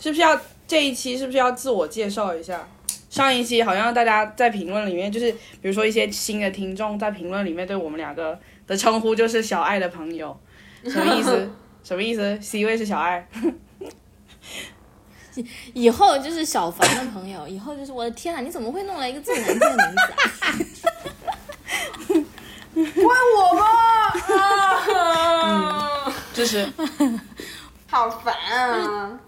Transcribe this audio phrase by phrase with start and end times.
[0.00, 0.36] 是不是要
[0.66, 2.66] 这一期是不是要自我介绍一下？
[3.08, 10.38] 上一期好像大家在评论里面，就是比如说一些新的听众在评论里面对我们两个的称呼就是小爱的朋友，
[10.84, 11.50] 什么意思？
[11.82, 13.26] 什么意思？C 位是小爱，
[15.72, 18.40] 以后就是小凡的朋友，以后就是我的天啊！
[18.40, 20.00] 你怎么会弄来一个这么难听的名字
[22.14, 22.92] 啊？
[23.02, 23.64] 怪我吗？
[26.06, 26.68] 啊， 就是。
[27.88, 29.18] 好烦啊！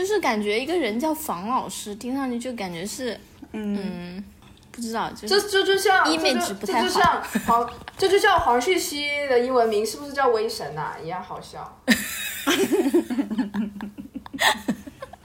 [0.00, 3.20] 就是感觉一个人叫房老师，听上去就感觉是，
[3.52, 4.24] 嗯，
[4.72, 11.78] 不知道，就这是这就像 image 不太好这就像黄，这就像黄旭熙的英文名是不是叫威神呐、一样好笑。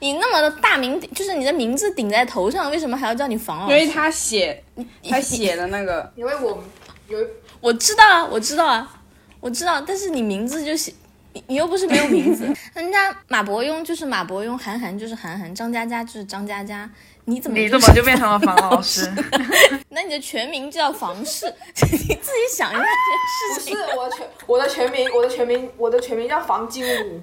[0.01, 3.73] 你那么的大名，就是你的名字顶在头上，为什么还要叫你房老师？
[3.73, 4.61] 因为他写
[5.09, 6.65] 他写的那个，因为我们
[7.07, 7.17] 有
[7.61, 9.01] 我知道啊，我知道啊，
[9.39, 10.93] 我知道，但是你名字就写，
[11.35, 16.89] 你你又不是没有名字， 人家马伯庸就是马伯庸，韩寒就是韩寒，张嘉佳就是张嘉佳，
[17.25, 19.11] 你怎么你就是怎么就变成了房老师？
[19.89, 21.45] 那你的全名叫房氏，
[21.91, 23.97] 你自己想一下这件事情不是。
[23.97, 27.19] 我的全我的全名，我的全名，我的全名叫房金武，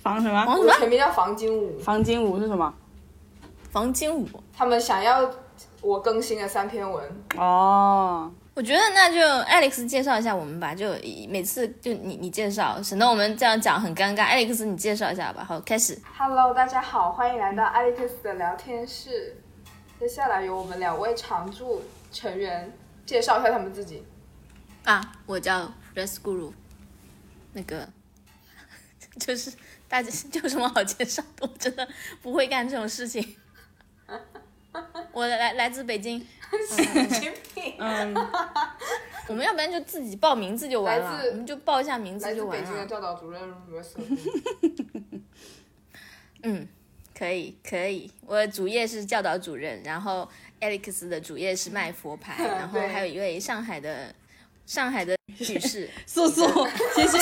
[0.00, 0.46] 房什么？
[0.46, 0.68] 房什么？
[0.68, 1.76] 我的全名叫房金武。
[1.80, 2.72] 房金武是什么？
[3.72, 4.28] 房金武。
[4.56, 5.28] 他们想要
[5.80, 7.04] 我更新的三篇文，
[7.36, 10.88] 哦，我觉得那就 Alex 介绍一下我们吧，就
[11.28, 14.26] 每次就你你介绍，省得我们这样讲很尴尬。
[14.30, 16.00] Alex 你介绍一下吧，好，开始。
[16.16, 19.36] Hello，大家好，欢迎来到 Alex 的聊天室。
[20.00, 22.72] 接下来由我们两位常驻成员
[23.04, 24.02] 介绍一下他们自己。
[24.84, 26.50] 啊，我叫 Res Guru，
[27.52, 27.86] 那个
[29.20, 29.52] 就是
[29.86, 31.86] 大家 就有什么好介绍的，我真的
[32.22, 33.36] 不会干这种事情。
[35.12, 36.26] 我来来自北京，
[36.68, 37.74] 神经病！
[37.78, 38.14] 嗯，
[39.28, 42.86] 我们要不然就自己报名字就完了我们就报一下名字就完自北京的了。
[42.86, 43.42] 教导主任
[46.42, 46.68] 嗯，
[47.16, 50.28] 可以可以，我的主业是教导主任，然后
[50.60, 54.14] Alex 的主业是卖佛牌，然后还有一位上海的
[54.64, 55.90] 上海的女士。
[56.06, 56.46] 素素，
[56.94, 57.18] 谢谢，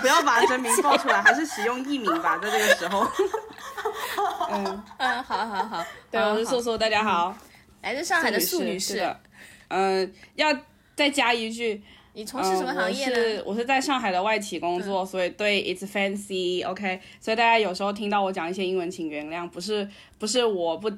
[0.00, 3.10] 不要把真名报出来，还是使用艺名吧，在这个时候。
[4.50, 7.34] 嗯，嗯，好好好，对，我是素素，大家好。
[7.86, 9.00] 来自上海的素女士，
[9.68, 10.52] 嗯，要
[10.96, 11.80] 再加一句，
[12.14, 13.14] 你从事什么行业嗯、我呢？
[13.14, 19.88] 是我是在上海的外企工作，所以对 it's fancy，OK，、所以大家有时候听到我讲一些英文，请原谅，不是
[20.18, 20.90] 不是我不，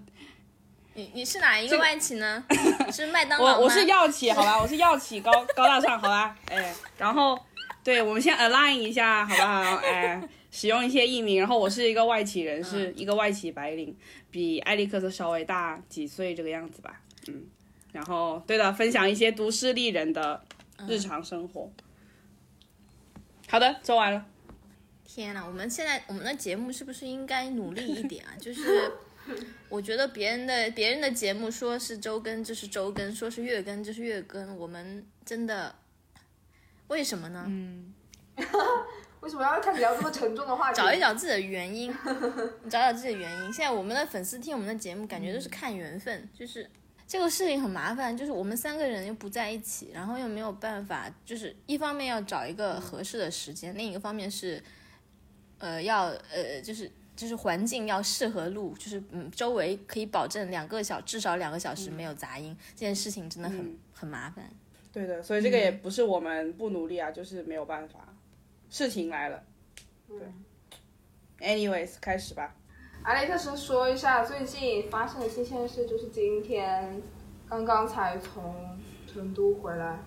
[0.94, 2.43] 你你是哪一个外企呢？
[2.91, 7.38] 是麦当劳我我是药企，好吧，我是药企高 高大上，好吧，哎，然后
[7.84, 9.77] 对我们先 align 一下，好不好？
[9.84, 10.19] 哎，
[10.50, 13.94] 使用一些艺名，然后我是一个外企人士，一个外企白领，
[14.38, 17.44] 比艾利克斯稍微大几岁这个样子吧，嗯，
[17.91, 20.44] 然后对的，分享一些都市丽人的
[20.87, 21.69] 日常生活。
[23.48, 24.25] 好的，说完了。
[25.04, 28.31] 天呐，我们现在我们的节目是不是应该努力一点啊？
[28.38, 28.93] 就是
[29.69, 35.75] 我觉得别人的别人的节目说是周更就是周更，说是月更就是月更，我们真的
[36.87, 37.44] 为什么呢？
[37.48, 37.93] 嗯
[39.21, 40.77] 为什么要开始聊这么沉重的话题？
[40.77, 41.93] 找一找自己的原因，
[42.69, 43.53] 找找自己的原因。
[43.53, 46.69] 现在我们的粉丝听我们的节目，感觉都是看缘分，就是
[47.06, 54.62] 这个事情很麻烦，就是我们三个人又不在一起，然后又没有办法，就是一方面要找一个合适的时间，另一个方面是，
[55.59, 64.49] 呃，要呃，就是就是环境要适合录，就是嗯，周围可以保证两个小至少两个小时没有杂音，这件事情真的很、嗯很麻烦。
[64.93, 68.15] 对的，所以这个也不是我们不努力啊，就是没有办法，
[68.69, 69.43] 事情来了。
[70.09, 70.19] 对
[71.41, 72.55] ，anyways，开始吧。
[73.03, 77.01] 阿雷克斯说一下最近发生的新鲜事，就是今天
[77.49, 79.99] 刚刚才从成都回来，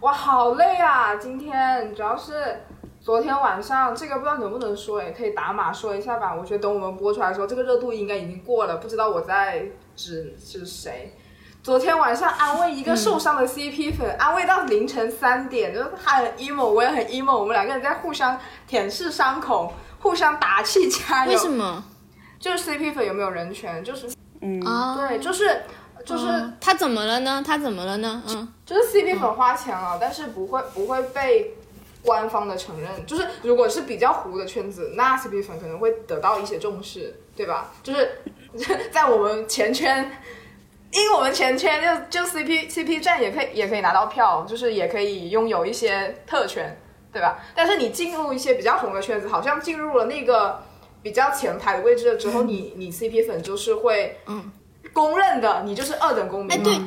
[0.00, 1.16] 哇，好累啊！
[1.16, 2.60] 今天主要是
[3.00, 6.34] 昨天晚上，这个不知道能不能说，也可以打码说一下吧。
[6.34, 11.12] 我觉得等我们播出来的时候，这个热度应该已经过了，不知道我在指指谁。
[11.66, 18.38] 昨天晚上安慰一个受伤的 CP 粉，安慰到凌晨三点，就是他很 emo，我也很 emo，我们两个人在互相
[18.68, 21.32] 舔舐伤口，互相打气加油。
[21.32, 21.82] 为什么？
[22.38, 23.82] 就是 CP 粉有没有人权？
[23.82, 24.08] 就是
[24.42, 25.62] 嗯，啊，对，就是
[26.04, 27.42] 就是、嗯他怎么了呢？
[27.44, 28.22] 他怎么了呢？
[28.28, 28.46] 嗯。
[28.64, 31.56] 就是 CP 粉花钱了，但是不会不会被
[32.04, 32.88] 官方的承认。
[33.06, 37.72] 就是如果是比较糊的圈子，那 CP 粉可能会得到一些重视，对吧？
[37.82, 38.22] 就是
[38.92, 40.08] 在我们前圈。
[40.92, 41.80] 因为我们前圈
[42.10, 46.78] 就就 CP CP 站也可以也可以拿到票，就是也可以拥有一些特权，
[47.12, 47.38] 对吧？
[47.54, 50.62] 但是你进入一些比较红的圈子，好像进入了那个
[51.02, 54.50] 比较前排的位置了之后，你你 CP 粉就是会嗯
[54.92, 56.56] 公认的，你就是二等公民。
[56.56, 56.80] 哎，对，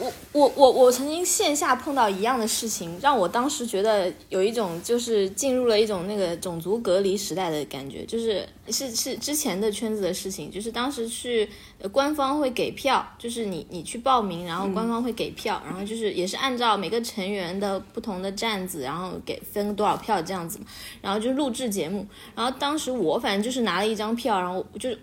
[0.00, 11.48] 我我我我曾经线下碰到一样的事情，让我当时觉得有一种就是进入了一种那个种族隔离时代的感觉，就是是是之前的圈子的事情，就是当时是
[11.80, 20.60] 呃官方会给票，就是你你去报名，然后官方会给票，然后就是也是按照每个成员的不同的站子，然后给分多少票这样子，
[21.02, 22.06] 然后就录制节目，
[22.36, 24.98] 然后当时我反正就是拿了一张票，然后就是，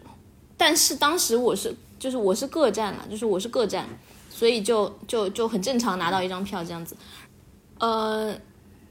[0.55, 3.85] 但是当时我是就是我是各站了，就是我是各站。
[4.35, 6.93] 所以就就就很正常拿到一张票这样子，
[7.79, 8.37] 呃，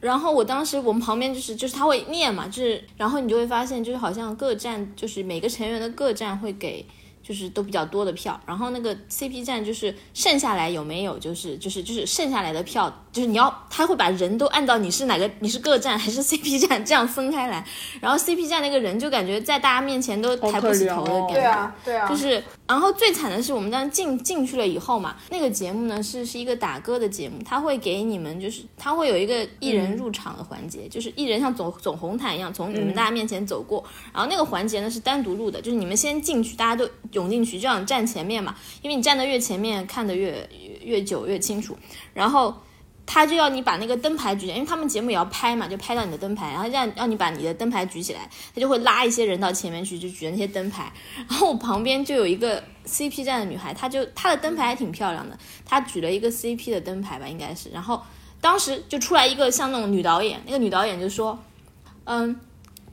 [0.00, 6.86] 然后我当时我们旁边就是就是他会念嘛，就是然后你就会发现就是好像各站就是每个成员的各站会给
[7.22, 13.03] 就是都比较多的票，然后那个 CP 站就是剩下来有没有就是就是就是剩下来的票。
[13.14, 17.64] 就是你要，他会把人都按到你是哪个，你是各站还是 CP 站这样分开来，
[18.00, 40.48] 然后 CP 站那个人就感觉在大家面前都抬不起头的感觉，对啊，对啊，就是，然后最惨的是我们当时进进去了以后嘛，那个节目呢是是一个打歌的节目，他会给你们就是他会有一个艺人入场的环节，就是艺人像走走红毯一样从你们大家面前走过，然后那个环节呢是单独录的，就是你们先进去，大家都涌进去，就想站前面嘛，因为你站得越前面看得越
[40.82, 41.78] 越久越清楚，
[42.12, 42.52] 然后。
[43.06, 50.92] 他就要你把那个灯牌举起来，因为他们节目也要拍嘛，就拍到你的灯牌，然后让让你把你的灯牌举起来，他就会拉一些人到前面去，就举着那些灯牌。
[51.28, 57.68] 然后我旁边就有一个 CP 站的女孩，她就她的灯牌还挺漂亮的，她举了一个 CP 的灯牌吧，应该是。
[57.70, 58.02] 然后
[58.40, 61.38] 当时就出来一个像那种女导演，那个女导演就说，
[62.04, 62.38] 嗯。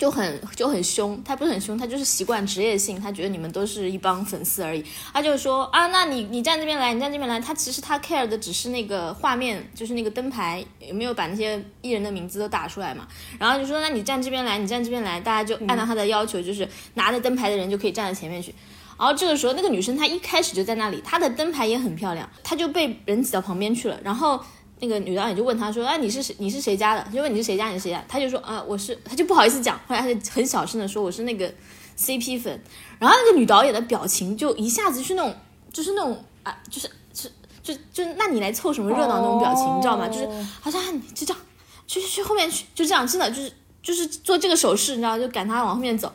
[0.02, 4.84] 就很就很凶，他不是很凶，他就是习惯职业性，他觉得你们都是一帮粉丝而已。
[5.14, 7.40] 他就说啊，那你你站这边来，你站这边来。
[7.40, 13.08] 他其实他 care 的只是那个画面，就是那个灯牌有没有把那些艺人的名字都打出来嘛。
[13.38, 18.52] 然后就说，那你站这边来，你站这边来，大家就按照他的要求，就是拿着灯牌的人就可以站在前面去。
[18.98, 24.00] 然后这个时候，那个女生她一开始就在那里，她的灯牌也很漂亮，她就被人挤到旁边去了。
[24.04, 24.44] 然后。
[24.82, 26.36] 那个女导演就问他说：“啊，你是谁？
[26.40, 28.04] 你是谁家的？”就问你是谁家，你是谁家？
[28.08, 31.52] 他就说：“啊，我是。”他就不好意思讲，后来他就很小声的说：“我是那个
[31.98, 32.62] CP 粉。”
[33.00, 35.34] 然后那个女导演的表情就一下子是那种，
[35.72, 37.32] 就是那种啊，就是是
[37.64, 40.08] 就就那你来凑什么热闹那种表情，你知道吗？
[40.08, 40.28] 就是
[40.60, 41.42] 好像你就这样，
[41.88, 46.12] 去去去后面去，就这样，真的就是就是做这个手势，你知道，就赶他往后面走。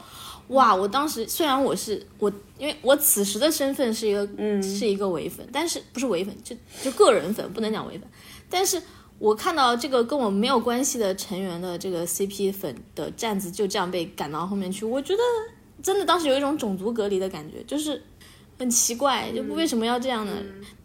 [0.48, 0.72] 哇！
[0.72, 6.54] 我当时虽然我是我，因为我此时的身份是一个嗯是一个唯粉，但是不是唯粉，就
[6.84, 8.08] 就个人粉，不能讲唯粉。
[8.48, 8.80] 但是
[9.18, 15.22] 我看到这个跟我没有关系的成员的这个 CP 粉的站子就这样被赶到后面去，我觉得
[15.82, 18.02] 真的当时有一种种族隔离的感觉，就是
[18.58, 20.32] 很奇怪，就为什么要这样呢？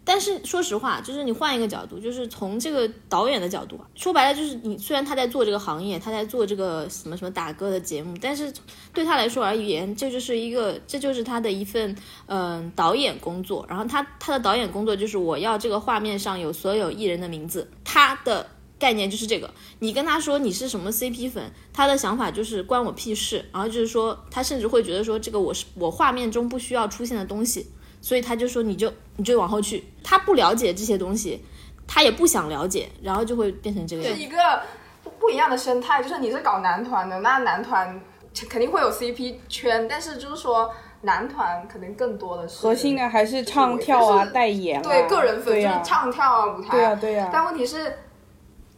[0.03, 8.51] 但是说实话，就是你换一个角度，就是从这个导演的角度，说白了就是你虽然他在做这个行业，他在做这个什么什么打歌的节目，但是
[8.93, 11.95] 对他来说而言，这就是一个这就是他的一份
[12.25, 13.63] 嗯导演工作。
[13.69, 18.47] 然后他他的导演工作就是我要这个画面上有所有艺人的名字，他的
[18.81, 19.49] 概念就是这个。
[19.79, 23.45] 你跟他说你是什么 CP 粉，他的想法就是关我屁事。
[23.53, 27.71] 然后就是说他甚至会觉得说这个我是我画面中不需要出现的东西。
[28.03, 29.83] 所以他就说，你就你就往后去。
[30.03, 31.39] 他不了解这些东西，
[31.87, 34.15] 他也不想了解，然后就会变成这个样。
[34.15, 34.37] 是一个
[35.19, 38.01] 不一样的生态，就是你是搞男团的，那男团
[38.49, 46.69] 肯定会有 CP 圈，但是就是说男团可能更多的是核心的还是唱跳啊、代言，对个人粉就是唱跳啊、舞台。
[46.71, 47.29] 对呀对呀。
[47.31, 47.99] 但问题是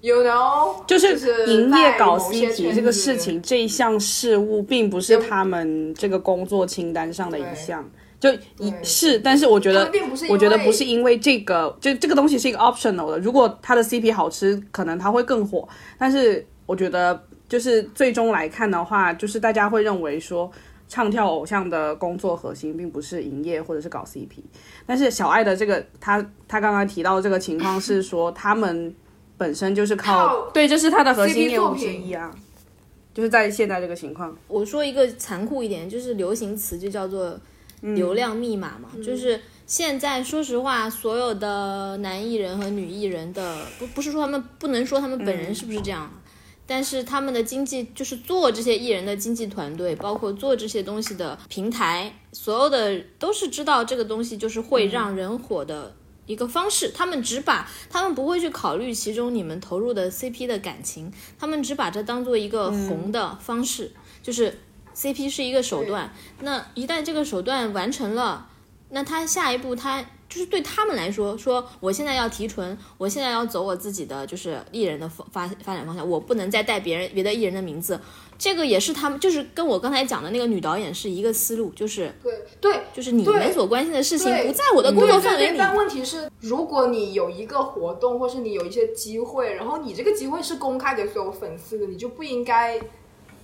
[0.03, 1.15] ，you know，就是
[1.47, 7.89] 营业搞 CP 这个事情，这一项事务并不是他们这个工作清单上的一项。
[8.19, 9.91] 就一是，但是我觉得，
[10.29, 13.19] 我觉得不是因为这个，就这个东西是一个 optional 的。
[13.19, 15.67] 如果它的 CP 好吃，可能它会更火。
[15.97, 20.49] 但是我觉得，就是最终来看的话，就是大家会认为说，
[20.87, 24.41] 唱跳偶像的工作核心并不是营业或者是搞 CP。
[24.85, 28.95] 但是小爱的这个，他他刚刚提到这个情况是说，他们
[29.37, 32.33] 本身就是靠，对，这是他的核心业务之一啊。
[33.13, 37.39] 就是在现在这个情况，我说一个残酷一点，就是流行词就叫做。
[37.83, 39.37] 流量密码嘛，就是
[39.67, 46.09] 现在说实话，所有的男艺人和女艺人的不不是说他们不能说他们本人是不是这样，
[46.65, 55.93] 但是他们的经济就是做这些艺人的经济团队，包括做这些东西的平台，所有的都是知道这个东西就是会让人火的
[56.25, 64.59] 一个方式，他们只把他们不会去考虑其中你们投入的 CP 的感情，他们只把这当做一个红的方式，就是。
[64.95, 68.47] CP 是一个手段，那一旦这个手段完成了，
[68.89, 77.99] 那他下一步他就是对他们来说，说我现在要提纯，我现在要走我自己的就是艺人的发发发展方向，我不能再带别人别的艺人的名字。
[78.35, 85.57] 这个也是他们，就是跟我刚才讲的那个女导演是一个思路，就是对对，就是你们所关心的事情不在我的工作范围里。
[85.57, 92.81] 但问题是，如果你有一个活动，或是你有一些机会，然后你这个机会是公开给所有粉丝的，你就不应该。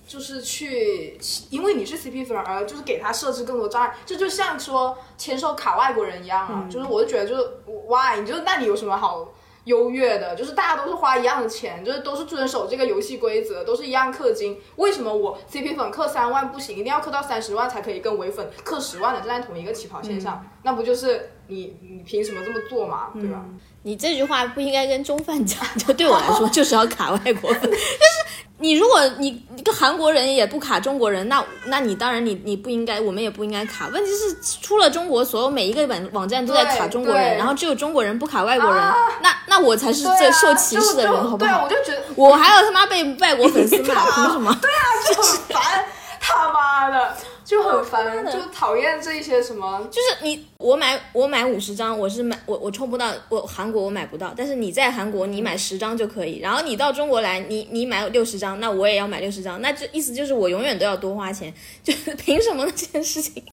[0.09, 1.15] 就是去，
[1.51, 6.67] 因为你是 CP 粉而就是给他设置更多障碍，这就像说签售卡外国人一样啊。
[6.67, 7.43] 就是我就觉得就是
[7.87, 9.31] why，你就那你有什么好
[9.65, 10.35] 优越的？
[10.35, 14.59] 就是大家都是花一样的钱，就是都是遵守这个游戏规则，都是一样氪金。
[14.77, 20.43] 为什么我 CP 粉氪三万不行，一定要氪到三十万才可以跟唯粉氪十万的站在同一个起跑线上？
[20.63, 23.11] 那不就是你你凭什么这么做嘛？
[23.13, 23.45] 对吧？
[23.83, 27.61] 你这句话不应该跟中饭讲，就对我来说就是要卡外国粉。
[27.61, 33.87] 就 是你如果你一个韩国人也不卡中国人，那那你当然你你不应该，我们也不应该卡。
[33.87, 38.83] 问题是出了中国，所有每一个网网站都在卡中国人，然后只有中国人不卡外国人，
[39.21, 41.69] 那那我才是最受歧视的人，好不好我？
[41.69, 44.57] 就觉得我还要他妈被外国粉丝骂， 凭什么？
[44.61, 44.83] 对啊，
[45.15, 45.85] 就很烦，
[46.19, 47.15] 他妈的
[47.49, 49.83] 就很烦，就讨厌这一些什么。
[49.89, 61.51] 就是你，我买我买五十张，我是买我我抽不到，我韩国我买不到，但是你在韩国你买十张就可以，然后你到中国来，你你买六十张，那我也要买六十张，那这意思就是我永远都要多花钱，
[61.81, 63.43] 就是凭什么呢这件事情？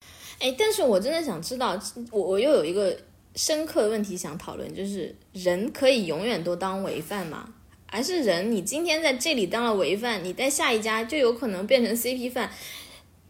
[0.40, 2.94] 哎，但是我真的想知道，我我又有一个
[3.34, 7.48] 深刻的问题想讨论，就是人可以永远都当违犯吗？
[7.88, 12.50] 还是人你今天在这里当了违犯，你在下一家就有可能变成 CP 犯？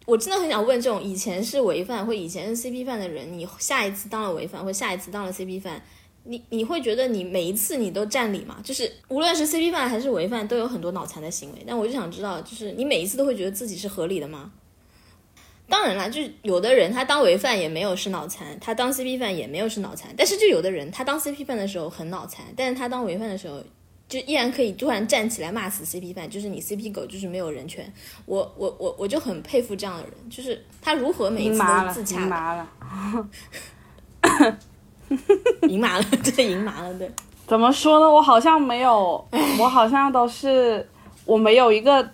[0.06, 5.82] 我真的很想问这种以前是违犯或以前是 CP 犯的人，你下一次当了违犯或下一次当了 CP 犯，
[6.22, 8.58] 你你会觉得你每一次你都占理吗？
[8.64, 11.64] 就是无论是 CP 犯还是违犯，都有很多脑残的行为。
[11.66, 14.52] 但我就想知道，就是你每一次都会觉得自己是合理的吗？
[15.68, 23.60] 当然啦，就有的人他当违犯也没有是脑残，他当 CP 犯也没有是脑残，但是就有的人他当 CP 犯的时候很脑残，但是他当违犯的时候
[24.08, 27.92] 就依然可以突然站起来骂死 CP 犯，就是你 CP 狗就是没有人权。
[28.24, 32.68] 我我我我就很佩服这样的人，就是他如何每一次都自洽赢麻了。
[35.62, 37.10] 赢麻了， 对，赢麻了，对。
[37.46, 38.10] 怎么说呢？
[38.10, 39.24] 我好像没有，
[39.60, 40.88] 我好像都是
[41.24, 42.08] 我没有一个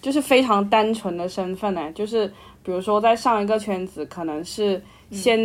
[0.00, 1.92] 就是非常单纯的身份呢。
[1.92, 2.26] 就是
[2.62, 5.38] 比如说在上一个圈子，可能是先、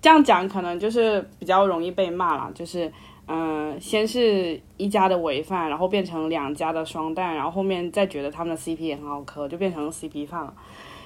[0.00, 2.50] 这样讲，可能就是比较容易被骂了。
[2.54, 2.90] 就是
[3.28, 10.52] 嗯、先是一家的违犯，然后变成两家的双蛋，然后后面再觉得他们的 CP 也很好磕，就变成 CP 饭了。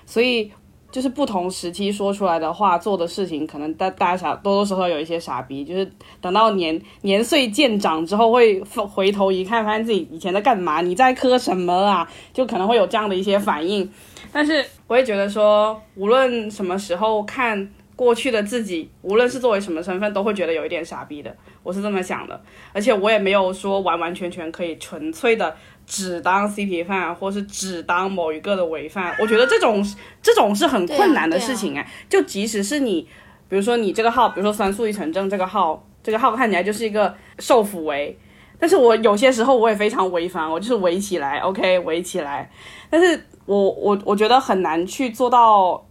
[0.05, 0.51] 所以
[0.91, 12.09] 就是不同时期说出来的话、做的事情，可能大大家傻多多少少有一些傻逼，就是等到年年岁渐长之后，会回头一看，发现自己以前在干嘛，你在磕什么啊？
[12.33, 13.89] 就可能会有这样的一些反应。
[14.33, 21.35] 但是我也觉得说，无论什么时候看过去的自己，无论是作为什么身份，都会觉得有一点傻逼的。
[21.63, 22.39] 我是这么想的，
[22.73, 29.17] 而且我也没有说完完全全可以纯粹的只当 CP 饭，或是只当某一个的违犯。
[29.19, 29.83] 我觉得这种
[30.23, 33.09] 这种是很困难的事情哎、就即使是你，
[33.49, 38.19] 比如说你这个号，比如说酸素一成正这个号，这个号看起来就是一个受抚为，
[38.59, 42.51] 但是我有些时候我也非常违反，我就是围起来，OK，围起来。
[42.91, 45.86] 但是我我我觉得很难去做到，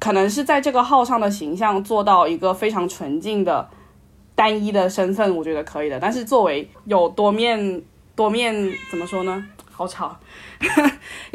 [0.00, 3.68] 可能是在这个号上的形象做到一个非常纯净的
[4.34, 6.00] 单一的身份，我觉得可以的。
[6.00, 7.82] 但是作为有多面
[8.16, 8.52] 多面
[8.90, 9.46] 怎么说呢？
[9.70, 10.14] 好吵，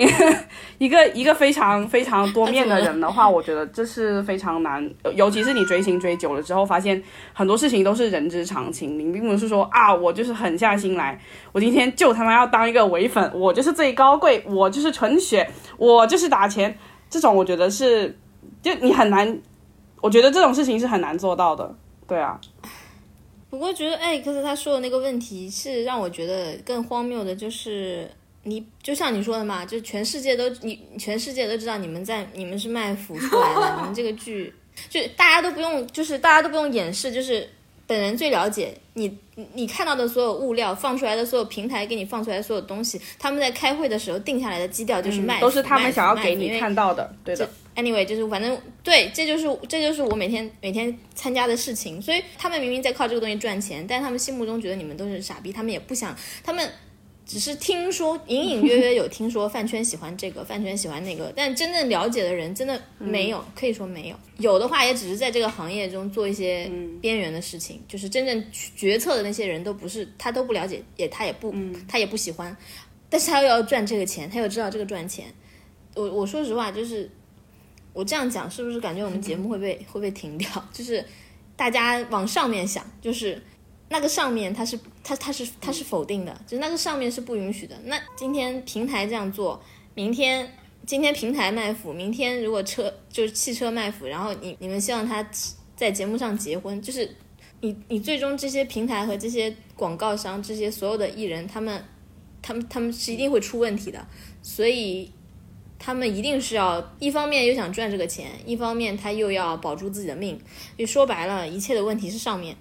[0.77, 7.01] 一个一个非常非常多面的人的话，我觉得这是非常难，尤其是你追星追久了之后，发现
[7.33, 11.19] 很多事情都是人之常情，你并不是说啊，我就是狠下心来，
[11.51, 16.77] 我今天就他妈要当一个唯粉，我就是最高贵，我就是纯血，我就是打钱，
[17.09, 18.15] 这种我觉得是，
[18.61, 19.39] 就你很难，
[20.01, 21.75] 我觉得这种事情是很难做到的，
[22.07, 22.39] 对啊，
[23.49, 28.09] 不过觉得艾克斯他说的那个问题是让我觉得更荒谬的，就是
[28.43, 34.53] 你就像你说的嘛，就全世界都你全世界都知道你们在你们是卖腐出来的， 你们这个剧
[34.89, 37.49] 就大家都不用就是大家都不用掩饰，就是
[37.87, 47.49] 本人最了解你你你看到的所有物料放出来的所有平台给你放出来的所有东西，他们在开会的时候定下来的基调就是卖都是他们想要给你看到的，对的。
[47.75, 52.01] anyway，就是反正对，这就是这就是我每天每天参加的事情。
[52.01, 56.69] 所以他们明明在靠这个东西赚钱，但他们心目中觉得你们都是傻逼，他们也不想，他们
[57.25, 64.15] 只是听说隐隐约约有听说饭圈喜欢这个，饭圈喜欢那个，但真正了解的人真的没有，可以说没有。
[64.37, 66.69] 有的话也只是在这个行业中做一些
[67.01, 71.51] 边缘的事情，就是真正决策的那些人都不是他都不了解，也他也不、
[71.87, 72.55] 他也不喜欢，
[73.09, 75.25] 但是他又要赚这个钱，他又知道这个赚钱。
[75.95, 77.09] 我我说实话，就是
[77.95, 80.49] 我这样讲，是不是感觉我们节目会被 会被停掉？
[80.73, 81.03] 就是
[81.55, 83.41] 大家往上面想，就是
[83.87, 87.79] 那个上面它是它它是它是否定的，就是那个上面是不允许的。
[87.85, 90.51] 那今天平台这样做，明天
[90.85, 95.25] 今天平台卖腐，明天如果车就是汽车卖腐，然后你你们希望他
[95.77, 97.09] 在节目上结婚，就是
[97.61, 101.81] 你你最终这些平台和这些广告商这些所有的艺人，他们
[102.41, 104.05] 他们他们是一定会出问题的，
[104.41, 105.09] 所以。
[105.77, 110.39] 他们一定是要一方面又想赚这个钱，一方面他又要保住自己的命。
[110.77, 112.55] 就说白了，一切的问题是上面。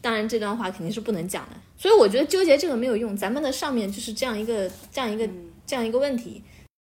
[0.00, 1.56] 当然，这段话肯定是不能讲的。
[1.76, 3.16] 所以我觉得纠结这个没有用。
[3.16, 5.28] 咱们的上面就是这样一个、这样一个、
[5.64, 6.42] 这样一个问题。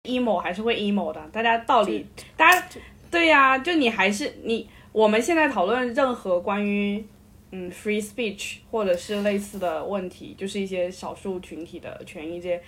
[0.02, 2.04] emo 还是会 emo 的，大家道理，
[2.36, 2.68] 大家
[3.10, 4.68] 对呀，就你还是你。
[4.92, 7.04] 我们现在讨论任何关于
[7.52, 12.60] 嗯 free speech 或者是类似的问题，就是一些少数群体的权益，这些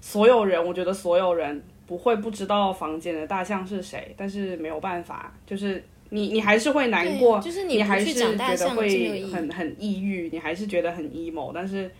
[0.00, 1.62] 所有人，我觉得所有人。
[1.90, 11.90] 不会不知道房间的大象是谁，但是没有办法，就是你你还是会难过，就是你还是觉得会很很抑郁，你还是觉得很 emo，但是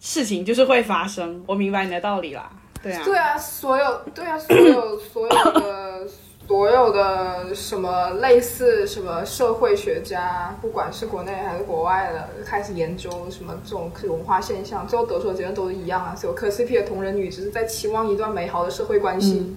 [0.00, 2.50] 事情就是会发生，我明白你的道理啦，
[2.82, 6.08] 对啊，对啊，所有对啊，所有所有的。
[6.46, 19.56] 所有的什么类似什么社会学家，不管是国内还是国外的，开始研究什么这种文化现象，最后得出的结论都是一样啊，所有磕 CP 的同人女只是在期望一段美好的社会关系。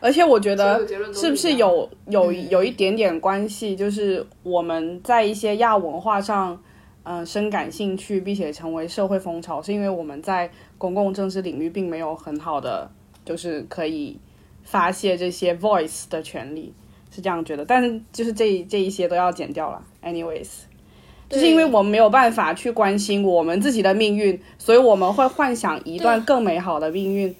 [0.00, 6.62] 而且我觉得是不是有有有一点点关系，就是我们在一些亚文化上，
[7.04, 12.90] 嗯，深感兴趣，并且成为社会风潮，是因为我们在公共政治领域并没有很好的，
[13.24, 14.18] 就是可以。
[14.70, 16.74] 发泄这些 voice 的权利
[17.10, 19.82] 是这样觉得，但是就是这这一些都要剪掉了。
[20.02, 20.48] Anyways，
[21.30, 27.34] 就是因为我们没有办法去关心我们自己的命运，所以我们会幻想一段更美好的命运。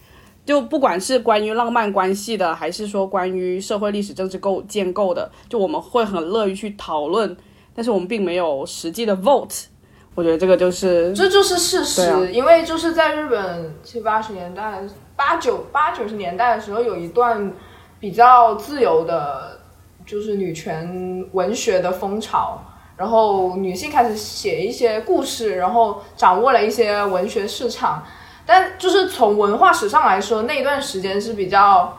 [0.46, 7.36] 就不管是关于浪漫关系的，还是说关于社会历史政治构建构的，就我们会很乐于去讨论，
[7.74, 9.66] 但是我们并没有实际的 vote。
[10.14, 14.80] 我觉得这个就是这就是事实，因为就是在日本七八十年代。
[15.18, 17.52] 八九八九十年代的时候，有一段
[17.98, 19.58] 比较自由的，
[20.06, 22.62] 就是女权文学的风潮，
[22.96, 28.04] 然后女性开始写一些故事，然后掌握了一些文学市场。
[28.46, 31.98] 但就是从文化史上来说，那一段时间是比较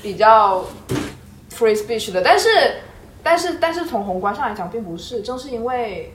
[0.00, 0.64] 比较
[1.50, 2.22] free speech 的。
[2.22, 2.48] 但是，
[3.20, 5.22] 但是，但是从宏观上来讲，并不是。
[5.22, 6.14] 正是因为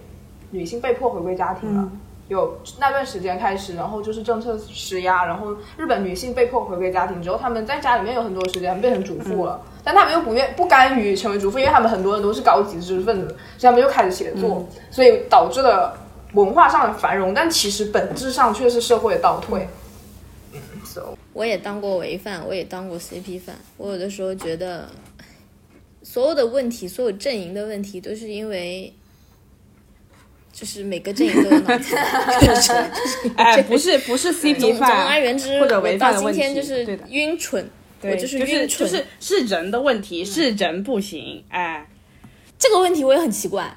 [0.51, 1.91] 女性被迫回归家庭了。
[2.27, 15.97] 有那段时间开始，然后就是政策施压，然后日本女性被迫回归家庭之后，她们在家里面有很多时间变成主妇了，但她们又不愿不甘于成为主妇，因为她们很多人都是高级知识分子，所以她们又开始写作，所以导致了
[16.33, 19.65] 文化上的繁荣，但其实本质上却是社会的倒退。
[20.51, 24.89] 嗯，so 我也当过违犯，我也当过 CP 犯，我有的时候觉得，
[26.03, 28.93] 所有的问题，所有阵营的问题，都是因为。
[30.59, 32.91] 就是每个阵营都有脑残，
[33.37, 37.63] 哎，不是不是 CP 总而言之，或者违法今天就是晕蠢，
[38.01, 41.87] 我就是晕蠢，是是人的问题，是人不行，哎，
[42.57, 43.71] 这个问题我也很奇怪，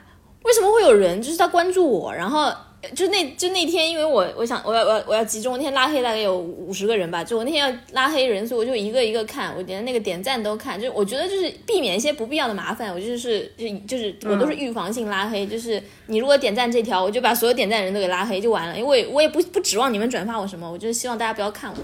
[0.45, 2.51] 为什么会有人就是他关注我，然后。
[2.95, 7.23] 就那就那天，因为我我想我要我要我要集中，那天拉黑大概有五十个人吧。
[7.23, 10.81] 就我那天要拉黑人，所以我就一个一个看，我连那个点赞都看。
[10.81, 15.47] 就我觉得就是避免一些不必要的麻烦，我就是就就是我都是预防性拉黑。
[15.47, 21.77] 就是你如果点赞这条，我就把所有点赞人都给拉黑就完了，因为我也不不指望你们转发我什么，我就是希望大家不要看我。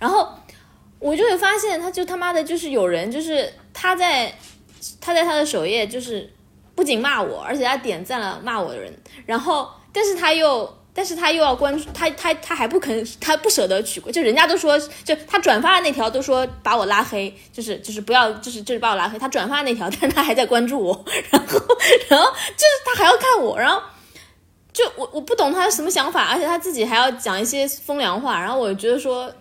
[0.00, 0.28] 然后
[0.98, 4.34] 我就会发现，他就他妈的就是有人就是他在
[5.00, 6.28] 他在他的首页就是
[6.74, 8.92] 不仅骂我，而且他点赞了骂我的人，
[9.26, 9.68] 然后。
[9.92, 19.18] 但是他又，但是他又要关注他，他他还不肯，他不舍得取关，就人家都说，就他转发的那条都说把我拉黑，就是就是不要，就是就是把我拉黑。
[19.18, 21.58] 他转发那条，但他还在关注我，然后
[22.08, 22.26] 然后
[22.56, 23.80] 就是他还要看我，然后
[24.72, 29.32] 就我我不懂他什么想法，而且他自己还要讲一些风凉话，然后我觉得说，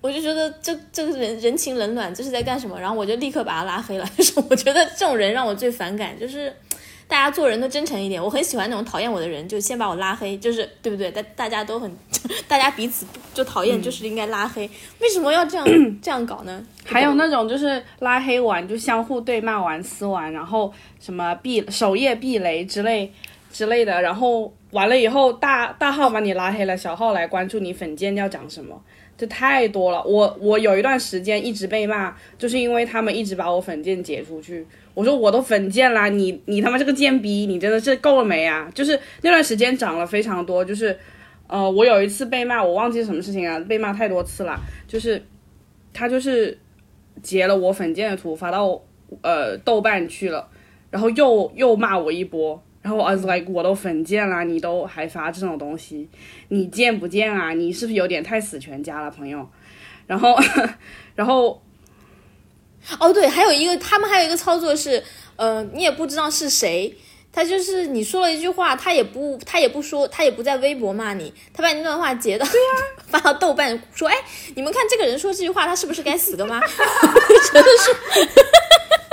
[0.00, 2.78] 我就觉得这这个人人情冷暖这是在干什么？
[2.78, 6.54] 然后我就立刻把他拉黑了，就 是我觉得这种人让我最反感，就是。
[7.06, 11.10] 大家做人都真诚一点，我很喜欢那种讨厌我的人，就先把我拉黑，就是对不对？
[11.10, 11.90] 大大家都很，
[12.48, 14.68] 大家彼此就讨厌，就是应该拉黑。
[15.00, 15.66] 为什么要这样
[16.00, 16.64] 这样搞呢？
[16.84, 23.12] 还有那种就是拉黑完就相互对骂完撕完，然后什么避首页避雷之类
[23.52, 28.80] 之类的，然后完了以后大大号把你拉黑了，小号来关注你粉件要讲什么。
[29.16, 34.66] 这太多了，我我有一段时间一直被骂，就是因为他们一直把我粉件解出去。
[34.94, 38.70] 我说我都粉贱啦，你你他妈这个贱逼，你真的是够了没啊？
[38.74, 40.96] 就是那段时间涨了非常多，就是
[41.46, 45.22] 呃，我有一次被骂，我忘记什么事情啊，被骂太多次了，就是
[45.92, 46.56] 他就是
[47.22, 48.80] 截了我粉贱的图发到
[49.22, 50.48] 呃豆瓣去了。
[50.90, 52.62] 然后又又骂我一波。
[52.80, 56.06] 然后 I was like，我都粉贱啦，你都还发这种东西，
[56.48, 57.52] 你贱不贱啊？
[57.54, 59.48] 你是不是有点太死全家了，朋友？
[60.06, 60.36] 然后，
[61.16, 61.62] 然后，
[62.98, 65.02] 哦对，还有一个，他们还有一个操作是，
[65.36, 66.94] 呃，你也不知道是谁，
[67.32, 72.66] 他就是你说了一句话，他也不，他也不说，他也不在微博骂你，他把你那段话截到，对呀，
[73.08, 74.16] 发到豆瓣说，哎，
[74.54, 76.60] 你们看这个人说这句话，他是不是该死个妈？
[77.52, 78.28] 真的是。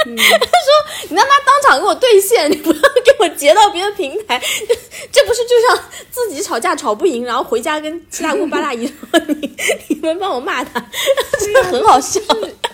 [0.04, 4.42] 他说：“你他妈当场给我兑现，你不要给我截到别的平台，
[5.12, 9.56] 这不是就像自己吵架吵不赢，然后回家跟七大姑八大姨说你
[9.90, 10.84] 你们帮我骂他，
[11.40, 12.20] 真的很好笑。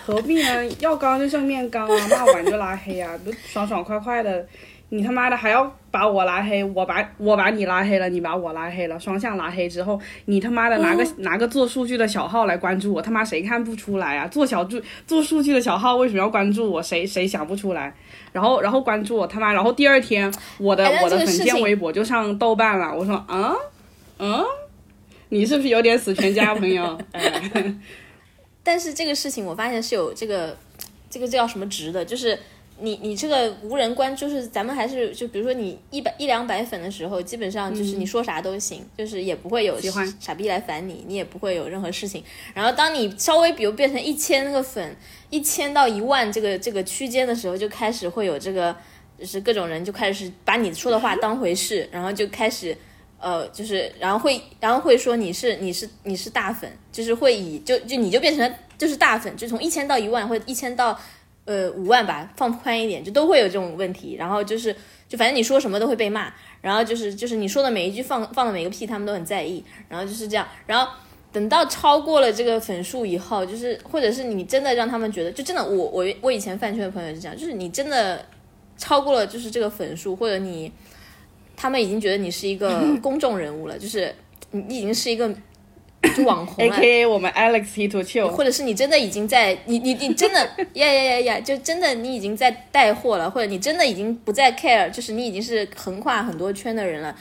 [0.08, 0.66] 何必呢？
[0.80, 4.46] 要刚就正面刚啊，骂完就拉黑啊， 不爽爽快快的。”
[4.90, 14.26] 你他妈的还要把我拉黑，我把我把你拉黑了，你把我拉黑了，双向拉黑之后，你他妈的拿个 拿个做数据的小号来关注我，他妈谁看不出来啊？
[14.28, 16.82] 做小注做数据的小号为什么要关注我？
[16.82, 17.92] 谁谁想不出来？
[18.32, 22.90] 然后然后关注我他妈，然后第二天我的我的粉件微博就上豆瓣了。
[22.96, 23.52] 我说啊
[24.18, 24.42] 嗯，
[25.28, 26.98] 你是不是有点死全家朋友？
[28.68, 30.54] 但是这个事情我发现是有这个
[31.08, 32.38] 这个叫什么值的，就是。
[32.80, 39.76] 你你这个无人关注是咱们还是就比如说你一百一两百粉的时候，基本上就是你说啥都行，就是也不会有
[40.20, 42.22] 傻逼来烦你，你也不会有任何事情。
[42.54, 44.96] 然后当你稍微比如变成一千个粉，
[45.28, 48.72] 一千到一万这个这个区间的时候，就开始会有这个
[49.18, 52.76] 就是各种人就开始把你说的话当回事，然后就开始
[53.18, 60.98] 呃就是然后会然后会说你是你是你是大粉，就是会以就就你就变成就是大粉，就从一千到一万或者一千到。
[61.44, 64.16] 呃，五万吧，放宽一点，就都会有这种问题。
[64.16, 64.70] 然后就是，
[65.08, 66.30] 就反正你说什么都会被骂。
[66.60, 69.64] 然后就是，就是你说的每一句放放的每个屁，他们都很在意。
[69.88, 70.46] 然后就是这样。
[70.66, 70.92] 然后
[71.32, 78.22] 等到超过了这个粉数以后，就是或者是你真的让他们觉得，就真的我我我以前饭圈的朋友是这样，就是你真的
[78.76, 80.70] 超过了就是这个粉数，或者你
[81.58, 84.14] 他们已经觉得你是一个 公众人物了，就是
[84.52, 85.34] 你已经是一个。
[86.14, 90.38] 就网红了，A K A 我们 Alex He To Chill，或者是你真的已经在你你你真的
[90.74, 97.14] 呀呀呀呀，就真的你已经在带货了，或者你真的已经不再 care，就是你已经是横跨很多圈的人了，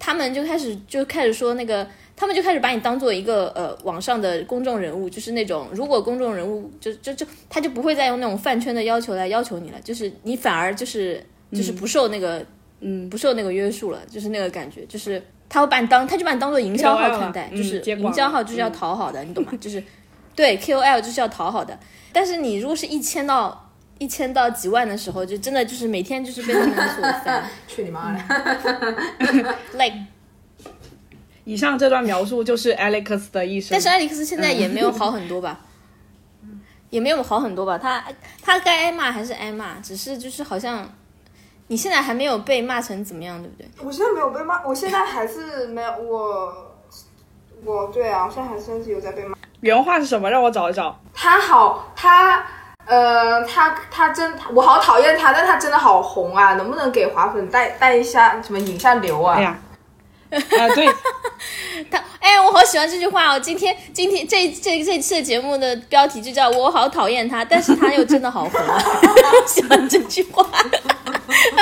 [0.00, 12.44] 他们就开始就开始说那个，他们就开始把你当做一个呃网上的公众人物，就是那种如果公众人物就就就他就不会再用那种饭圈的要求来要求你了，就是你反而就是就是不受那个
[12.80, 15.22] 嗯不受那个约束了，就是那个感觉就是。
[15.48, 19.52] 他会把你当，他就把你当做营销号看待，就是营销号就是要讨好的，你懂吗？
[19.60, 19.80] 就是，
[20.34, 21.78] 对 KOL 就是要讨好的。
[22.12, 27.48] 但是你如果是一千到一千到几万的时候，就真的就是每天就是被他们所烦。
[27.68, 28.18] 去你妈的！
[29.74, 29.96] Like，
[31.44, 33.68] 以上这段描述就是 Alex 的一生。
[33.70, 35.60] 但是 Alex 现在也没有好很多吧？
[36.90, 37.78] 也没有好很多吧？
[37.78, 38.04] 他
[38.42, 40.92] 他该挨骂还是挨骂，只是就是好像。
[41.68, 43.68] 你现在还没有被骂成怎么样，对不对？
[43.84, 46.76] 我现在没有被骂，我现在还是没有我，
[47.64, 49.36] 我对啊，我现在还是有在被骂。
[49.60, 50.30] 原话是什么？
[50.30, 50.96] 让我找一找。
[51.12, 52.44] 他好，他
[52.86, 56.54] 呃，他他真，我好讨厌他，但他真的好红啊！
[56.54, 59.34] 能不能给华粉带带一下，什么引下流啊？
[59.36, 59.58] 哎呀，
[60.30, 60.86] 啊对，
[61.90, 63.40] 他哎，我好喜欢这句话哦！
[63.40, 68.78] 今天今天这这这期的节目的标题就叫我好讨厌他，但是他又真的好红啊，
[69.46, 70.46] 喜欢这句话。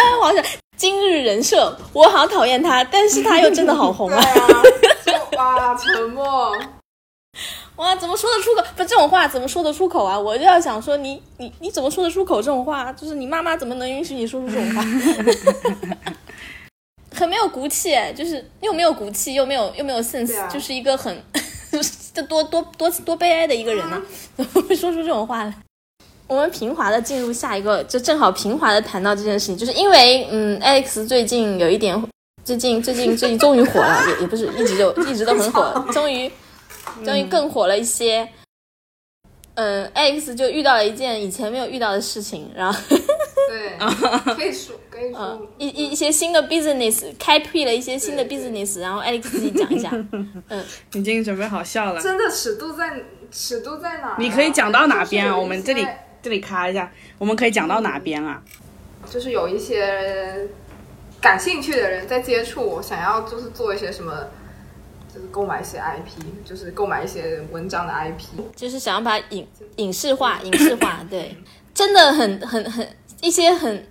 [0.05, 0.45] 啊，我想
[0.77, 4.23] 今日人设，我好讨厌他，但是他又真的好红啊！
[5.37, 6.55] 哇，沉默！
[7.77, 8.63] 哇，怎么说得出口？
[8.77, 10.19] 不，这种话怎么说得出口啊？
[10.19, 12.93] 我就要想说，你你你怎么说得出口这种话？
[12.93, 14.83] 就是你妈妈怎么能允许你说出这种话？
[17.17, 21.17] 很没有骨气，就是又没有骨气，又没有又没有 sense，就是一个很
[22.13, 24.01] 这多多多多悲哀的一个人呢？
[24.37, 25.55] 怎么会说出这种话来？
[26.27, 32.03] 我们平滑的进入下一个，就正好平滑的谈到这件事情，就是因为嗯，Alex 最近有一点，
[32.45, 36.31] 最近最近最近终于火了，也也不是一直就 一直都很火，终于
[37.05, 38.29] 终于更火了一些。
[39.57, 43.79] 嗯，Alex 就遇到了一件以前没有遇到的事情，然后对，
[44.35, 49.91] 可以说可以说一一一些新的 business 开辟了一些新的 business，然后 Alex 自己讲一下。
[50.49, 52.01] 嗯，已经准备好笑了。
[52.01, 54.17] 真的尺度在尺度在哪？
[54.19, 55.37] 你可以讲到哪边啊？
[55.37, 55.87] 我们这里。
[56.25, 58.43] 这里卡一下，我们可以讲到哪边啊？
[59.11, 60.49] 就是有一些
[61.21, 64.11] 感兴趣的人在接触我，想要就是做一些什么，
[65.15, 71.05] 就是购买一些 IP，就是购买一些文章的 IP，就是想要把影影视化、影视化。
[71.11, 71.37] 对，
[71.75, 72.89] 真的很很很
[73.21, 73.87] 一些很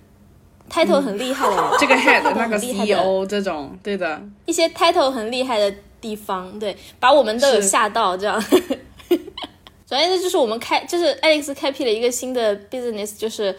[0.68, 8.42] title 很厉害的，这个 head 那个 CEO 这种，对的，一些 title 很厉害的地方，对，把我们都有吓到这样。
[9.94, 13.52] 首先，这就是我们开，就是 Alex 开辟了一个新的 business，就是，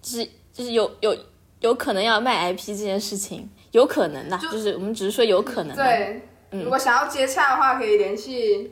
[0.00, 1.16] 就是就是有有
[1.60, 5.76] 有可能要卖 IP 这件事情，有可能的，就是我们只是说有可能。
[5.76, 8.70] 对，如果想要接洽的话，可以联系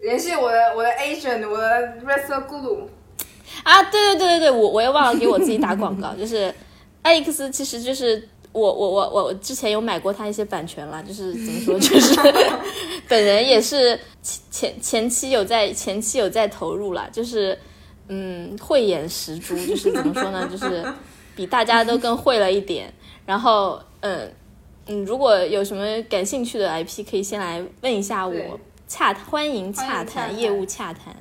[0.00, 1.66] 联系我的我的 agent，我的
[2.04, 2.88] r e s e r Guru。
[3.62, 6.52] 啊，对对对对对，我我又忘了给我自己打广告， 就是
[7.02, 12.14] 艾利克斯，其实就是我我我我之前有买过他一些版权了，就是怎么说，就是
[13.08, 17.56] 本人也是前前前期有在前期有在投入了，就是
[18.08, 20.84] 嗯慧眼识珠，就是怎么说呢，就是
[21.36, 22.92] 比大家都更会了一点，
[23.24, 24.30] 然后嗯
[24.86, 28.58] 嗯，如果有什么感兴趣的 IP，可以先来问一下我，
[28.88, 31.14] 洽欢迎洽谈业务洽谈。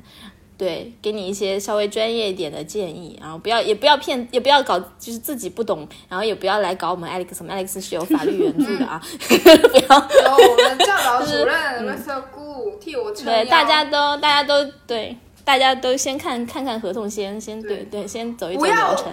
[0.60, 9.98] 对，给你一些稍微专业一点的建议，然后不要也不要骗，也不要搞就是自己不懂，然后也不要来搞我们 Alex，我们 Alex 是有法律援助的啊， 不要。
[9.98, 12.22] 有我们教导主任 Mr.
[12.36, 19.06] Gu 替我撑对，大家都大家都对，大家都先看看看合同，先先对对，先走一走流程。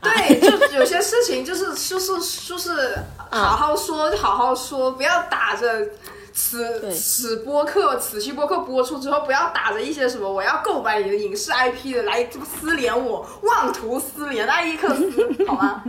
[0.00, 2.98] 对，就有些事情就是就是就是
[3.30, 5.68] 好好说就好好说，不要打着。
[6.34, 12.26] 此此播客，此期播客播出之后，不要打着一些什么我要购买你的影视 IP 的来
[12.60, 15.08] 私联我，妄图私联艾利克斯，
[15.46, 15.82] 好吗？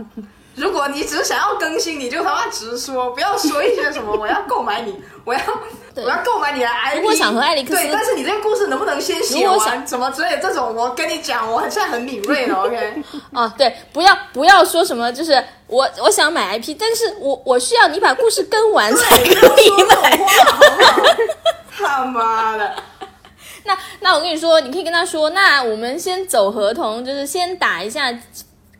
[0.54, 5.40] 如果你只是想要更新，你就他妈直说，不要说一些什么我要购买你，我要
[5.96, 6.96] 我要购买你的 IP。
[6.96, 9.86] 如果想和艾利克斯，对，但是你这个故事能不能先写完？
[9.86, 13.02] 什么之类这种，我跟你讲，我现在很敏锐的，OK？
[13.34, 19.24] 啊， 对，不要不要说什么，就是我我想买 IP，但是我我需要你把故事跟完才可
[19.62, 19.70] 以
[20.02, 20.18] 买。
[21.78, 22.76] 他妈的！
[23.64, 28.16] 那那我跟你说，你可以跟他说，那我们先走合同，就是先打一下。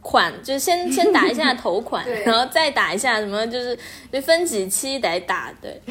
[0.08, 3.76] 款就是先先打一下头 款，然后再打一下什么，就是
[4.12, 5.82] 就分几期得打，对。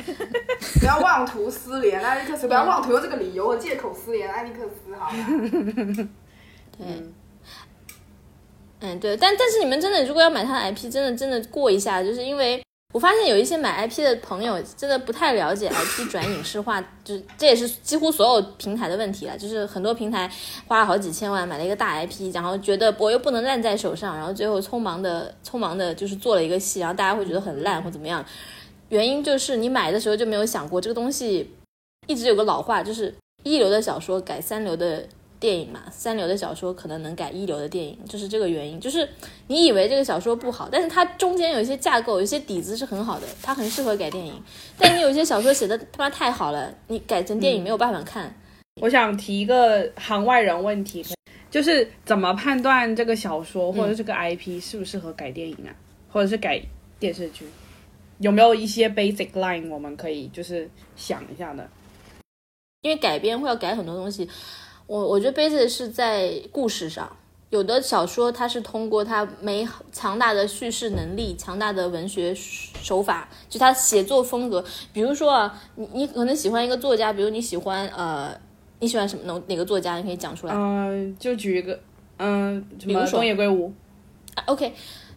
[0.80, 5.26] 不要妄图私联艾利克斯，不要妄图用这个理由和借口私联艾利克斯，好吗？
[5.98, 6.08] 对，
[6.80, 7.14] 嗯
[8.80, 12.62] 嗯对，但但是你们真的如果要买他的 IP，真的真的过一下，就是因为。
[12.94, 19.38] 我发现有一些买 IP 的朋友真的不太了解 IP 转影视化，就是这也是几乎所有平台的问题了。
[19.38, 20.32] 就是很多平台
[20.66, 28.24] 花了好几千万买了一个大 IP，然后觉得我又不能烂在手上，然后最后匆忙的匆忙的就是做了一个戏，然后大家会觉得很烂或怎么样。
[28.88, 31.54] 原因就是你买的时候就没有想过这个东西，
[32.08, 35.06] 一直有个老话，就是一流的小说改三流的。
[35.46, 38.80] 电影嘛，三流的小说可能能改一流的电影，就是这个原因。
[38.80, 39.08] 就是
[39.46, 44.34] 你以为这个小说不好，但是它中间有一些架构，有一些底子是很好的，它很适合改电影。
[44.76, 48.36] 但你有些小说写的他妈太好了，你改成电影没有办法看。
[48.82, 51.06] 我想提一个行外人问题，
[51.52, 55.70] 就是怎么判断这个小说或者这个 IP 适不适合改电影啊，
[56.10, 56.60] 或者是改
[57.00, 57.46] 电视剧？
[58.18, 61.70] 有没有一些 basic line 我们可以就是想一下的？
[62.82, 64.28] 因为改编会要改很多东西。
[64.88, 67.10] 我我觉得 base 是在故事上，
[67.50, 74.64] 有的小说它是通过它没强大的叙事能力、强大的文学手法，就它写作风格。
[74.94, 78.40] 比如说啊，你你可能喜欢一个作家，比如你喜欢呃，
[78.80, 79.98] 你喜欢什么哪哪个作家？
[79.98, 80.54] 你可以讲出来。
[80.54, 81.80] 嗯，就举一个，
[82.18, 83.74] 嗯，比如说东野圭吾。
[84.46, 84.74] OK。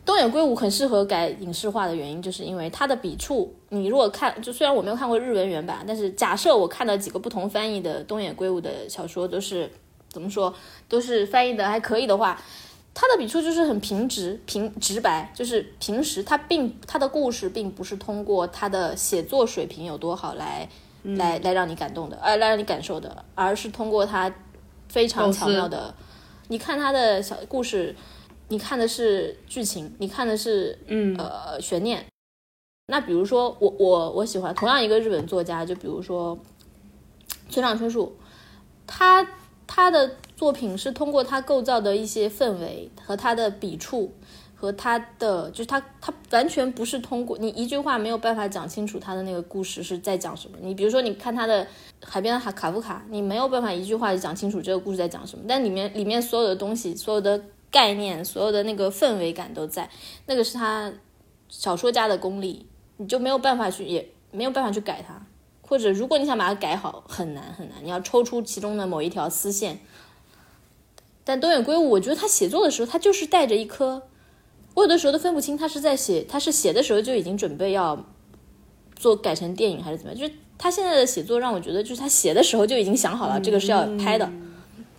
[0.09, 3.55] 东野圭吾很适合改影视化的原因，就是因为他的笔触。
[3.69, 9.71] 你如果看，就虽然我没有看过日文原版，但是假设我看到几个不同翻译的东野圭吾的小说，都是
[10.09, 10.55] 怎么说，
[10.89, 12.41] 都是翻译的还可以的话，
[12.95, 20.67] 他的笔触就是很平直、平直白，就是平时他并他的故事并不是通过他的写作水平有多好来
[21.03, 24.35] 来来让你感动的，呃，来让你感受的，而是通过他
[24.89, 25.95] 非常巧妙的，
[26.49, 27.95] 你看他的小故事。
[28.49, 32.05] 你看的是剧情，你看的是嗯呃悬念。
[32.91, 36.39] 那比如说我我我喜欢同样一个日本作家，就比如说
[37.51, 38.17] 村上春树，
[38.87, 39.29] 他
[39.67, 44.15] 他的作品是通过他构造的一些氛围和他的笔触
[44.55, 50.57] 和他的就是他他完全不是通过你一句话没有办法讲清楚他的那个故事是在讲什么。
[50.63, 51.67] 你比如说你看他的
[52.03, 57.39] 海边的卡卡夫卡，你没有办法一句话就讲清楚这个故事在讲什么，但里面里面所有的东西所有的。
[57.71, 59.89] 概念所有的那个氛围感都在，
[60.27, 60.93] 那个是他
[61.49, 65.27] 小说家的功力，你就没有办法去，也没有办法去改它。
[65.61, 69.81] 或者如果你想把它改好，很难很难，你要抽出其中的某一条丝线。
[71.25, 74.09] 但东野圭吾，我觉得他写作的时候，他就是带着一颗，
[74.73, 78.03] 我有的时候都分不清他是在写，他是写的时候就已经准备要
[78.97, 80.19] 做改成电影还是怎么样。
[80.19, 84.31] 就是他现在的写作让我觉得，就是他写的时候就已经想好了，这个是要拍的。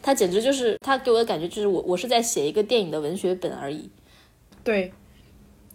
[0.10, 3.88] 他简直就是他给我的感觉就是我我是在写一个电影的文学本而已，
[4.64, 4.92] 对，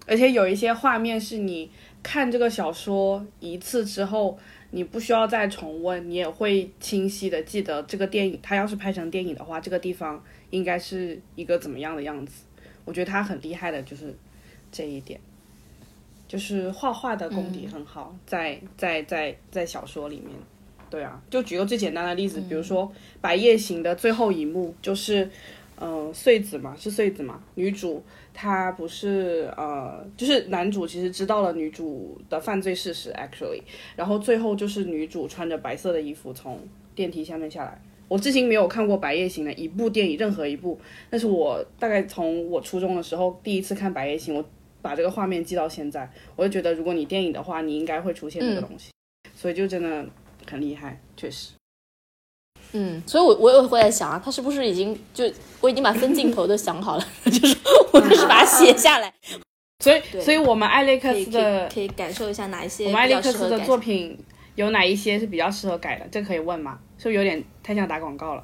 [0.08, 1.70] 而且有一些画面是你
[2.02, 4.36] 看这个小说一次之后，
[4.72, 8.36] 你不需要再重温，你也会清晰的记得这个电影。
[8.42, 10.20] 他要是拍成电影的话，这个地方
[10.50, 12.42] 应该是一个怎么样的样子？
[12.84, 14.12] 我觉得他很厉害的，就是
[14.72, 15.20] 这一点，
[16.26, 20.30] 就是画画的功底很好，在在在在小说里面。
[20.94, 22.86] 对啊，就举个最简单的例子，比如说
[23.20, 25.28] 《白夜行》的最后一幕，就是，
[25.80, 28.00] 嗯、穗子嘛，是穗子嘛，女主
[28.32, 33.60] 她不是呃，就是男主其实知道了女主的犯罪事实，actually，
[33.96, 36.60] 然后最后就是女主穿着白色的衣服从
[36.94, 37.82] 电梯下面下来。
[38.06, 40.78] 我至今没有看过《白夜行》的一部电影，任何一部，
[41.10, 44.44] 但是我大概从我初中的时候第一次看《白夜行》，我
[44.80, 48.92] 把这个画面记到现在，我就觉得如果你电影的话，你应该会出现这个东西，
[49.34, 50.06] 所以就真的
[50.50, 51.52] 很厉害，确实。
[52.72, 55.24] 嗯，所以我我也会在想啊，他是不是已经就
[55.60, 57.56] 我已经把分镜头都想好了， 就是
[57.92, 59.12] 我就是把它写下来，
[59.78, 64.18] 所以，所以我们艾利克可以可以斯的可以感受一下哪一些我们艾利克斯的作品
[64.56, 66.06] 有哪一些是比较适合改的？
[66.10, 66.78] 这可以问吗？
[66.98, 68.42] 是不是有点太像打广告了？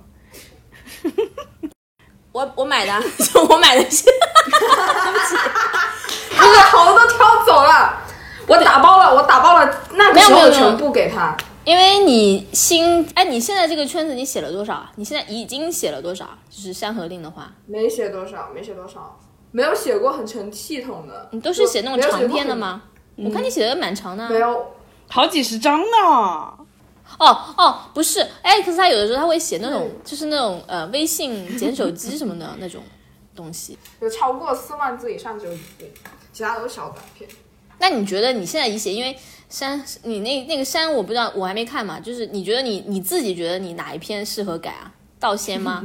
[2.30, 2.92] 我我买的
[3.50, 4.10] 我买的是不
[5.26, 5.36] 是
[6.70, 8.00] 头都挑走了，
[8.46, 11.36] 我打包了，我打包了那个时没有没有没有候的全部给他。
[11.64, 14.92] 因为你新哎，你现在这个圈子你写了多少啊？
[14.96, 16.26] 你现在已经写了多少？
[16.48, 19.20] 就是《山河令》的话，没写多少，没写多少，
[19.52, 21.28] 没有写过很成系统的。
[21.32, 22.82] 你都是写那种长篇的吗？
[23.16, 24.30] 我看你写的蛮长的、啊。
[24.30, 24.66] 没有，
[25.08, 25.86] 好几十章呢。
[27.18, 32.82] 哦哦，不是，哎，可是他有的时候他会写那种，就是那种呃微信捡手机什么的那种
[33.34, 33.76] 东西。
[34.00, 35.58] 有超过四万字以上就有
[36.32, 37.28] 其他都是小短片。
[37.80, 39.16] 那你觉得你现在已写，因为
[39.48, 41.98] 山，你那那个山我不知道，我还没看嘛。
[41.98, 44.92] 就是你觉得你你自己觉得你哪一篇适合改啊？
[45.18, 45.82] 道仙吗？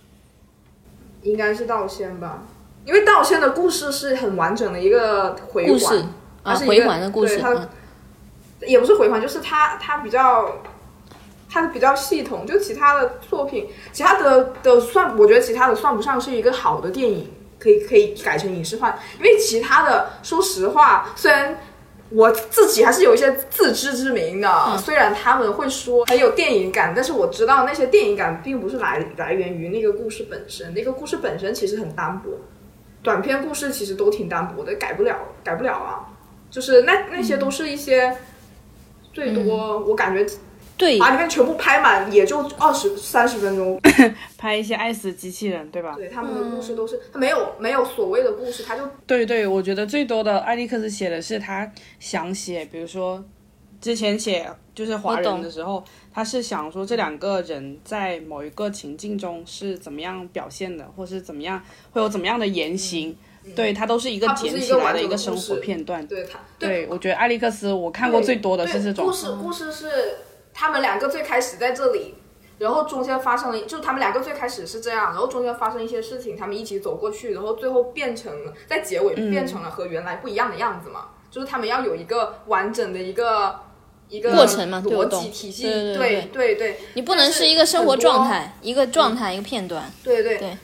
[1.22, 2.44] 应该是道仙吧，
[2.86, 6.06] 因为道仙的故事是很完整的一个回故事环，
[6.44, 7.36] 啊，回环的故事。
[7.38, 7.68] 它嗯
[8.66, 10.56] 也不是回环，就是它它比较。
[11.52, 17.28] 它比较系统，就其他的作品，其他的的算，我觉得其他的算不上是一个好的电影，
[17.60, 21.60] 可以可以改成影视化，因为其他的，说实话，虽然
[22.08, 32.30] 我自己还是有一些自知之明的，嗯虽然他们会说很有电影感，但是我知道那些电影感并不是来来源于那个故事本身，那个故事本身其实很单薄，
[33.02, 36.08] 短篇故事其实都挺单薄的，改不了，改不了啊，
[36.50, 38.16] 就是那那些都是一些。
[39.12, 40.24] 最多我感觉
[40.80, 43.78] 对，把里面全部拍满，也就二十三十分钟。
[44.38, 45.94] 拍一些爱死机器人，对吧？
[45.94, 53.22] 对，他们的故事都是，他没有没有所谓的故事，他就对对，我觉得最多的艾利克斯写的是他想写，比如说
[53.78, 63.14] 之前写就是华人的时候，他是想说这两个人在某一个情境中是怎么样表现的，或是怎么样会有怎么样的言行，
[63.54, 66.06] 对他都是一个它不是剪起来的一个生活片段。
[66.06, 69.12] 对他对，我觉得艾利克斯我看过最多的是这种故。
[69.12, 69.86] 事，故事是
[70.52, 72.14] 他们两个最开始在这里，
[72.58, 79.30] 然后中间发生了，就他们两个最开始是这样，然后中间发生一些事情，他们一起走过去，然后最后变成了在结尾嗯。
[79.30, 83.60] 变成了和原来不一样的样子嘛，就是他们要有一个完整的一个
[84.08, 86.28] 一个过程嘛逻辑体系，对对对。
[86.32, 89.90] 对对，你不能是是一个生活状态，一个状态，一个片段。
[90.02, 90.38] 对对。
[90.38, 90.56] 对。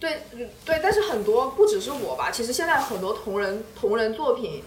[0.00, 0.22] 对
[0.64, 4.62] 对，但是很多不只是我吧，其实现在很多同人同人作品，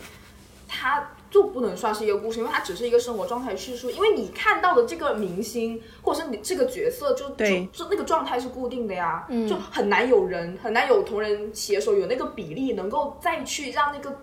[0.68, 3.90] 它就不能算是一个故事，因为它只是一个生活状态叙述。
[3.90, 14.16] 因为你看到的这个明星或者是你这个角色就，就对就那个状态是固定的呀，嗯就很难有人很难有同人写手有那个比例能够再去让那个。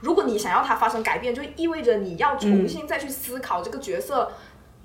[0.00, 4.30] 如果你想要它发生改变，就意味着你要重新再去思考这个角色，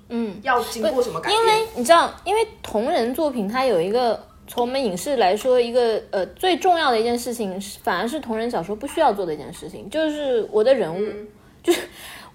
[0.08, 1.38] 嗯，要经过什么改变。
[1.38, 11.12] 因为你知道，因为同人作品它有一个从我们影视来说，一个呃最重要的一件事情，是反而是同人小说不需要做的一件事情，就是我的人物，
[11.62, 11.80] 就是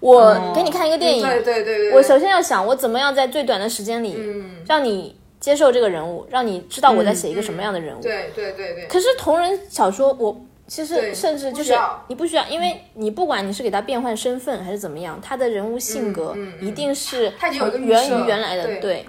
[0.00, 8.02] 我给你看一个电影，对对对对，我首先要想我怎么样在最短的时间里，嗯，让你接受这个人物，让你知道我在写一个什么样的人物。
[8.02, 11.74] 对对对对，可是同人小说，我其实甚至就是
[12.08, 17.32] 你不需要，因为你不管你是给他变换身份还是怎么样，他的人物性格一定是
[17.80, 19.04] 源于原来的，对。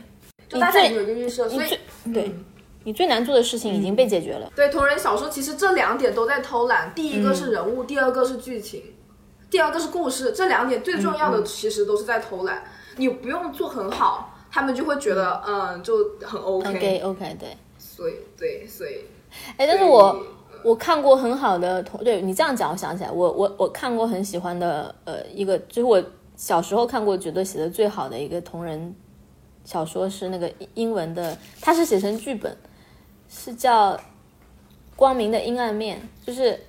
[0.51, 1.79] 你最大家已经有一个预设，所以最
[2.11, 2.31] 对
[2.83, 4.51] 你最难做的事情已经被解决了。
[4.55, 8.81] 对同人小说其实这两点都在偷懒，第一个是人物，第二个是剧情，
[9.49, 12.63] 第二个是故事，这两点最重要的其实都是在偷懒。
[12.97, 16.69] 你不用做很好，他们就会觉得嗯就很 OK。
[16.69, 19.05] OK OK 对，所以对，所以
[19.57, 20.21] 哎，但是我
[20.63, 26.03] 我看过很好的同，对你这样讲，我想起来，我我我看过很喜欢的呃一个，就是我
[26.35, 28.93] 小时候看过觉得写的最好的一个同人
[29.63, 32.55] 小说是那个英英文的，它是写成剧本，
[33.29, 33.93] 是叫
[34.95, 36.59] 《光明的阴暗面》，就是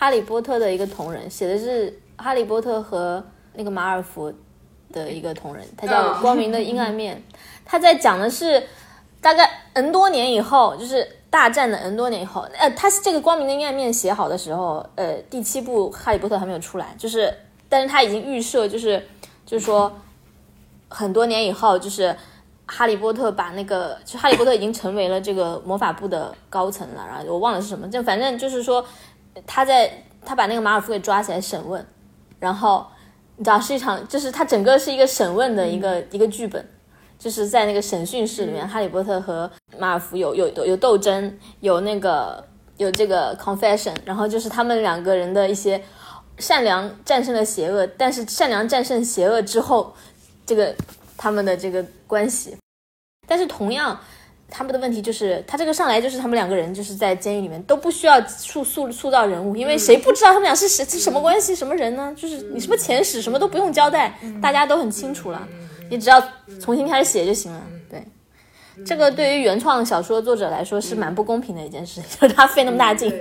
[0.00, 3.22] 哈利波特的一个同人，写的是哈利波特和
[3.52, 4.32] 那个马尔福
[4.90, 7.22] 的一个同人，他叫嗯《光明的阴暗面》，
[7.66, 8.66] 他在讲的是
[9.20, 17.34] 大概 N 多年以后，就是大战的 N 多年以后，呃，他这个《光明的阴暗面》写好的时候，呃，第七部《哈利波特》还没有出来，就是，
[17.68, 19.06] 但是他已经预设，就是
[19.44, 19.92] 就是说，
[20.88, 22.16] 很多年以后，就是
[22.64, 28.82] 哈利波特把那个，就哈利波特已经成为了这个魔法部的高层了，然后我忘了是什么，就反正就是说，
[29.46, 31.84] 他在他把那个马尔福给抓起来审问，
[32.38, 32.86] 然后
[33.36, 36.64] 你知道是一场，就是他整个是一个审问的一个、一个剧本。
[37.18, 42.42] 就是在那个审讯室里面，哈利波特和马尔福有有有有斗争，有那个
[42.78, 45.84] 有这个 confession，然后就是他们两个人的一些
[46.38, 49.94] 善良战胜了邪恶，但是善良战胜邪恶之后，
[50.46, 50.74] 这个
[51.18, 52.56] 他们的这个关系，
[53.28, 54.00] 但是同样
[54.50, 62.14] 他们的问题就是，他这个上来就是他们两个人就是在监狱里面都不需要塑塑塑造人物，因为谁不知道他们俩是谁是什么关系什么人呢？
[62.16, 65.46] 就是你什么前史什么都不用交代，大家都很清楚了。
[65.88, 66.22] 你只要
[66.60, 67.62] 重新开始写就行了。
[67.88, 68.04] 对，
[68.84, 73.12] 这个对于原创小说作者来说是蛮不公平的一件事，就是他费那么大劲。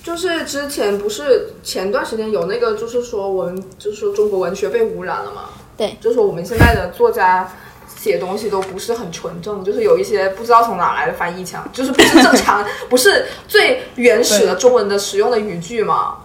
[0.00, 5.50] 就是之前不是前段时间有那个，就是说我们就是说中国文学被污染了嘛？
[5.76, 7.52] 对，就是说我们现在的作家
[7.98, 16.18] 写东西都不是很纯正，就是有一些不知道从哪来的翻译腔，就是不是正常， 不是最原始的中文的使用的语句嘛？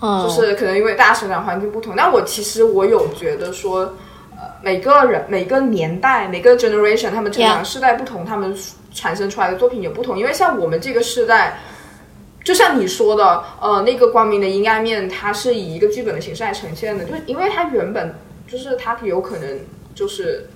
[0.00, 3.80] 嗯，就是可能因为大家生长环境不同，但我其实我有觉得说，
[4.30, 8.56] 呃，每个人每个年代每个 generation 他们成长世代不同，他们
[8.94, 10.18] 产生出来的作品也不同。
[10.18, 11.58] 因为像我们这个世代，
[12.42, 18.14] 就像你说的，呃，那个光明的阴暗面，它是以一个剧本的形式来呈现的，就是因为它原本
[18.50, 19.60] 就是它有可能
[19.94, 20.48] 就是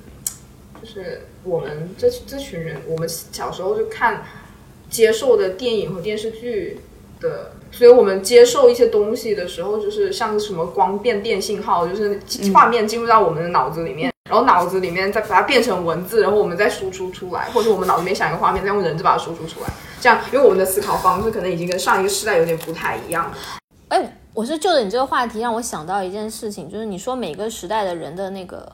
[0.84, 4.22] 就是我们这这群人，我们小时候就看
[4.90, 6.80] 接受的电影和电视剧
[7.20, 12.20] 的，所以我们接受一些东西的时候，就是像什么光变电信号，就是
[12.52, 19.70] 画面进入到我们的脑子里面，然后脑子里面再把它变成文字，然后我们再输出出来，或者我们脑子里面想一个画面，再用人字把它输出出来。
[20.02, 23.36] 这样，因为我们的思考方式可能已经跟上一个时代有点不太一样了。
[23.88, 28.70] 哎，我是就着你这个话题，让我想到一件事情，就是你说每个时代的人的那个，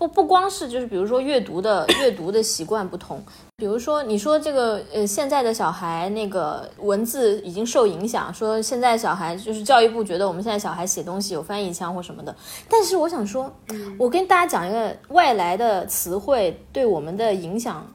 [0.00, 3.22] 不不光是就是比如说阅读的阅读的习惯不同，
[3.58, 12.34] 比如说你说这个呃现在的小孩那个文字已经受影响，说现在小孩就是教育部觉得我们现在小孩写东西有翻译腔或什么的，
[12.66, 13.52] 但是我想说，
[13.98, 17.86] 我跟大家讲一个外来的词汇对我们的影响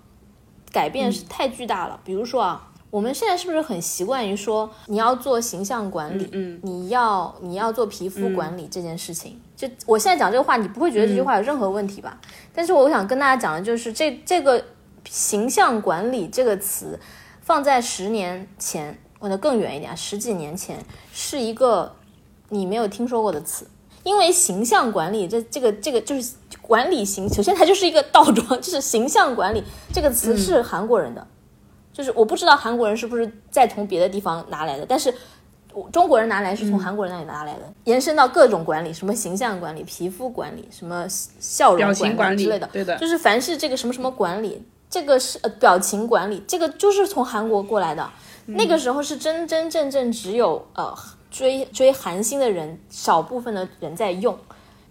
[0.72, 2.72] 改变是太巨大了，比如说啊。
[2.92, 9.38] 我们现在是不是很习惯于说你要做形象管理，嗯你要你要做皮肤管理这件事情？
[9.56, 12.20] 就我现在讲这个话，你不会觉得这句话有任何问题吧？
[12.54, 14.64] 但是我想跟大家讲的就是这这个
[15.10, 17.00] 形象管理这个词，
[17.42, 20.78] 放在十年前或者更远一点，十几年前
[21.14, 21.96] 是一个
[22.50, 23.66] 你没有听说过的词。
[24.04, 31.26] 因为形象管理这这个这个就是管理形，首先它就是一个倒装，就是形象管理这个词是韩国人的，
[31.92, 35.35] 就是我不知道韩国人是不是再从别的地方拿来的，但是我
[35.92, 41.06] 中国人拿来是从韩国人那里拿来的，延伸到各种管理，什么形象管理、皮肤管理、什么
[41.40, 48.10] 笑容管理之类的，对的就是凡是这个什么什么管理，这个是呃表情管理，这个就是从韩国过来的。
[48.48, 50.96] 那个时候是真真正正只有呃
[51.32, 54.38] 追追韩星的人少部分的人在用，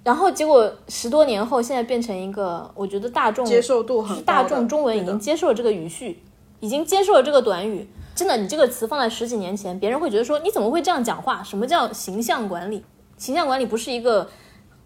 [0.03, 6.20] 然后结果十多年后，现在变成一个我觉得大众接受度很大众中文已经接受了这个语序，
[6.59, 7.89] 已经接受了这个短语。
[8.15, 11.43] 真的，你这个词放在十几年前，别人会觉得说你怎么会这样讲话？
[11.43, 12.85] 什么叫形象管理？
[13.19, 14.29] 形象管理不是一个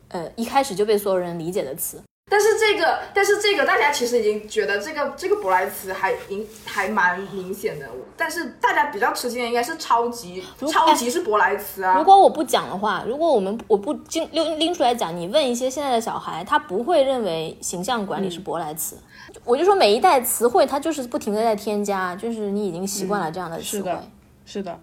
[0.08, 2.00] 呃一开始就被所有人理解的词。
[2.30, 7.86] 但是这个，但是这个，大家其实已经觉得这个这个舶来词还应还蛮明显的，
[8.18, 11.96] 但是大家比较吃惊的应该是超级，超级是舶来词啊。
[11.96, 18.98] 如果我不讲的话，如果我们我不拎拎拎出来讲，你问一些现在的小孩，他不会认为形象管理是舶来词。
[19.44, 23.90] 我就说每一代词汇，它就是不停的在添加，就是你已经习惯了这样的词汇。
[23.90, 24.04] 是的，
[24.46, 24.80] 是的，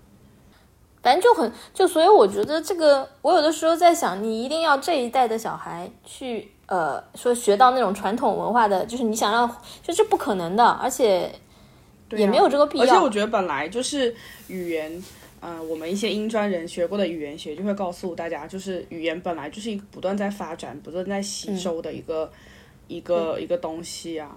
[1.02, 11.32] 反正就很就，所以我觉得这个，我有的时候在想，你一定要这一代的小孩去呃说学到那种传统文化的，就是你想让，就是不可能的，而且
[12.12, 12.84] 也没有这个必要。
[12.84, 14.16] 而且我觉得本来就是
[14.48, 15.04] 语言，
[15.42, 22.32] 呃，我们一些英专人学过的语言学就会告诉大家，就是语言本来就是一个不断在发展、不断在吸收的一个、
[22.88, 24.30] 一个、一个东西啊。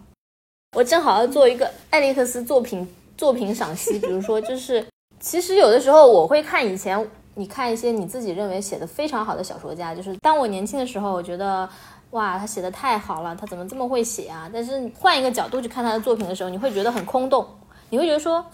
[0.76, 2.86] 我正好要做一个艾利克斯作品
[3.16, 4.86] 作品赏析， 比如说就是，
[5.18, 11.68] 其实有的时候我会看以前你看一些你自己认为写的非常好的小说家，就是当我年轻的时候，我觉得
[12.11, 14.51] 哇他写的太好了，他怎么这么会写啊？
[14.53, 17.46] 但是换一个角度去看他的作品的时候，你会觉得很空洞，
[17.90, 18.44] 你会觉得说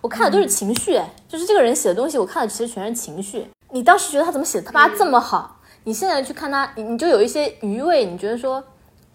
[0.00, 3.46] 我看的都是情绪，哎，就是这个人写的东西，我看的其实全是情绪。
[3.70, 8.62] 你当时觉得他怎么写的他妈这么好，你现在去看他，你你就有一些余味，你觉得说，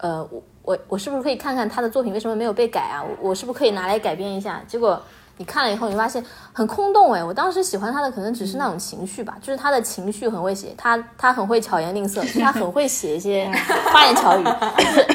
[0.00, 0.42] 呃我。
[0.62, 3.02] 我我是不是可以看看他的作品为什么没有被改啊？
[3.02, 4.62] 我我是不是可以拿来改编一下？
[4.68, 5.02] 结果
[5.38, 6.22] 你看了以后，你发现
[6.52, 7.24] 很空洞哎！
[7.24, 13.50] 我当时喜欢他的可能只是那种情绪吧，就是他的情绪很会写，他他很会巧言令色，他很会写一些
[13.90, 14.44] 花言巧语。
[14.44, 15.06] 就 是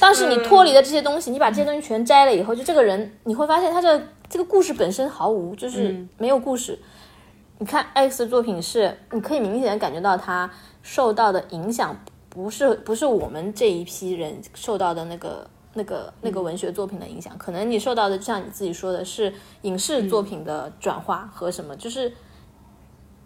[0.00, 6.76] 当时你脱离了这些东西，你把这些东西全摘了以后，就这个人你会发现他这这个故事本身毫无，就是没有故事。
[7.58, 10.50] 你看 X 的作品是，你可以明显的感觉到他
[10.82, 11.96] 受到的影响。
[12.30, 22.12] 不是不是我们这一批人受到的那个那个那个文学作品的影响，可能你受到的，就像你自己说的是影视作品的转化和什么，就是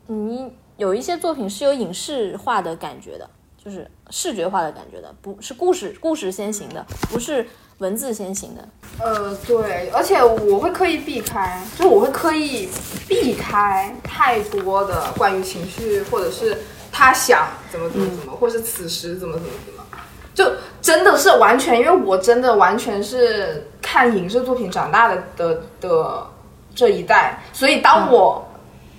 [0.07, 3.29] 你有一些作品是有影视化的感觉的，
[3.63, 7.47] 就是视觉化的感觉的，不是故事故事先行的，不是
[7.79, 8.69] 文字先行的。
[8.99, 12.71] 呃，对，而且我会刻意避开，就我会刻意
[13.07, 16.57] 避开太多的关于情绪或者是。
[16.97, 19.83] 他想怎么怎么怎么，或是此时怎么怎么怎么，
[20.33, 26.27] 就真的是完全，因为我真的完全是看影视作品长大的的的
[26.73, 28.47] 这一代，所以当我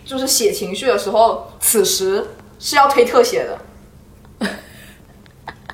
[0.03, 2.27] 就是写情绪的时候，此时
[2.59, 3.57] 是要推特写的。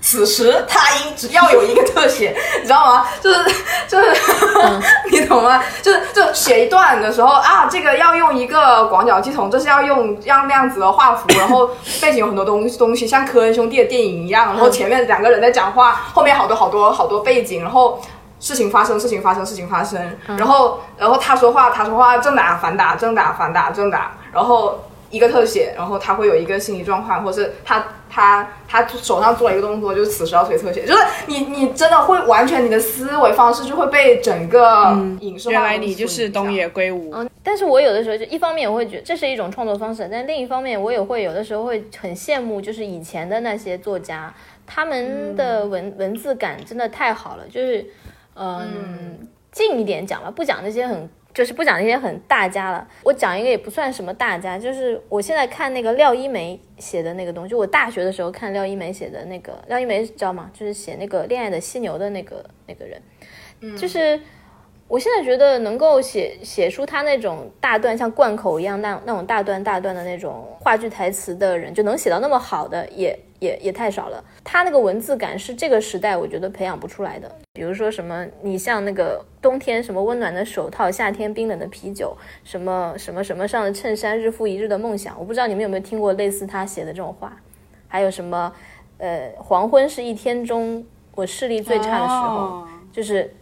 [0.02, 3.08] 此时他应只要有一个特写， 你知道吗？
[3.22, 3.44] 就是
[3.88, 4.14] 就是，
[5.12, 5.64] 你懂吗？
[5.84, 11.70] 就是就写一段的时候啊，这个要用一个广角系统，这是要用让那样子的画幅， 然后
[12.02, 18.02] 背景有很多东东西，像科恩兄弟的电影一样，然后前面两个人在讲话，后面好多好多好多背景，然后
[18.40, 24.80] 事情发生，事情发生，事情发生，然后然后他说话，他说话正打反打，正打反打，正打，然后。
[25.12, 35.54] 一个特写，然后他会有一个心理状况，或是他他他手上做了一个动作，就是此时要推特写，就是你你真的会完全你的思维方式就会被整个影视化。
[35.54, 37.12] 原来你就是东野圭吾。
[37.14, 44.34] 嗯，但是我有的时候就一方面我会觉得这是一种创作方式，但另一方面我也会有的时候会很羡慕，就是以前的那些作家，
[44.66, 47.86] 他们的文文字感真的太好了，就是
[48.36, 51.10] 嗯近一点讲吧，不讲那些很。
[51.34, 60.52] 就是不讲那些很大家了，我讲一个也不算什么大家，就是我现在看那个廖一梅写的那个东西，我大学的时候看廖一梅写的那个，廖一梅知道吗？
[60.54, 63.02] 就是写那个《恋爱的犀牛》的那个那个人，
[63.78, 64.20] 就是
[64.88, 73.18] 我现在觉得能够写写出他那种大段像贯口一样那那种大段大段的那种话剧台词的人，就能写到那么好的也。
[73.42, 77.30] 也也太少了，他那个文字感是这个时代我觉得培养不出来的。
[77.54, 85.20] 比如说什么，你像那个冬天什么温暖的手套，夏天冰冷的啤酒，什么什么什么上的衬衫，日复一日的梦想。
[85.20, 87.36] 我不知道你们有没有听过类似他写的这种话。
[87.88, 88.54] 还有什么，
[89.00, 90.86] 呃，黄昏是一天中
[91.16, 93.34] 我视力最差的时候，就是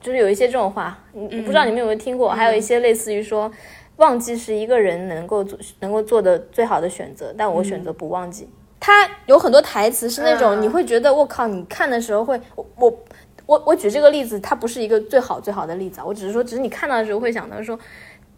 [0.00, 2.30] 就是有一些这种话，我不知道你们有没有听过。
[2.30, 3.52] 还有一些类似于说，
[3.96, 8.48] 忘记是一个人能够做能够做的最好的选择，但我选择不忘记。
[8.84, 12.98] 他有很多台词是那种你会觉得我靠，你看的时候会我我
[13.46, 17.78] 我我举这个例子，它不是一个最好最好的例子啊，我只是说，只是你看到的时候会想到说，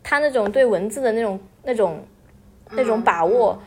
[0.02, 2.06] 他那种对文字的那种那种
[2.72, 3.58] 那种把握，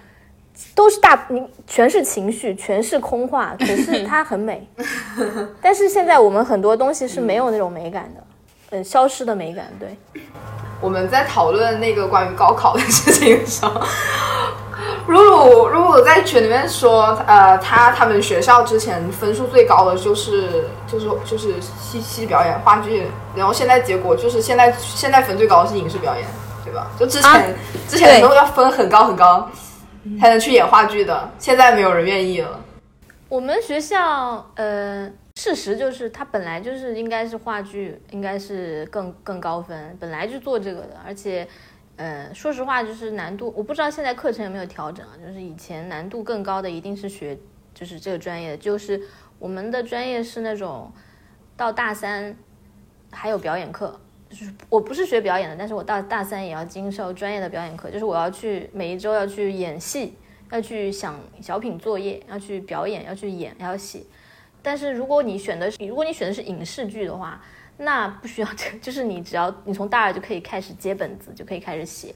[0.75, 4.69] 都是大你全是情绪，全是空话，可是它很美。
[5.59, 8.23] 但是现在我们很多东西是没有那种美感的，
[8.69, 9.65] 嗯，消失的美感。
[9.79, 9.97] 对，
[10.79, 13.81] 我们在讨论那个关于高考的事情的时候。
[15.07, 26.25] 露露，露露在群里面说，呃，他他们学校之前分数最高的就是就是就是戏戏表演话剧，然后现在结果就是现在现在分最高的是影视表演，
[26.63, 26.91] 对吧？
[26.99, 27.55] 就之前
[27.87, 29.49] 之前都要分很高很高
[30.19, 32.59] 才能去演话剧的，现在没有人愿意了。
[33.29, 41.47] 我们学校，呃，事实就是他本来就是应该是话剧，应该是更更高分，本来就做这个的，而且。
[41.97, 45.17] 呃，说实话，就是难度，我不知道现在课程有没有调整啊。
[45.19, 47.35] 就是以前难度更高的一定是学，
[47.73, 49.01] 就是这个专业的，就是
[49.39, 50.91] 我们的专业是那种
[51.55, 52.37] 到大三
[53.11, 60.13] 还有表演课，就是我不是学表演的，但是我到大三也要经受专业的表演课，就是我要去每一周要去演戏，
[60.51, 64.03] 要去想小品作业，要去表演，要去演，要写。
[64.61, 67.41] 但是如果你选的是，如果你选的是影视剧的话。
[67.77, 72.13] 那不需要 这，就是你只要你从大二就可以开始接本子，就可以开始写。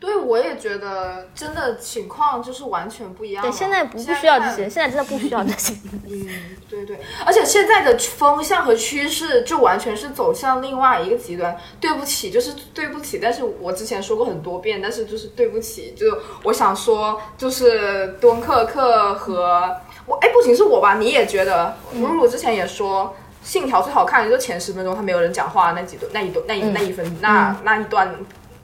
[0.00, 3.40] 对，我也觉得真的情况就是完全不一样。
[3.40, 5.72] 对，现在不不需要这些，现在真的不需要这些。
[6.06, 6.28] 嗯，
[6.68, 11.56] 对对，而且现在的风向和趋势就完全是走向另外一个极端。
[11.80, 19.74] 对不起，就是对不起，但是我之前说过很多遍，但是就是对不起，就我想说，就是敦刻克和
[20.04, 23.16] 我，哎，不仅是我吧，你也觉得，鲁鲁之前也说。
[23.44, 28.12] 信条最好看的就前十分钟，他没有人讲话那几段，那一段那一那一分那那一段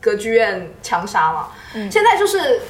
[0.00, 1.46] 歌剧院枪杀嘛。
[1.88, 2.60] 现在就是，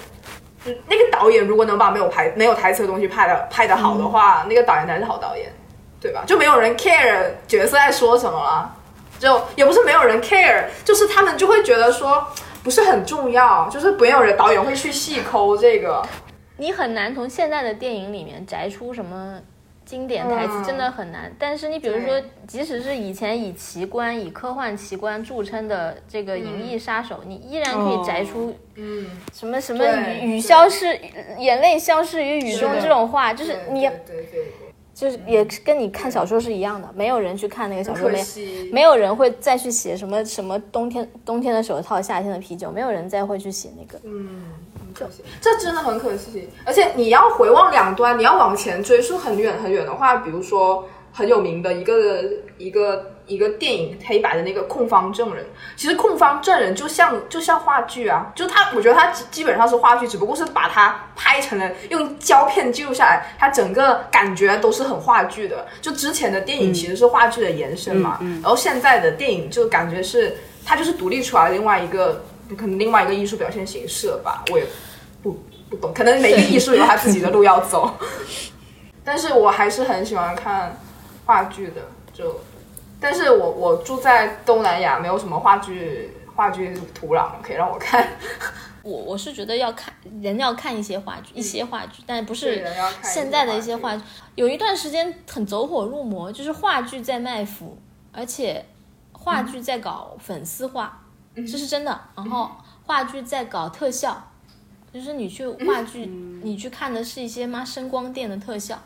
[0.64, 5.50] 那个导演如果能把没有台没有台词的东西拍的拍的好的话，那个导演才是好导演。
[6.02, 6.24] 对吧？
[6.26, 8.74] 就没有人 care 角色在说什么了，
[9.18, 12.26] 就也不是没有人 care，就是他们就会觉得说
[12.62, 16.02] 不是很重要，就是没有人导演会去细抠这个。
[16.56, 19.38] 你很难从现在的电影里面摘出什么
[19.84, 21.32] 经典台词，嗯真的很难。
[21.38, 29.84] 但是你比如说，即使是以前以奇观、以科幻奇观著称的这个《银翼杀手》，你依然可以摘出嗯，什么什么
[30.22, 30.86] 雨雨消失，
[31.38, 34.44] 眼泪消失于雨中这种话，就是你对对对对，
[34.94, 38.22] 就是也跟你看小说是一样的，没有人去看那个小说，没
[38.72, 43.98] 没有人会再去写什么什么冬天冬天的手套，夏天的啤酒，没有人再会去写那个。
[44.04, 44.44] 嗯，
[45.40, 46.48] 这真的很可惜。
[46.64, 52.22] 而且你要回望两端，你要往前追溯很远很远的话，比如说很有名的一个
[52.58, 55.44] 一个一个电影黑白的那个《控方证人》，
[55.76, 65.66] 其实《控方证人》就像就像话剧啊，就他，我觉得他基基本上是话剧，只不过是把它拍成了用胶片记录下来，它整个感觉都是很话剧的。
[65.80, 72.24] 就之前的电影其实是话剧的延伸嘛，然后现在的电影就感觉是它就是独立出来的另外一个
[72.56, 74.66] 可能另外一个艺术表现形式了吧，我也
[75.22, 75.36] 不
[75.68, 77.94] 不懂，可能每个艺术有他自己的路要走，
[79.04, 80.78] 但是我还是很喜欢看
[81.26, 81.80] 话剧的，
[82.12, 82.40] 就，
[83.00, 88.08] 但是我我住在东南亚，没有什么话剧话剧土壤可以让我看，
[88.82, 92.66] 我我是觉得要看人要看一些话剧，一些话剧，但不是
[93.02, 94.02] 现在的一些话话剧。
[94.36, 97.78] 有一段时间很走火入魔，就是话剧在卖腐，
[98.10, 98.64] 而且
[99.12, 101.02] 话剧在搞粉丝化，
[101.46, 102.00] 这是真的。
[102.16, 102.50] 然后
[102.84, 104.22] 话剧在搞特效，
[104.92, 106.06] 就是你去话剧，
[106.42, 108.80] 你去看的是一些妈声光电的特效。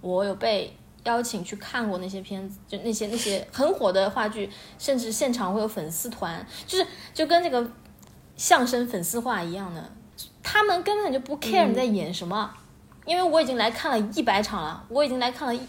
[0.00, 7.70] 我有被邀请去看过那些片子，就那些那些很火的话剧，甚至现场会有粉丝团，就是就跟那个
[8.36, 9.92] 相声粉丝化一样的，
[10.42, 12.52] 他们根本就不 care 你在演什么，
[13.04, 15.60] 因为我已经来看了一百场了，我已经来看了一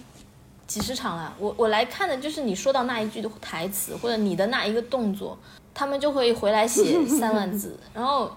[0.66, 5.38] 几十场了，我我来看的就是你说到那一句的台词或者你的那一个动作，
[5.74, 8.36] 他们就会回来写 三万字，然后，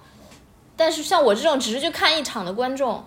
[0.76, 3.05] 但是像我这种只是去看一场的观众，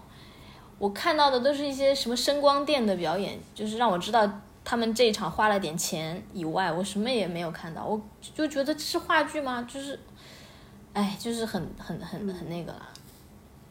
[0.78, 4.30] 我看到的都是一些什么声光电的表演，就是让我知道
[4.64, 8.00] 他们这一场花了点钱以外，我什么也没有看到，我
[8.36, 9.68] 就觉得这是话剧吗？
[9.68, 10.00] 就是，
[10.94, 12.90] 哎，就是很很很很那个了。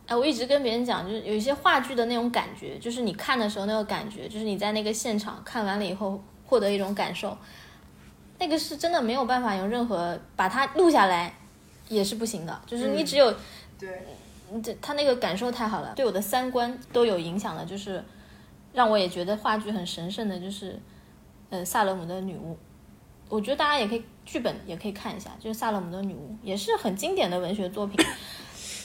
[0.07, 7.37] 哎，我一直跟别人讲，就是有一些话剧的那种感觉，就是你看的时候那个感觉，就是你在那个现场看完了以后获得一种感受，
[8.39, 11.35] 那个是真的没有办法用任何把它录下来，
[11.89, 12.61] 也是不行的。
[12.67, 13.35] 就是你只有
[13.79, 14.03] 对，
[14.63, 18.03] 这他那个感受太好了，对我的三观都有影响了，就是
[18.73, 20.79] 让我也觉得话剧很神圣的，就是
[21.51, 22.57] 呃萨勒姆的女巫。
[23.29, 28.03] 我觉得大家也可以剧本也可以看一下，就是萨勒姆的女巫也是很经典的文学作品。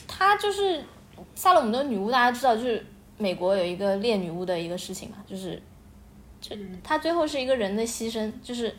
[0.06, 0.84] 它就是
[1.34, 2.84] 萨勒姆的女巫，大家知道就是
[3.16, 5.62] 美国有一个猎女巫的一个事情嘛，就是
[6.42, 8.74] 就她最后是一个人的牺牲，就是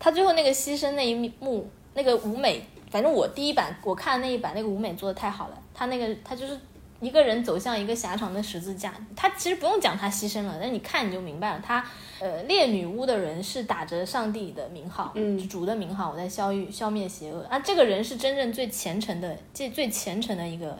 [0.00, 6.58] 她最后那个牺牲那一幕那个舞美，反正我第一版我看的那一版那个舞美做的太好了，他那个他就是
[7.00, 11.84] 一个人走向一个狭长的十字架，他其实不用讲他牺牲了，但你看你就明白了，他
[12.18, 20.78] 呃猎女巫的人是打着上帝的名号，嗯，主的名号，我在消灭消灭邪恶啊，这个人是真正最虔诚的，最最虔诚的一个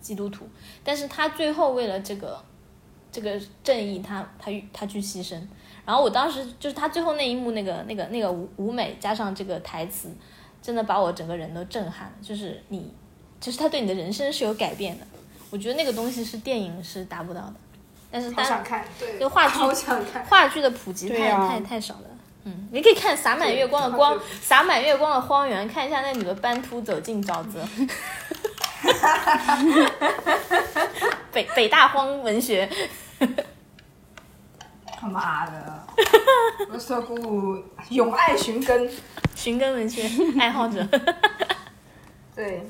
[0.00, 0.44] 基督徒，
[0.82, 2.42] 但是他最后为了这个
[3.12, 5.40] 这个正义，他他他去牺牲。
[5.86, 10.10] 然后我当时就是他最后那一幕那个那个那个舞舞美加上这个台词，
[10.60, 12.14] 真的把我整个人都震撼了。
[12.20, 12.92] 就是你，
[13.40, 15.06] 就是他对你的人生是有改变的。
[15.48, 17.54] 我觉得那个东西是电影是达不到的，
[18.10, 22.00] 但是但好想看，对，就话 剧好想看，话剧的普及太、太太少了。
[22.42, 27.64] 嗯，你可以看洒满月光的光，洒满月光的荒原，看一下那女的斑秃走进沼泽。
[31.32, 32.68] 北北大荒文学，
[34.98, 35.86] 他妈的，
[36.72, 37.58] 我是股
[37.90, 38.90] 永爱寻根。
[39.34, 40.08] 寻根文学
[40.40, 40.84] 爱好者。
[42.34, 42.66] 对，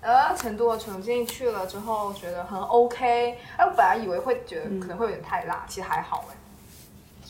[0.00, 6.34] 呃，成都和重庆去了之后觉得很 OK，哎，我本来以为会觉得可能会有点太辣，其实还好哎，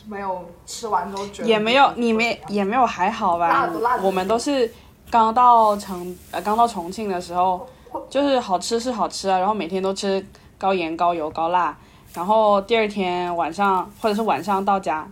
[0.07, 3.49] 没有吃完都觉得也没有，你们也没有还好吧。
[3.49, 3.97] 辣的辣？
[3.97, 4.03] 的。
[4.03, 4.71] 我们都是
[5.11, 7.67] 刚到成呃刚到重庆的时候，
[8.09, 10.25] 就是好吃是好吃啊，然后每天都吃
[10.57, 11.77] 高盐高油高辣，
[12.17, 15.07] 然后第二天晚上或者是晚上到家。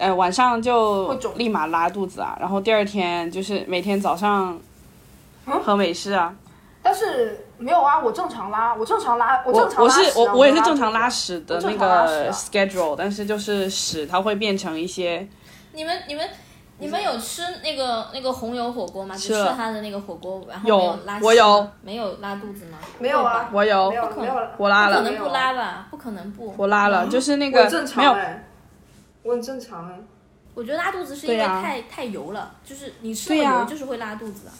[0.00, 4.56] 呃，晚上就立马拉肚子啊，然后第二天就是每天早上
[5.44, 6.32] 喝美式啊，
[6.80, 10.32] 但是没有啊，我正常拉，我正常拉，我我正常我是拉屎啊。
[10.32, 12.30] 我我也是正常拉屎的那个啊。
[12.30, 15.26] schedule，但是就是屎它会变成一些
[15.72, 16.24] 你们你们
[16.80, 19.14] 你们有吃那个那个红油火锅吗？
[19.16, 22.78] 只吃了吃它的那个火锅，然后有没有拉有没有拉肚子吗？
[22.98, 25.88] 没有啊，我有不可能，我拉了不可能不拉吧？
[25.90, 26.54] 不可能不。
[26.56, 28.48] 我拉了，就是那我个正没有常哎，
[29.22, 29.98] 我很正常哎。
[30.54, 34.52] 我觉得拉肚子是因为太、太油了，就是你吃了油就是会拉肚子啊。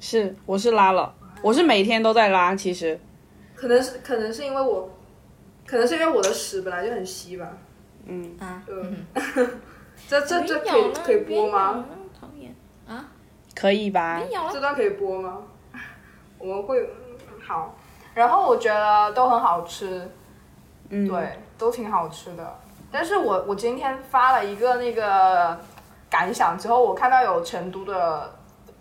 [0.00, 2.98] 是，我是拉了，我是每天都在拉，其实
[3.54, 4.90] 可能是可能是因为我，
[5.66, 7.48] 可能是因为我的屎本来就很稀吧。
[8.06, 8.96] 嗯啊，嗯，
[10.06, 11.84] 这这这可以可以播吗？？
[12.86, 13.04] 啊！
[13.54, 14.22] 可以吧？
[14.52, 15.38] 这段可以播吗？
[16.38, 17.74] 我们会嗯好，
[18.14, 20.10] 然后我觉得都很好吃，
[20.90, 22.58] 嗯，对，都挺好吃的。
[22.90, 25.58] 但是我我今天发了一个那个
[26.08, 28.34] 感想之后，我看到有成都的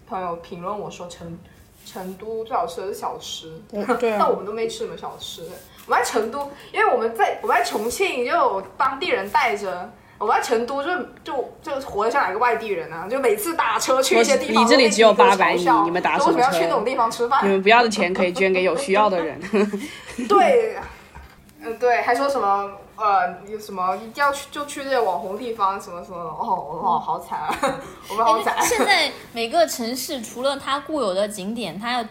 [0.07, 1.38] 朋友评论我说成
[1.86, 5.41] 成都最好吃的是小吃，我对啊 但我们都没吃什么小吃。
[5.88, 9.91] 我们在成都，因为我们在我们在重庆就有当地人带着。
[10.20, 10.89] 我们在成都就
[11.24, 13.07] 就就活得像哪个外地人啊！
[13.07, 17.45] 就每次打车去一些地方，你这里只有都被800米你们打什么车为什么要去那种地方吃饭？
[17.45, 19.39] 你们不要的钱可以捐给有需要的人。
[20.28, 20.76] 对，
[21.61, 27.55] 嗯，对，还说什么呃，有什么一定要去就去这些网红地方，什么什么的，哦，哦，好惨啊，
[28.09, 28.65] 我们好惨哎。
[28.65, 32.03] 现 在每个城市除了它固有的景点，它要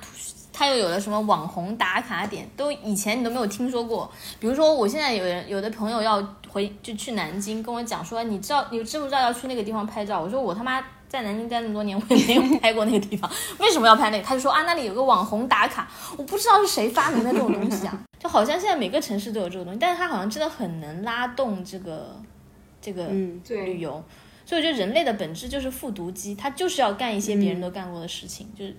[0.53, 4.09] 它又有了什么网红打卡点，都以前你都没有听说过。
[4.39, 6.23] 比如说，我现在有人有的朋友要
[6.57, 10.19] 回就去南京，跟我讲说，你知道你知不知道要去那个地方拍照？
[10.19, 10.83] 我说我他妈。
[11.09, 13.31] 在南京待那么多年，我也没有 拍过那个地方，
[13.61, 14.25] 为什么要拍那个？
[14.25, 15.89] 他就说啊，那里有个网红打卡，
[16.19, 22.21] 我不知道是谁发明的这种东西啊， 就好像现在每个城市都有这个东西，但是它好像真的很能拉动这个
[22.83, 24.03] 这个嗯，对旅游。
[24.47, 28.75] 所以我觉得人类的本质就是复读机，它就是要干一些别人都干过的事情，就是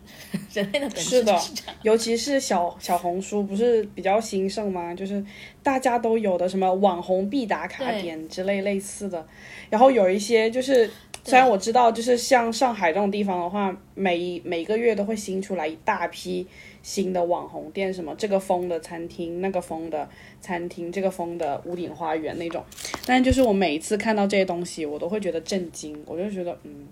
[0.54, 1.42] 人类的本质是这样。
[1.84, 4.96] 尤其是小小红书不是比较兴盛吗？
[4.96, 5.24] 就是
[5.62, 9.28] 大家都有的什么网红必打卡点之类类似的，
[9.70, 10.90] 然后有一些就是。
[11.24, 16.48] 虽然我知道，就是像上海这种地方的话，每一每个月都会新出来一大批
[16.88, 20.10] 新的网红店，什么这个风的餐厅，那个风的
[20.40, 22.64] 餐厅，这个风的屋顶花园那种。
[23.06, 26.88] 但就是我每一次看到这些东西，我都会觉得震惊，我就觉得，嗯，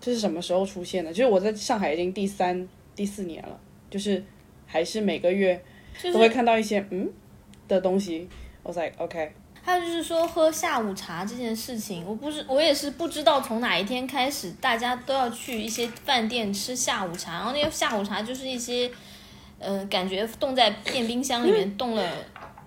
[0.00, 1.12] 这是什么时候出现的？
[1.12, 4.24] 就是我在上海已经第三、第四年了，就是
[4.64, 5.62] 还是每个月
[6.02, 7.12] 都会看到一些嗯
[7.68, 8.26] 的东西。
[8.62, 9.30] 我 like OK，
[9.66, 18.88] 还有就是说喝下午茶这件事情，我不是我也是不知道从哪一天开始，大家都要去一些饭店吃下午茶，然后那些下午茶就是一些，
[19.58, 22.08] 呃，感觉冻在电冰箱里面冻了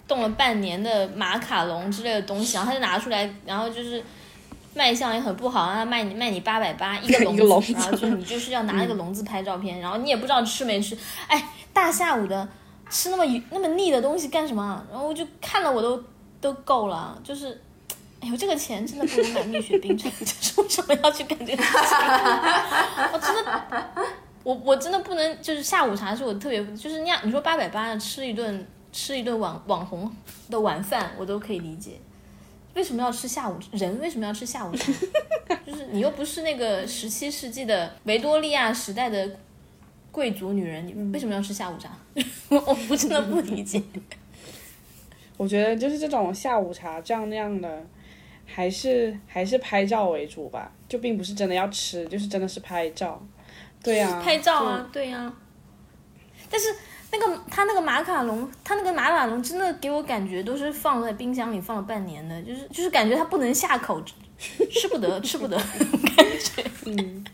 [0.06, 4.04] 冻了半年的马卡龙之类的东西，然后他就拿出来，然后就是。
[4.76, 10.96] 卖相也很不好，让他卖你卖你八百八一个 笼子，然后就你就是要拿那个笼子拍照片，然后你也不知道吃没吃，
[11.28, 11.44] 哎，
[11.74, 12.48] 大下午的
[12.88, 14.86] 吃那么那么腻的东西干什么啊？
[14.92, 16.02] 然后我就看了我都
[16.42, 17.62] 都够了，就是，
[18.22, 21.98] 哎呦，这个钱真的不能买蜜雪冰城， 就是为什么要去干这个事情？
[23.14, 23.86] 我真的，
[24.44, 30.12] 我我真的不能，就是下午茶是我特别，就是那样，你说八百八吃一顿吃一顿网网红
[30.50, 32.00] 的晚饭，我都可以理解。
[32.76, 33.58] 为什么要吃下午？
[33.72, 34.92] 人为什么要吃下午茶？
[35.66, 39.30] 就是你又不是那个十七世纪的维多利亚时代的
[40.12, 41.90] 贵族女人，你为什么要吃下午茶？
[42.50, 43.82] 我我真的不理解。
[45.40, 47.82] 我觉得就是这种下午茶这样那样的，
[48.46, 53.26] 还是还是拍照为主吧，就并不是真的要吃，就是真的是拍照。
[53.82, 55.34] 对呀、拍照啊，对呀、
[56.50, 56.68] 但是
[57.10, 64.04] 那个他那个马卡龙，他那个马卡龙真的给我感觉都是放在冰箱里放了半年的，就是就是感觉它不能下口，
[64.38, 65.56] 吃不得，吃不得，
[66.18, 66.64] 感觉。
[66.86, 67.26] 嗯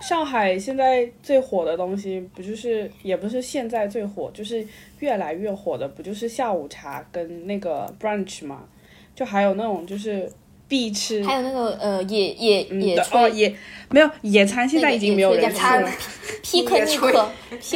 [0.00, 4.66] 上海现在最火的东西，不就是也不是现在最火，就是
[5.04, 8.66] 越来越火的，不就是下午茶跟那个 brunch 吗？
[9.14, 10.32] 就还有那种就是
[10.74, 13.56] 必吃，还有那个呃野野嗯野对哦炊，野
[13.90, 15.88] 没有野餐，现在已经没有人去餐了。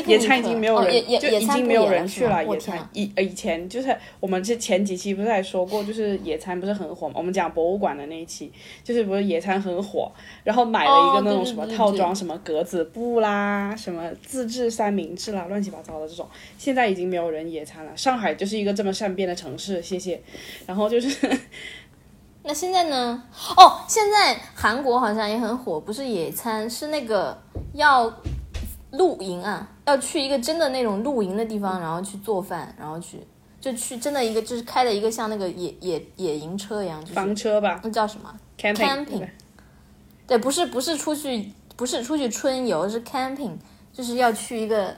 [0.06, 2.44] 野餐已经没有人，哦野野就野餐不已经没有人去了。
[2.44, 2.58] 野！
[2.58, 7.14] 餐以呃以前就是我们之前几期不是还说过，就是野餐不是很火嘛？
[7.18, 8.50] 我们讲博物馆的那一期，
[8.82, 10.10] 就是不是野餐很火，
[10.42, 16.28] 然后买了一个哦那种什么对对对对套装，什么格子布啦，什么自制三明治啦，乱七八糟的这种，
[16.58, 17.96] 现在已经没有人野餐了。
[17.96, 20.20] 上海就是一个这么善变的城市，谢谢。
[20.66, 21.38] 然后就是
[22.48, 23.22] 那现在呢？
[23.58, 27.38] 哦，现在韩国好像也很火，不是野餐，是那个
[27.74, 28.10] 要
[28.92, 33.20] 露营啊，要去一个真的那种露营的地方，然后去做饭，然后去
[33.60, 38.36] 就去真的一个就是开的一个像那个野野野营车一样，就是房车吧那叫什么吧
[40.26, 43.58] 对，不是不是出去不是出去春游，是 camping，
[43.92, 44.96] 就是要去一个。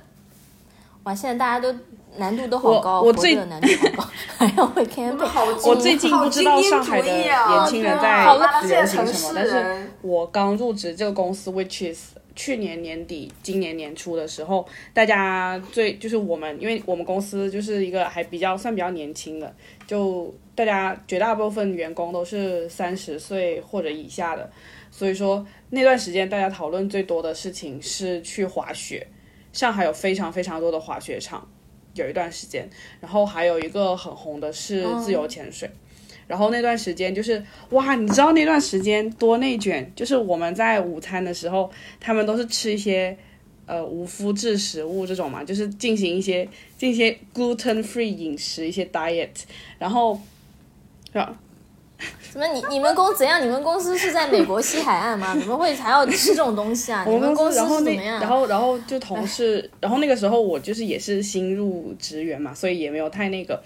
[1.02, 1.76] 哇，现在大家都
[2.16, 8.24] 难度都好高，我最活着难度好高， 还要会我 camping 我最近不知道上海的年轻人在
[8.62, 19.54] 流行什么，但是我刚入职这个公司，which is 去年年底、今年年初的时候，大家最就是我们，因为我们公司就是一个还比较算比较年轻的，
[19.86, 24.50] 就大家绝大部分员工都是三十岁或者以下的，
[24.90, 29.06] 所以说那段时间大家讨论最多的事情是去滑雪。
[29.52, 31.46] 上海有非常非常多的滑雪场，
[31.94, 32.68] 有一段时间，
[33.00, 35.70] 然后还有一个很红的是自由潜水。
[36.26, 41.68] 然后那段时间就是哇，你知道那段时间多内卷，就是我们在午餐的时候，
[41.98, 43.16] 他们都是吃一些
[43.66, 49.28] 呃无麸质食物这种嘛，就是进行一些进行一些 gluten free 饮食一些 diet，
[49.80, 50.20] 然后
[51.12, 51.36] 啊
[52.30, 53.42] 怎么你你们公怎样？
[53.42, 55.34] 你们公司是在美国西海岸吗？
[55.38, 57.04] 怎么会还要吃这种东西啊？
[57.06, 58.20] 你我们们公司然后怎么样？
[58.20, 63.62] 然后然后就同事， 然后那个时候我就是也是新入职员嘛，所以也没有太那个。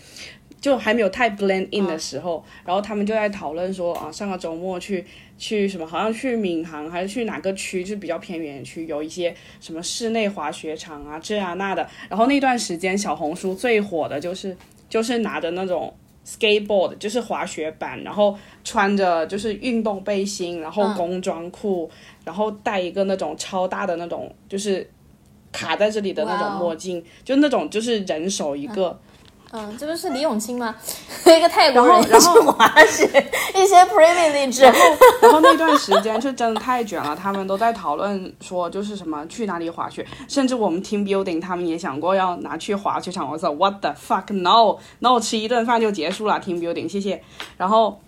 [0.60, 5.04] 就还没有太 blend in 的时候，然后他们就在讨论说啊，上个周末去
[5.36, 11.86] 去什么，好像去闵行还是去哪个区，就比较偏远的区，有一些什么室内滑雪场啊，这啊那的。
[12.08, 14.56] 然后那段时间小红书最火的就是
[14.88, 15.92] 就是拿着那种
[16.26, 21.90] skateboard，就是滑雪板，然后穿着就是运动背心，然后工装裤，
[22.24, 24.88] 然后戴一个那种超大的那种就是
[25.52, 28.88] 卡在这里的那种墨镜，就那种就是人手一个。
[28.88, 29.10] 嗯，
[29.78, 30.74] 这不是李永清吗？
[31.26, 34.62] 一个泰国人然后去滑雪，一些 privilege。
[35.22, 43.30] 然后那段时间就真的太卷了，他们都在讨论说就是什么去哪里滑雪，甚至我们 team building 他们也想过要拿去滑雪场。
[43.30, 47.22] 我说 what the fuck no no，吃一顿饭就结束了 team building，谢谢。
[47.56, 48.00] 然后，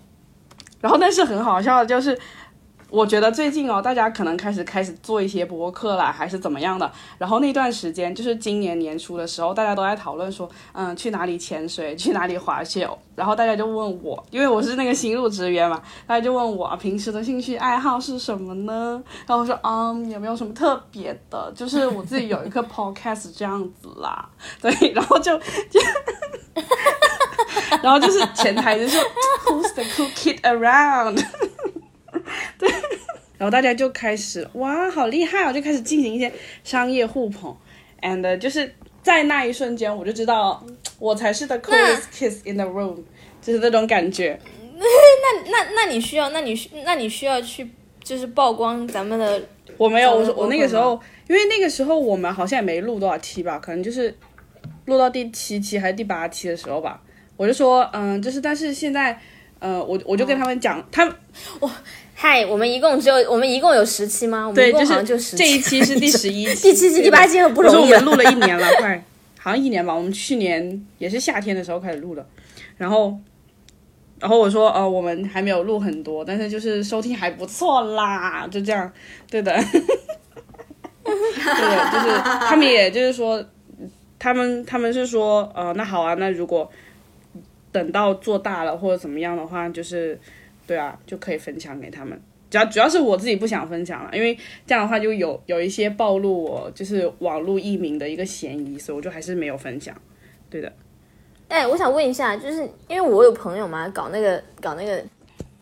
[0.81, 2.17] 然后但是很好笑的就是。
[2.89, 6.89] 我觉得最近哦，大家可能开始开始做一些播客啦，还是怎么样的。
[7.17, 12.87] 然后那段时间就是今年年初的时候，大家都在讨论说，嗯，去哪里潜水，去哪里滑雪。
[13.15, 19.01] 然后大家就问我，因为我是那个新入职员嘛，大家就问我平时的兴趣爱好是什么呢？
[19.25, 21.51] 然后我说，嗯，有没有什么特别的？
[21.55, 24.29] 就是我自己有一个 podcast 这样子啦。
[24.61, 25.81] 对，然后就就，
[27.81, 28.97] 然后就是前台就是
[29.47, 31.25] Who's the cool kid around？
[32.57, 32.69] 对，
[33.37, 36.31] 然后大家就开始哇，好厉害哦，就开始进行一些
[36.63, 37.55] 商业互捧
[38.01, 40.63] ，and 就是在那一瞬间，我就知道
[40.99, 42.97] 我才是 the coolest kiss in the room，
[43.41, 44.39] 就是那种感觉。
[44.79, 47.67] 那那那你需要，那你需那你需要去
[48.03, 49.41] 就是曝光咱们的。
[49.77, 54.15] 我没有，我说我那个时候因为那个时候我们好像也没录多少期吧，可能就是
[54.85, 57.01] 录到第七期还是第八期的时候吧，
[57.35, 59.19] 我就说，嗯，就是但是现在，
[59.59, 61.15] 呃，我我就跟他们讲，他们
[62.19, 64.39] 嗨，我们一共只有我们一共有十期吗？
[64.39, 68.01] 我们对，一共好像就十这一期是第十一期， 第七期、第八期很不容易了。
[68.01, 69.05] 们录了一年了， 快，
[69.37, 69.93] 好像一年吧。
[69.93, 72.27] 我们去年也是夏天的时候开始录的，
[72.75, 73.15] 然后，
[74.19, 78.91] 然后我说，呃，我们还没有录很多，但是就是收听还不错啦，就这样，
[79.29, 79.53] 对的，
[81.03, 83.45] 对的，就是他们也就是说，
[84.17, 86.67] 他们他们是说，呃，那好啊，那如果
[87.71, 90.19] 等到做大了或者怎么样的话，就是
[90.67, 92.21] 对啊，就可以分享给他们。
[92.49, 99.93] 主要主要是我自己不想分享了，因为这样的话就有有一些暴露我就是网络艺名的一个嫌疑，所以我就还是没有分享。
[100.49, 100.71] 对的，
[101.49, 105.03] 哎，我想问一下，就是因为我有朋友嘛，搞那个搞那个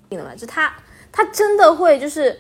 [0.10, 0.72] 的嘛，就他
[1.12, 2.38] 他真的会就是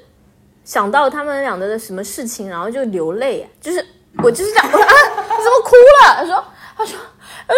[0.63, 3.83] 想到他们两个的什么事情，然后就流泪，就是
[4.23, 6.15] 我就是这样，我说啊，你怎么哭了？
[6.17, 6.45] 他说
[6.77, 6.99] 他说
[7.47, 7.55] 呃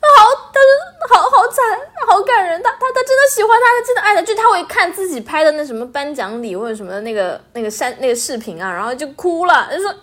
[0.00, 1.64] 好，他说好好惨，
[2.06, 9.94] 好感人，他他他真的喜欢他，他真的爱他，就他会看自己拍的那什么颁奖礼或者什么那个那个山那个视频啊，然后就哭了，就说。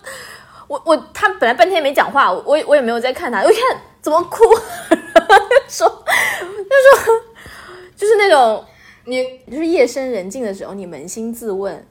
[0.70, 4.44] 我我他本来半天没讲话，我我也没有在看他，我一看怎么哭，
[4.88, 7.20] 然后就说就说
[7.96, 8.64] 就是那种
[9.04, 11.84] 你就是夜深人静的时候，你扪心自问，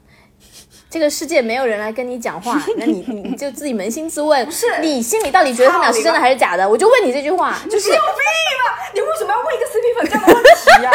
[0.90, 6.68] 这个世界没有人来跟你讲话， 那你你就自己扪心自问，是你心里到底觉得他们俩是真的还是假的？
[6.68, 8.90] 我就问你这句话， 就是有病吧？
[8.92, 10.90] 你为什么要问一个 CP 粉这样的问题呀、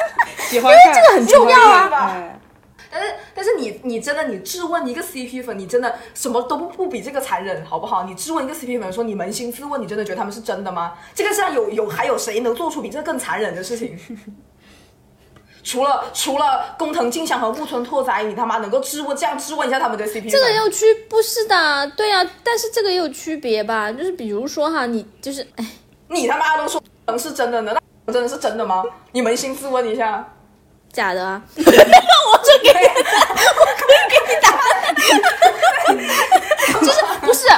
[0.48, 2.30] 喜欢，因为这个很重要啊哎
[2.90, 8.04] 但是但是你你真的你质问一个 CP 粉，你真的什么都不不比这个残忍，好不好？
[8.04, 10.92] 你质问一个 CP 粉说你扪心自问，你真的觉得他们是真的吗？
[11.12, 13.98] 这个世上有有还有谁能做出比这个更残忍的事情？
[15.64, 20.28] 除了除了工藤静香和木村拓哉，你他妈能够质问这样质问一下他们的 CP 粉？
[20.28, 23.90] 这个也有区不是的，对啊，但是这个也有区别吧？
[23.90, 25.66] 就是比如说哈，你就是哎，
[26.08, 27.74] 你他妈都说能是真的呢？
[28.04, 28.84] 那真的是真的吗？
[29.12, 30.30] 你扪心自问一下。
[30.92, 31.66] 假的啊， 我就
[32.62, 32.74] 给你，
[33.58, 34.94] 我可以给你答案，
[36.84, 37.48] 就是不是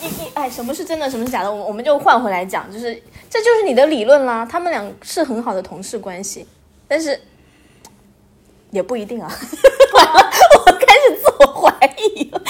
[0.00, 1.52] 你你哎，什么是真的，什么是假的？
[1.52, 2.94] 我我们就换回来讲，就是
[3.28, 4.48] 这就是你的理论啦。
[4.50, 6.46] 他们俩是很好的同事关系，
[6.88, 7.20] 但是
[8.70, 9.30] 也不一定啊。
[9.94, 10.30] 完了，
[10.66, 12.40] 我开始自我怀疑了。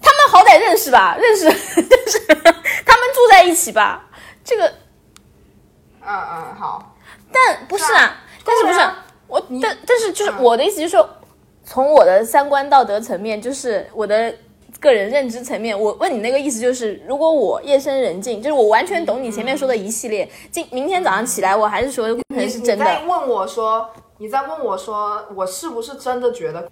[0.00, 2.18] 他们好歹认识吧，认识认识，
[2.84, 4.08] 他们住在一起吧？
[4.44, 4.66] 这个，
[6.06, 6.94] 嗯嗯，好。
[7.30, 8.80] 但不是啊，但是不是
[9.26, 9.40] 我？
[9.62, 11.08] 但但是就是嗯我的意思就是说，
[11.62, 14.34] 从我的三观道德层面，就是我的
[14.80, 22.84] 个人认知层面，我问你那个意思就是，如果我夜深人静，就是我完全懂你前面说的一系列，今明天早上起来，我还是说可能是真的。
[22.86, 26.68] 在问我说，你在问我说，我是不是真的觉得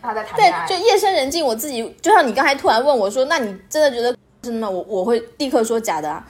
[0.00, 0.66] 他在谈恋爱？
[0.66, 4.68] 对，就夜深人静，我自己就像你刚才突然问我说，那你真的觉得真的吗？
[4.68, 6.24] 我我会立刻说假的啊。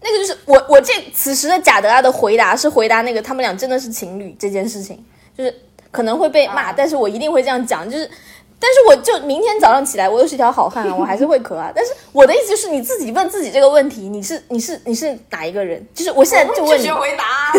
[0.00, 5.04] 那个就是我我这此时的贾德啊的回答是回答那个他们俩真的是情侣这件事情，
[5.36, 5.54] 就是
[5.90, 8.10] 可能会被骂，啊但是我一定会这样讲，就是。
[8.64, 11.72] 但是我就明天早上起来，我又是一条好汉啊，我还是会咳啊。
[11.74, 15.84] 但是我的意思就是，你自己问自己这个问题，你是你是你是哪一个人？
[15.92, 17.52] 就是我现在就问你回答，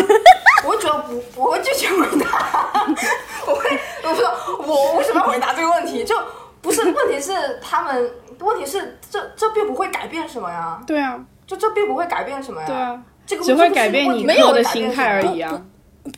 [0.64, 2.86] 我会觉得不，我会拒绝回答，
[3.46, 6.04] 我会，我说我为什么要回答这个问题？
[6.04, 6.14] 就
[6.60, 8.10] 不是问题是他们，
[8.40, 15.52] 问题是这这并不会改变什么呀，对啊，就这并不会改变什么呀，对啊，这个只会改变你没有的心态而已啊。
[15.52, 15.62] 啊。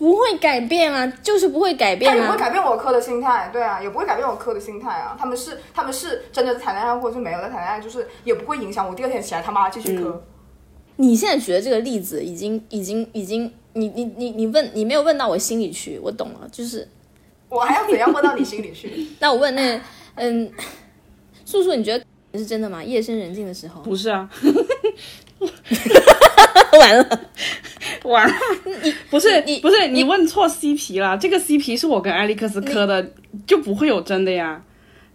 [0.00, 2.38] 不会改变啊，就是不会改变啊他也不会。
[2.38, 5.16] 改变我科的心态，对啊，也不会改变我科的心态啊。
[5.16, 10.24] 他们是他们是真的谈恋爱，或者是没有在谈恋爱，就是也不会影响我第二天起来他妈继续科。
[10.96, 16.86] 你现在举的这个例子，已经已经已经，你你你你问你没有问到我心里去，我懂了，就是
[17.48, 19.06] 我还要怎样问到你心里去？
[19.20, 19.80] 那我问那
[20.14, 20.50] 嗯，
[21.44, 22.04] 素素，你觉得
[22.38, 22.82] 是真的吗？
[22.82, 24.28] 夜深人静的时候，不是啊，
[26.78, 27.20] 完了，
[28.04, 28.34] 完了，
[28.82, 33.12] 你不是你不是你问错 CP 了，这个 CP 是我跟艾利克斯磕的，
[33.46, 34.62] 就不会有真的呀。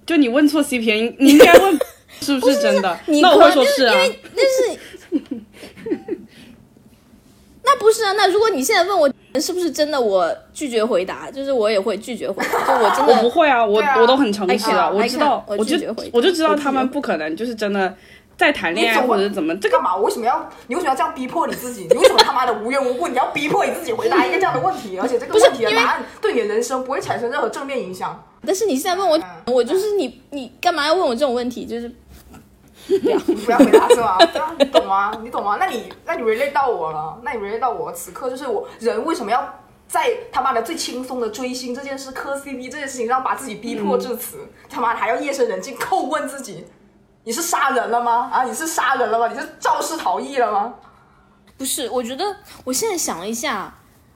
[0.06, 1.80] 就你问错 CP，你你应该问
[2.22, 3.00] 是不是真的？
[3.08, 4.00] 那我会说是啊因。
[4.10, 4.80] 为但是。
[7.64, 9.10] 那不是啊，那如果你现在问我
[9.40, 17.96] 是不是真的，我拒绝回答，就是我也会拒绝回答，就我真的我不会啊，我啊我都很诚实的，爱看我知道，我我就拒绝回答我就知道他们不可能就是真的
[18.36, 19.96] 在谈恋爱或者怎么，这干嘛？
[19.96, 21.88] 我为什么要你为什么要这样逼迫你自己？
[21.92, 24.98] 你为什么他妈的无缘无故你要逼迫你自己回答一个这样的问题？
[25.02, 28.22] 而且这个问题的答案对你的人生不会产生任何正面影响。
[28.46, 31.64] 但是你现在问我，嗯我就是你，你干嘛要问我这种问题？
[31.66, 31.94] 就是你
[33.46, 34.18] 不要回答是吗？
[34.58, 35.12] 你懂吗？
[35.24, 35.58] 你懂吗？
[35.60, 44.48] 那你那你 relate 到我了，那你 relate 到我，此刻就是我人为什么要在他妈的最轻松的追星这件事、磕 CP 这件事情上把自己逼迫至此？
[44.70, 46.66] 他妈的还要夜深人静叩问自己，
[47.24, 48.30] 你是杀人了吗？
[48.32, 49.28] 啊，你是杀人了吗？
[49.28, 50.74] 你是肇事逃逸了吗？
[51.58, 51.90] 不是？
[51.90, 53.74] 我觉得我现在想了一下，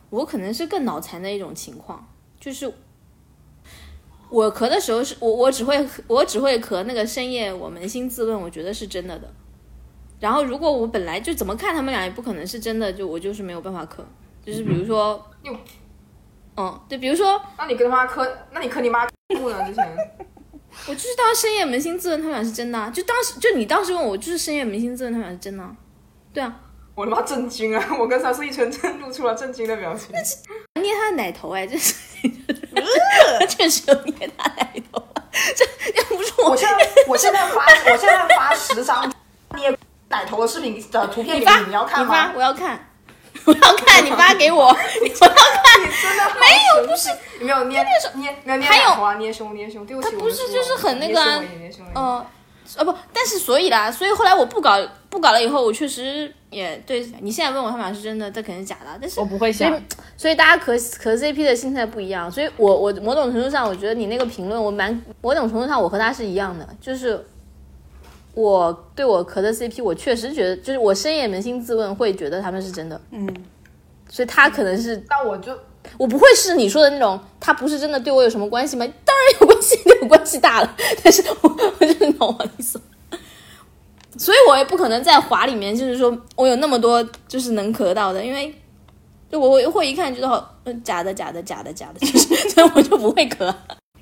[0.09, 2.07] 我可能是更脑残的一种情况，
[2.39, 2.73] 就是
[4.35, 9.33] 我咳的时候是我我只会我只会咳那个深夜我扪心自问，我觉得是真的的。
[10.19, 14.03] 然后如果我本来就怎么看他们俩也不可能是真的，就我就是没有办法咳。
[14.45, 15.25] 就是比如说
[16.57, 19.57] 嗯，对，比如说那你跟他妈咳，那你咳你妈不呢？
[19.65, 19.97] 之前
[20.89, 25.73] 我就是当深夜扪心自问他们俩是真的、啊，就当时就你当时问我，就是深夜扪心自问他们俩是真的、啊，
[26.33, 26.59] 对啊，
[26.93, 27.97] 我他妈震惊啊！
[27.97, 30.13] 我跟三四一全真露出了震惊的表情。
[30.81, 31.93] 捏他的奶头哎，这是
[33.47, 35.23] 确实有捏他奶头啊，
[35.55, 39.11] 这要不是我我现在我现在发我现在发十张
[39.55, 39.77] 捏
[40.09, 42.33] 奶头的视频的图片给发你，你要看你发吗？
[42.35, 42.87] 我要看，
[43.45, 45.81] 我要看，你发给我， 我要看。
[45.81, 47.09] 你真的没有不是
[47.39, 47.91] 没有捏捏
[48.45, 52.25] 没有捏还有奶头啊，捏胸捏胸，对不起，他不是就是很那个啊捏胸而已捏胸而已呃，
[52.77, 54.77] 呃不，但是所以啦，所以后来我不搞
[55.15, 59.69] 不搞了以后，我确实也对你现在问我他们俩是真的，这肯定是假的，但是我不会想。
[59.69, 59.81] 所以，
[60.17, 67.25] 所以大家磕磕 CP 的心态不一样，所以我我某种程度上，我觉得你那个评论，我蛮某种程度上我和他是一样的，就是
[68.33, 73.33] 我对我磕的 CP，我确实觉得，就是我深夜扪心自问，会觉得他们是真的，嗯，
[74.09, 75.57] 所以他可能是但我就
[75.97, 78.85] 我不会是你说的那种，他不是真的对我有什么关系吗？
[79.05, 80.75] 当然有关系，有关系大了。
[81.03, 81.49] 但是我
[81.79, 82.81] 我就是懂我的意思，
[84.17, 88.53] 所以我也不可能在华里面，就是说我有那么多就是能咳到的，因为
[89.29, 93.53] 就我会会一看觉得好，嗯，假的假的假的假的，就是所以我就不会咳。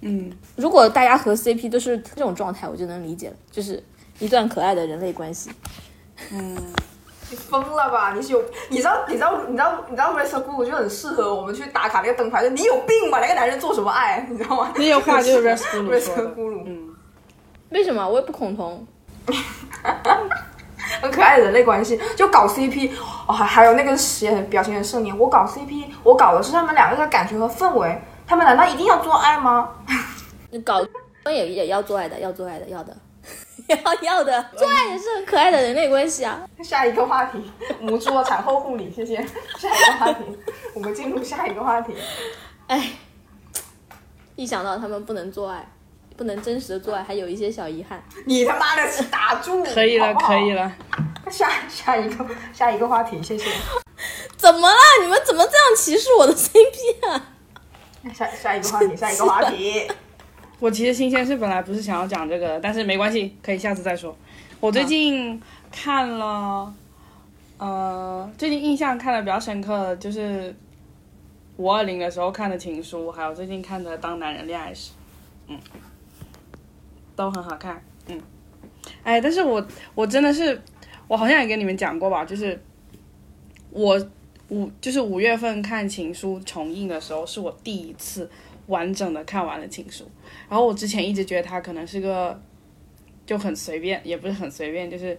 [0.01, 3.81] 嗯，如果大家和 CP 都是这种状态，我就能理解了，就是
[4.19, 5.49] 一段可爱的人类关系。
[6.31, 6.55] 嗯
[7.31, 8.13] 你疯了吧？
[8.13, 13.19] 你是有你知道你知道你知道你知道 r e s School 就很适合我们去打卡那个灯牌，就你有病吧？
[13.19, 14.27] 那个男人做什么爱？
[14.29, 14.71] 你知道吗？
[14.77, 16.89] 你有话就 是 Res Guru r e 说 s 的 School 嗯，
[17.71, 18.85] 为什么我也不恐同？
[21.01, 22.91] 很可爱的人类关系，就搞 CP
[23.27, 29.69] 哦，还还有那个写表情很圣年，我搞 CP，我搞的是他们两个的感觉和氛围，他们难道一定要做爱吗？
[30.51, 30.85] 你搞
[31.25, 32.95] 也也要做爱的，要做爱的，要的，
[33.67, 36.41] 要 要的，做爱也是很可爱的人类关系啊。
[36.63, 37.51] 下一个话题，
[37.81, 39.17] 母猪的产后护理，谢谢。
[39.57, 40.23] 下一个话题，
[40.73, 41.95] 我们进入下一个话题。
[42.67, 42.91] 哎，
[44.35, 45.67] 一想到他们不能做爱，
[46.15, 48.03] 不能真实的做爱，还有一些小遗憾。
[48.25, 49.63] 你他妈的打住！
[49.63, 50.51] 可以了，好好可以。
[50.51, 50.71] 了。
[51.29, 53.49] 下下一个下一个话题，谢谢。
[54.35, 54.77] 怎么了？
[55.01, 57.33] 你们怎么这样歧视我的 CP 啊？
[58.13, 59.87] 下下一个话题，下一个话题。
[60.59, 64.15] 我其实新鲜事本来不是想要讲这个，但是没关系，可以下次再说。
[64.59, 65.41] 我最近
[65.71, 66.73] 看了，
[67.57, 70.55] 呃，最近印象看的比较深刻的就是
[71.57, 74.91] 五二零的时候看的《情书》，还有最近看的《当男人恋爱时》，
[75.47, 75.59] 嗯，
[77.15, 78.19] 都很好看，嗯。
[79.03, 80.61] 哎，但是我我真的是，
[81.07, 82.61] 我好像也跟你们讲过吧，就是
[83.69, 83.97] 我
[84.49, 88.29] 五就是五月份看《情书》重映的时候，是我第一次
[88.67, 90.03] 完整的看完了《情书》。
[90.49, 92.39] 然后我之前一直觉得它可能是个
[93.25, 95.17] 就很随便，也不是很随便，就是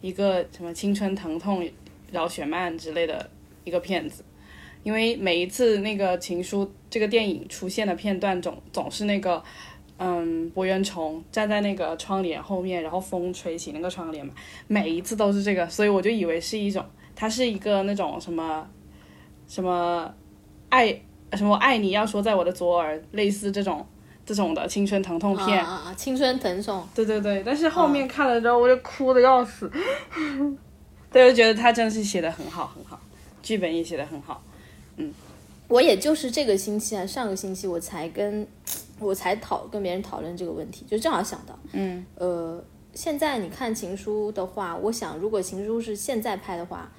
[0.00, 1.68] 一个什么青春疼痛
[2.10, 3.30] 饶雪漫之类的
[3.62, 4.24] 一个片子。
[4.82, 9.42] 因为每一次那个《情书》这个电影出现的片段总总是那个，
[9.96, 14.32] 嗯，博元崇站在那个窗帘后面，然后风吹起那个窗帘嘛，
[14.66, 16.84] 每一次都是这个，所以我就以为是一种，
[17.14, 18.66] 它是一个那种什么
[19.46, 20.12] 什么
[20.68, 21.00] 爱
[21.34, 23.86] 什么爱你要说在我的左耳，类似这种
[24.26, 25.64] 这种的青春疼痛片。
[25.64, 25.94] 啊！
[25.96, 29.70] 青春疼痛，对对对，但是后面看了之后我就哭的要死，
[31.12, 33.00] 对，我就觉得他真的是写的很好很好，
[33.42, 34.42] 剧本也写的很好。
[34.96, 35.12] 嗯
[35.66, 38.46] 我也就是这个星期啊，上个星期我才跟
[39.00, 42.64] 我才讨跟别人讨论这个问题，就正好想到，嗯，呃，
[42.94, 46.90] 现在你看《情书》的话，我想如果《情书》是现在拍的话，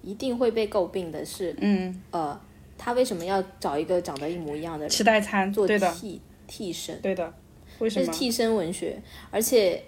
[0.00, 2.40] 一定会被诟病的是，嗯，呃，
[2.78, 7.00] 他为什么要找一个长得一模一样的人吃代餐，做替替身？
[7.00, 7.32] 对的，
[7.78, 8.06] 为什么？
[8.06, 9.00] 这是替身文学，
[9.30, 9.84] 而且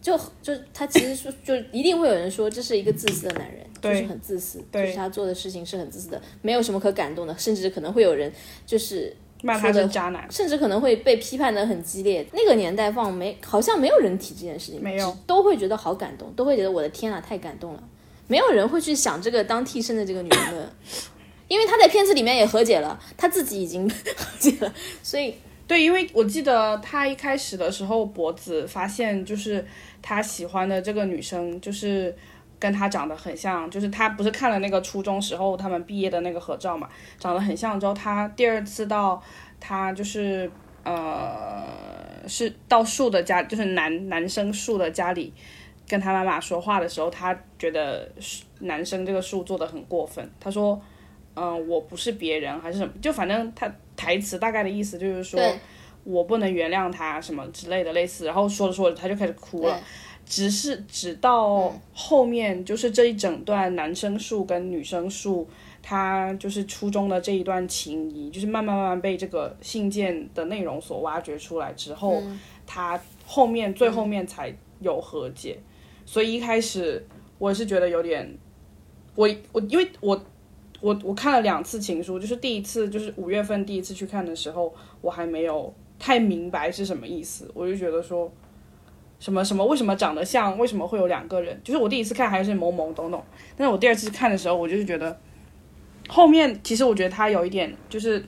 [0.00, 8.32] 就就他其实说就一定会有人说这是一个自私的男人，就是很自私，就是他做的事情是很自私的，没有什么可感动的，甚至可能会有人
[8.66, 12.26] 就是骂他说的是渣男，甚至可能会被批判的很激烈。
[12.32, 17.82] 那个年代放没好像没有人提这件事情，没有都会觉得好感动，都会觉得我的天啊太感动了，
[18.26, 20.72] 没有人会去想这个当替身的这个女人的。
[21.46, 25.34] 因为她在片子里面也和解了，她自己已经 和解了，所以
[25.66, 29.64] 对，因为我记得她一开始的时候，脖子发现就是
[30.00, 32.14] 他喜欢的这个女生，就是
[32.64, 36.88] 跟他长得很像，就是他不是看了那个初中时候他们毕业的那个合照嘛，
[37.18, 37.78] 长得很像。
[37.78, 39.22] 之后他第二次到
[39.60, 40.50] 他就是
[40.82, 41.62] 呃
[42.26, 45.30] 是到树的家，就是男男生树的家里。
[45.86, 48.10] 跟他妈妈说话的时候，他觉得
[48.60, 50.26] 男生这个树做的很过分。
[50.40, 50.80] 他说
[51.36, 52.90] ：“嗯、我不是别人，还是什么？
[53.02, 55.38] 就反正他台词大概的意思就是说，
[56.02, 58.24] 我不能原谅他什么之类的类似。
[58.24, 59.82] 然后说着说着他就开始哭了对。
[60.26, 65.46] 只是直到后面，就是这一整段男生树跟女生树，
[65.82, 72.22] 他就是初中的这一段情谊，就是慢慢慢慢被这个信件的内容所挖掘出来之后，
[72.66, 75.58] 他后面最后面才有和解。
[76.06, 77.06] 所以一开始
[77.38, 78.36] 我是觉得有点，
[79.14, 80.18] 我我因为我
[80.80, 88.32] 我我看了两次情书，就是第一次就是五月份第一次去看的时候，我还没有太明白是什么意思，我就觉得说。
[89.24, 89.64] 什么什么？
[89.64, 90.58] 为什么长得像？
[90.58, 91.58] 为什么会有两个人？
[91.64, 93.24] 就是我第一次看还是懵懵懂懂，
[93.56, 95.18] 但是我第二次看的时候，我就是觉得
[96.10, 98.22] 后面其实我觉得他有一点就是，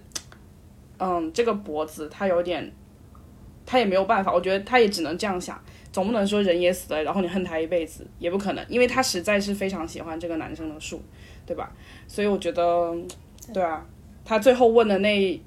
[0.97, 2.72] 嗯，这个脖子他有点，
[3.66, 11.03] 他也没有办法，我觉得他也只能这样想，总不能说人也死了，然后你恨他一辈子，也不可能，因为他实在是非常喜欢这个男生的树，
[11.44, 11.70] 对吧？
[12.09, 12.97] 所以我觉得，
[13.53, 13.84] 对啊，
[14.24, 15.38] 他最后问的那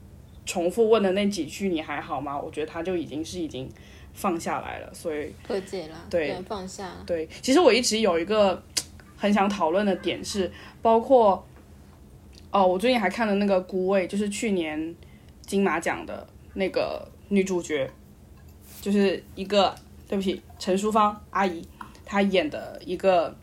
[0.46, 2.40] 重复问的那几句你还好吗？
[2.40, 3.68] 我觉得他就已经是已经
[4.20, 5.34] 放下来了，所以。
[5.48, 7.04] 和解了，对放下了。
[7.08, 8.62] 对，其实我一直有一个
[9.16, 10.52] 很想讨论的点是，
[10.82, 11.42] 包括
[12.52, 14.94] 哦，我最近还看了那个《孤味》，就是去年
[15.46, 17.90] 金马奖的那个女主角，
[18.82, 19.74] 就是一个
[20.06, 21.66] 对不起陈淑芳阿姨，
[22.04, 23.34] 她演的一个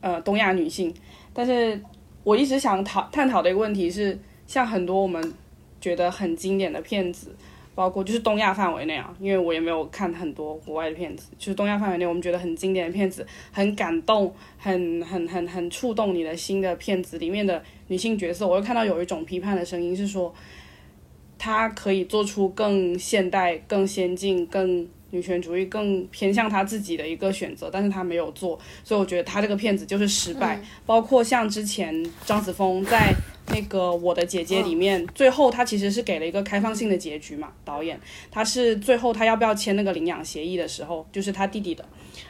[0.00, 0.94] 呃东亚女性，
[1.34, 1.80] 但是
[2.22, 4.16] 我一直想讨探讨的一个问题是，
[4.46, 5.34] 像很多我们
[5.80, 7.34] 觉得很经典的片子。
[7.74, 20.34] 包括就是东亚范围内啊，因为我也没有看很多国外的片子，就是东亚范围内我们觉得很经典的片子，很感动，很很很很触动你的心的片子里面的女性角色，我又看到有一种批判的声音是说，
[21.38, 30.60] 她可以做出更现代、更先进、更女权主义、更偏向她自己的一个选择，但是她没有做，所以我觉得她这个片子就是失败。
[30.86, 33.14] 包括像之前张子枫在
[33.52, 37.52] 那个《我的姐姐》里面，最后他其实是给了一个开放性的结局嘛。
[37.64, 38.00] 导演。
[38.30, 41.84] 他是最后他要不要签那个领养协议的时候，就是他弟弟的，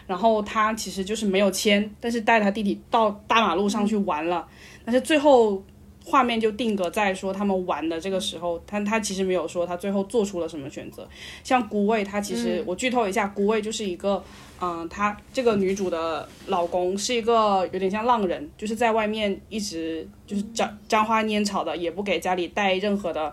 [0.07, 4.47] 然后他其实就是没有签，但是带他弟弟到大马路上去玩了，
[4.85, 5.63] 但是最后
[6.05, 11.09] 画面就定格在说他们玩的这个时候，他他其实没有说他最后做出了什么选择。
[11.45, 14.23] 像孤味，他其实、我剧透一下，孤味就是一个，
[14.61, 23.33] 嗯、她这个女主的老公是一个有点像浪人，就是在外面一直就是沾沾花拈草的，也不给家里带任何的，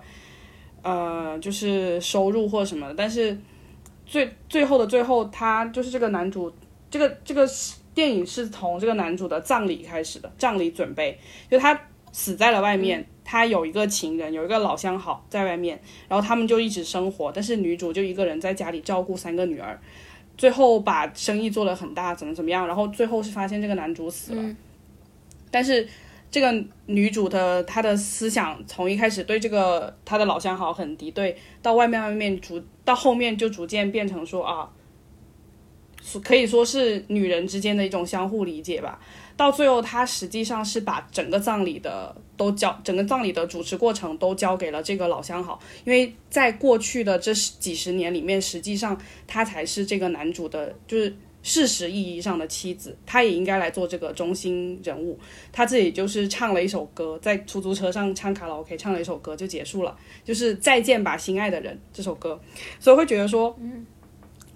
[0.83, 2.93] 呃，就是收入或什么的。
[2.95, 3.35] 但是
[4.05, 6.51] 最最后的最后，他就是这个男主，
[6.91, 7.47] 这个这个
[7.93, 11.19] 电影是从这个男主的葬礼开始的，葬礼准备，
[11.49, 11.79] 就他
[12.11, 19.79] 死在了外面，他有一个情人，有一个老相好在外面，然后他们就一直生活，但是女主就一个人在家里照顾三个女儿，
[20.37, 24.55] 最后把生意做得很大，怎么怎么样，然后最后是发现这个男主死了，
[25.51, 25.87] 但是
[26.31, 34.69] 这个女主的她的思想从一开始对这个她的老相好很敌对，到外面外面逐到后面就逐渐变成说啊，
[36.23, 38.99] 可以说是女人之间的一种相互理解吧。
[39.39, 55.17] 到最后，他实际上是把整个葬礼的都交，整个葬礼的主持过程都交给了这个老相好，因为在过去的这几十年里面，实际上他才是这个男主的，就是事实意义上的妻子，他也应该来做这个中心人物。
[55.53, 62.37] 他自己就是唱了一首歌，在出租车上唱卡拉 OK，唱了一首歌就结束了，就是《再见吧，心爱的人》这首歌，
[62.77, 63.57] 所以会觉得说，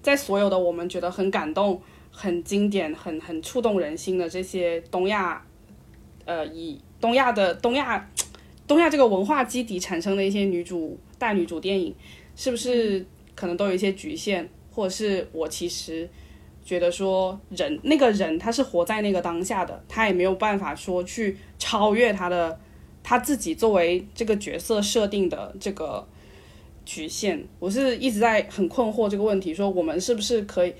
[0.01, 1.81] 在所有的我们觉得很感动、
[2.15, 5.43] 很经典、很很触动人心的这些东亚，
[6.25, 8.09] 呃，以东亚的东亚
[8.67, 11.93] 东亚这个文化基底产生的一些女主大女主电影，
[12.35, 13.03] 是不是
[13.33, 16.07] 可能都有一些局限，或者是我其实
[16.63, 22.57] 觉得说人那个人他是活在那个当下的，他也没有办法说去超越他的
[23.01, 26.07] 他自己作为这个角色设定的这个
[26.85, 27.43] 局限。
[27.59, 30.73] 我是一直在很困惑这个问题，说我们是不是可以？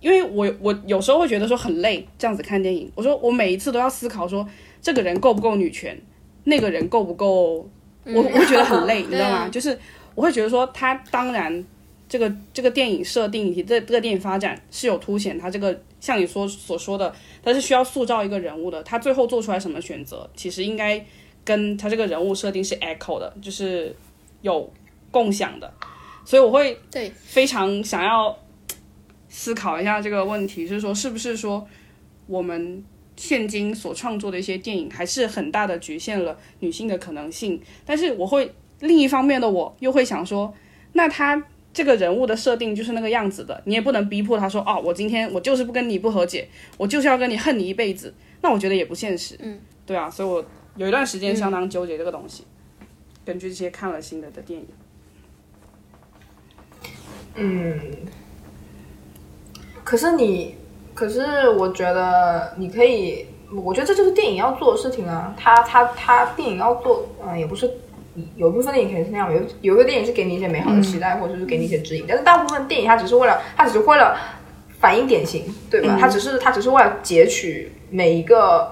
[0.00, 2.90] 因为我我有时候会觉得说很累，这样子看电影。
[2.94, 4.46] 我说我每一次都要思考说
[4.80, 5.98] 这个人够不够女权，
[6.44, 7.68] 那个人够不够，
[8.04, 9.48] 我我会觉得很累，你知道吗？
[9.48, 9.78] 就是
[10.14, 11.64] 我会觉得说他当然
[12.08, 17.12] 这个这个电影设定以及这这个电影发展是有凸显他这个像你说所说的，
[17.42, 21.04] 他是需要塑造一个人物的，他最后做出来什么选择，其实应该
[21.44, 23.94] 跟他这个人物设定是 echo 的，就是
[24.42, 24.72] 有
[25.10, 25.72] 共享的，
[26.24, 28.36] 所以我会对非常想要
[29.28, 31.66] 思考一下这个问题，就是说是不是说
[32.26, 32.84] 我们
[33.16, 40.54] 现今所创作的一些电影还是很大的局限了女性的可能性，但是我会另一方面的我又会想说，
[40.92, 41.42] 那他。
[41.70, 48.12] 这个人物的设定就是那个样子的，你也不能逼迫他说哦，我今天我就是不跟你不和解，我就是要跟你恨你一辈子。
[48.40, 49.36] 那我觉得也不现实。
[49.38, 50.44] 嗯，对啊，所以我
[50.74, 52.42] 有一段时间相当纠结这个东西。
[53.24, 54.66] 根据这些看了新的的电影，
[59.88, 60.54] 可是你，
[60.92, 63.24] 可是我觉得你可以，
[63.64, 65.34] 我觉得这就是电影要做的事情啊。
[65.34, 67.70] 他他他电影要做，嗯、也不是
[68.36, 74.14] 有一部分电影可能是那样，有有一个电影是给你一些美好的期待，或者是给你一些指引，但是大部分电影它只是为了，它只是为了
[74.78, 75.96] 反映典型，对吧？
[75.98, 78.70] 它只是它只是为了截取每一个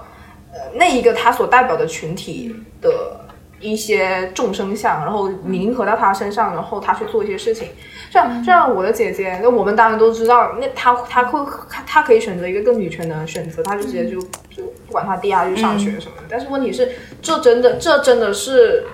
[0.53, 3.19] 呃那一个它所代表的群体的
[3.59, 7.69] 一些众生相，然后迎合到他身上，然后他去做一些事情。
[8.09, 11.39] 像像我的姐姐，那我们当然都知道，那她她会
[11.69, 14.19] 她她可以选择一个更女权的选择，她就直接就
[14.49, 16.23] 就不管她弟啊去上学什么的。
[16.29, 16.89] 但是问题是，
[17.21, 18.85] 这真的这真的是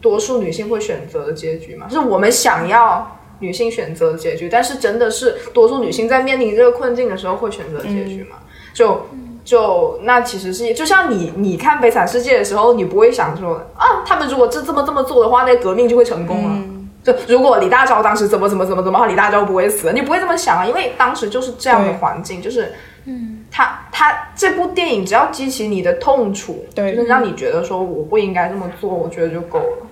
[0.00, 1.88] 多数女性会选择的结局吗？
[1.90, 8.36] 是我们想要女性选择的结局，但是真的是多数女性在面临这个困境的时候会选择的结局吗？
[8.72, 9.08] 就
[9.44, 16.64] 就那其实是就像你你看《悲惨世界》的时候，你不会想说啊，他们如果这这么这么做的话，那革命就会成功了。
[17.02, 22.74] 就如果李大钊当时怎么怎么怎么怎么好，李大钊不会死，你不会这么想啊，因为当时就是这样的环境，就是，
[23.06, 29.86] 嗯，他他这部电影只要激起你的痛楚，对就是让你觉得说我不应该这么做，我觉得就够了。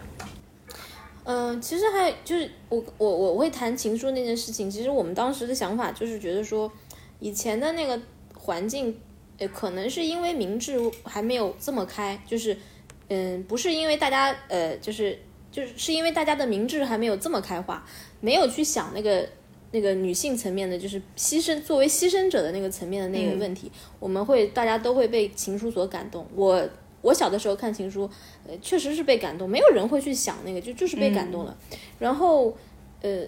[1.24, 6.70] 嗯、其实还就是我我我会谈情书那件事情，其实我们当时的想法就是觉得说，
[7.20, 7.98] 以前的那个
[8.34, 8.98] 环境，
[9.38, 12.56] 呃，可能是因为明智还没有这么开，就是
[13.08, 15.18] 嗯，不是因为大家呃，就是
[15.50, 17.86] 就是是因为大家的明智还没有这么开化，
[18.20, 19.28] 没有去想那个
[19.70, 23.70] 那个女性层面的，就是牺牲作为牺牲者的那个层面的那个问题，
[24.00, 26.26] 我们会大家都会被情书所感动。
[26.34, 26.68] 我
[27.00, 28.10] 我小的时候看情书，
[28.46, 31.56] 呃，确实是被感动，没有人会去想那个，就就是被感动了。
[31.98, 32.52] 然后，
[33.00, 33.22] 呃，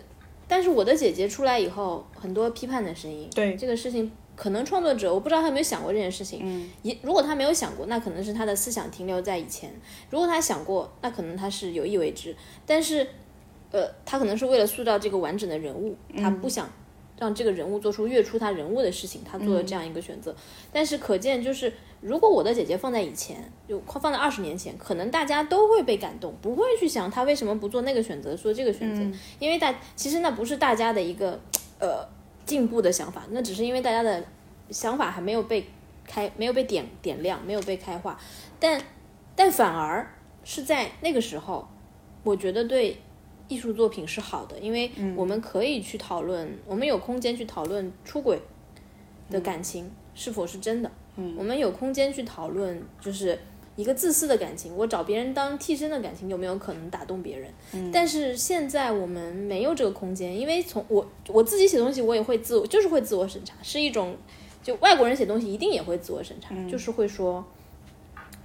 [0.48, 4.10] 但是我的姐姐出来以后，很多批判的声音，对这个事情。
[4.40, 9.68] 可能创作者我不知道他有没有想过这件事情，嗯，一如果他没有想过，那可能是他的思想停留在以前；
[10.08, 12.34] 如果他想过，那可能他是有意为之。
[12.64, 13.06] 但是，
[13.70, 16.66] 呃，他可能是为了塑造这个完整的人物，他不想
[17.18, 20.34] 让这个人物做出越出他人物的事情，他做了这样一个选择。
[20.72, 29.02] 但是可见，就是如果我的姐姐放在以前，就放在二十年前，可能大家都会被感动，不会去想他为什么不做那个选择，做这个选择，
[29.38, 31.38] 因为大其实那不是大家的一个
[31.78, 32.08] 呃
[32.46, 34.24] 进步的想法，那只是因为大家的
[34.70, 35.66] 想法还没有被
[36.04, 38.18] 开，没有被点点亮，没有被开化。
[38.58, 38.80] 但
[39.34, 40.10] 但反而
[40.44, 41.68] 是在那个时候，
[42.22, 42.96] 我觉得对。
[43.50, 48.40] 艺术作品是好的，因为我们可以去讨论，我们有空间去讨论出轨
[49.28, 50.90] 的感情是否是真的。
[51.16, 53.36] 嗯，我们有空间去讨论，就是
[53.81, 57.51] 一个自私的感情，我找别人当替身的感情有没有可能打动别人？
[57.73, 64.16] 嗯，但是现在我们没有这个空间，因为从我我自己写东西，我也会自我，就是会自我审查，是一种
[64.62, 67.44] 就外国人写东西一定也会自我审查，就是会说，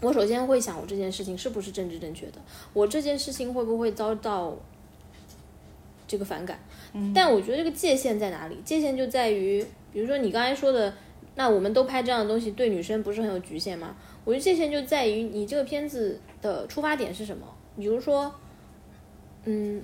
[0.02, 2.40] 我首先会想我这件事情是不是政治正确的，
[2.74, 4.56] 我这件事情会不会遭到。
[6.07, 6.60] 这个反感，
[7.16, 8.56] 但我觉得这个界限在哪里？
[8.64, 10.94] 界限就在于，比如说你刚才说的，
[11.34, 13.95] 那我们都拍这样的东西，对女生不是很有局限吗？
[14.26, 17.47] 我觉得界限就在于你这个片子的出发点是什么。
[17.77, 18.34] 比如说，
[19.45, 19.81] 嗯，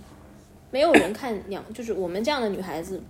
[0.71, 3.01] 没有人看娘，就是我们这样的女孩子，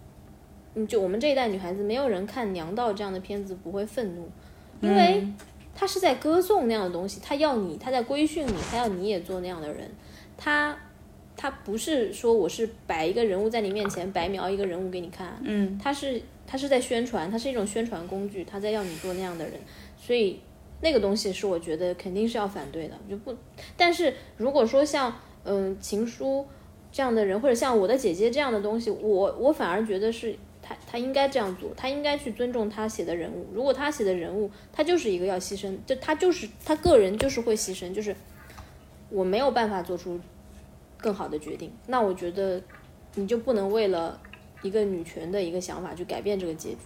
[0.75, 4.29] 嗯，就我们这一代女孩子，没有人看娘道这样的片子不会愤怒，
[4.81, 5.25] 因为
[5.73, 9.89] 他是在歌颂那样的东西，他要你，他在规训你，他要你也做那样的人，
[10.37, 10.77] 他。
[11.37, 19.53] 他不是说我是摆一个人物在你面前，白描一个人物给你看，嗯，他是他是在宣传，他是一种宣传工具，他在要你做那样的人，
[19.97, 20.39] 所以
[20.81, 23.35] 那个东西是我觉得肯定是要反对的，就不。
[23.77, 25.13] 但是如果说像
[25.43, 26.45] 嗯情书
[26.91, 33.47] 这样的人，或者像我的姐姐这样的东西，我我反而觉得是他他应该这样做，他应该去尊重他写的人物。
[33.53, 38.15] 如果他写的人物他就是一个要牺牲，就他就是他个人就是会牺牲，就是
[39.09, 40.19] 我没有办法做出。
[41.03, 42.61] 更好的决定，那我觉得
[43.15, 44.21] 你就不能为了
[44.61, 46.77] 一个女权的一个想法去改变这个结局。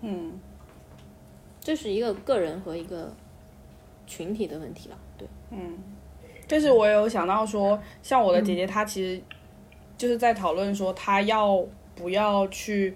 [0.00, 0.32] 嗯，
[1.64, 3.12] 这是一个个人和一个
[4.06, 4.98] 群体的问题了。
[5.18, 5.76] 对，嗯，
[6.46, 9.20] 但是我有想到说，像我的姐姐，她其实
[9.98, 11.66] 就是在讨论说，她要
[11.96, 12.94] 不要去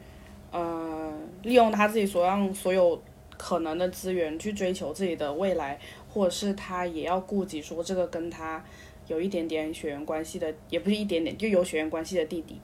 [0.52, 1.12] 呃
[1.42, 3.02] 利用她自己所让所有
[3.36, 5.76] 可能的资源去追求自己的未来，
[6.12, 8.62] 或者是她也要顾及说这个跟她。
[9.06, 12.60] 有一点点血缘关系的，也不是一点点，就有血缘关系的弟弟，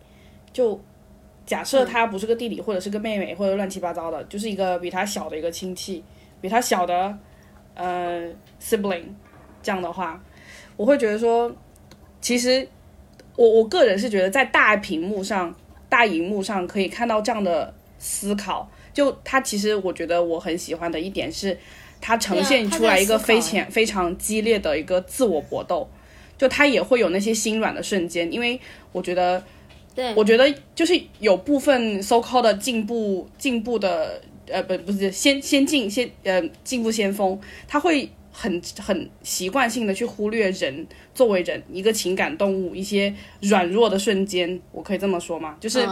[0.52, 0.78] 就
[1.46, 6.02] 假设他不是个弟弟，或者是个妹妹，或者乱七八糟的，就是一个比他小的一个亲戚，
[6.40, 7.16] 比他小的
[7.74, 8.28] 呃
[8.60, 9.04] sibling，
[9.62, 10.22] 这样的话，
[10.76, 11.54] 我会觉得说，
[12.20, 12.66] 其实
[13.36, 15.54] 我我个人是觉得在大屏幕上、
[15.88, 21.58] 大荧幕上可以看到这样的思考，就他其实我觉得我很喜欢的一点是，
[22.00, 25.88] 他呈现出来一个非常非常激烈的一个自我搏斗。
[26.36, 28.60] 就他也会有那些心软的瞬间，因为
[28.90, 29.40] 我觉得，
[29.94, 37.38] 对，我觉得就是有部分 so called 的进步进步的，呃，不不是先先进先呃进步先锋，
[37.68, 45.56] 他会很很习惯性的去忽略人作为人一个情感动物一些软弱的瞬间，我可以这么说吗？
[45.60, 45.86] 就是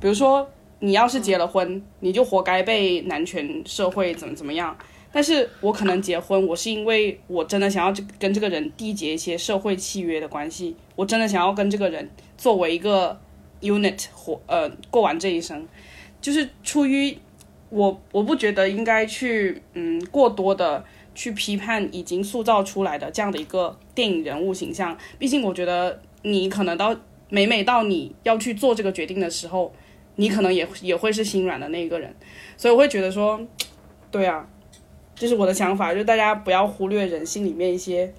[0.00, 0.48] 比如说
[0.78, 4.76] 你要是结了婚，你就活该被男权社会怎么怎么样。
[5.10, 13.18] 但是我可能结婚，我是因为我真的想要跟这个人缔结一些社会契约的关系，我真的想要跟这个人作为一个
[13.60, 15.66] unit 活呃过完这一生，
[16.20, 17.16] 就是出于
[17.70, 26.94] 我我不觉得应该去嗯过多的去批判已经塑造出来的这样的一个电影人物形象，毕竟我觉得你可能到
[27.28, 29.72] 每每到你要去做这个决定的时候，
[30.16, 32.14] 你可能也也会是心软的那一个人，
[32.56, 33.40] 所以我会觉得说，
[34.10, 34.48] 对啊。
[35.20, 38.14] 这是我的想法，就大家不要忽略人性里面一些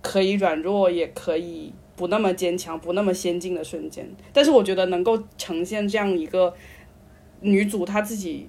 [0.00, 4.10] 可以软弱，也可以不那么坚强、不那么先进的瞬间。
[4.32, 6.54] 但是我觉得能够呈现这样一个
[7.40, 8.48] 女主她自己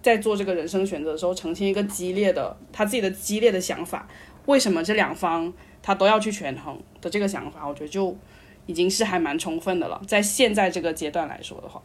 [0.00, 4.06] 在做这个人生选择的时候，呈现一个激烈的她自己的激烈的想法，
[4.46, 5.52] 为什么这两方
[5.82, 8.16] 她都要去权衡的这个想法，我觉得就
[8.66, 10.00] 已经是还蛮充分的了。
[10.06, 11.82] 在现在这个阶段来说的话，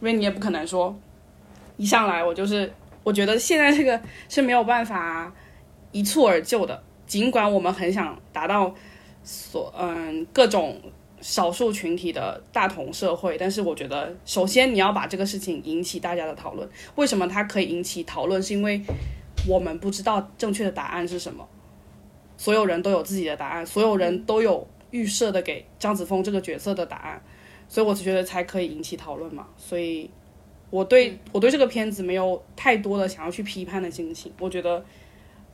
[0.00, 0.98] 因为你也不可能说
[1.76, 2.72] 一上来我就是。
[3.04, 5.30] 我觉得现在这个是没有办法
[5.92, 8.74] 一蹴而就的，尽管我们很想达到
[9.24, 10.80] 所嗯各种
[11.20, 16.68] 少数群体的大同社会，但是我觉得首先你要把这个事情引起大家的讨论。
[16.94, 18.40] 为什么它可以引起讨论？
[18.40, 18.80] 是因为
[19.48, 21.48] 我们不知道正确的答案是什么，
[22.36, 27.22] 所有人都有自己的答案，所有人都有预设的给张子枫这个角色的答案，
[27.68, 29.48] 所以我觉得才可以引起讨论嘛。
[29.56, 30.10] 所以。
[30.70, 34.32] 我对我对这个片子没有太多的想要去批判的心情。
[34.40, 34.84] 我觉得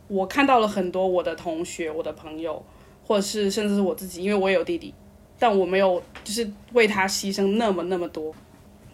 [0.09, 2.65] 我看到了很多我的同学、我的朋友，
[3.11, 4.95] 或者是甚至是我自己，因为我也有弟弟，
[5.37, 8.33] 但我没有就是为他牺牲那么那么多。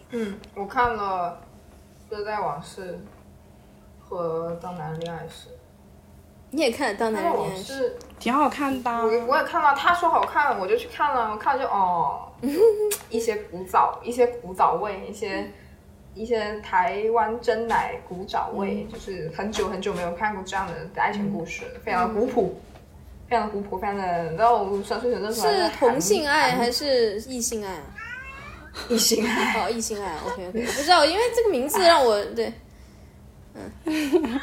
[0.09, 1.39] 嗯，我看了
[2.11, 2.99] 《热带往事》
[4.03, 5.49] 和《当男人恋爱时》。
[6.49, 7.73] 你也看《当《热带男人恋爱时》？
[7.75, 9.03] 往事挺好看的啊。
[9.03, 12.27] 我我也看了，他说好看，我就去看了，我看了就哦，
[13.11, 15.47] 一些古早，一些古早味，一些
[16.15, 22.59] 一些台湾真奶古早味，就是很久很久没有看过这样的爱情故事，非常的古朴，
[23.29, 27.83] 非常的古朴，非常的，然后三岁神正出来是同性爱还是异性爱啊？
[28.89, 29.59] 异性爱？
[29.59, 30.15] 哦，异性爱。
[30.25, 32.53] OK OK，我不知道，因为这个名字让我对
[33.55, 34.39] 嗯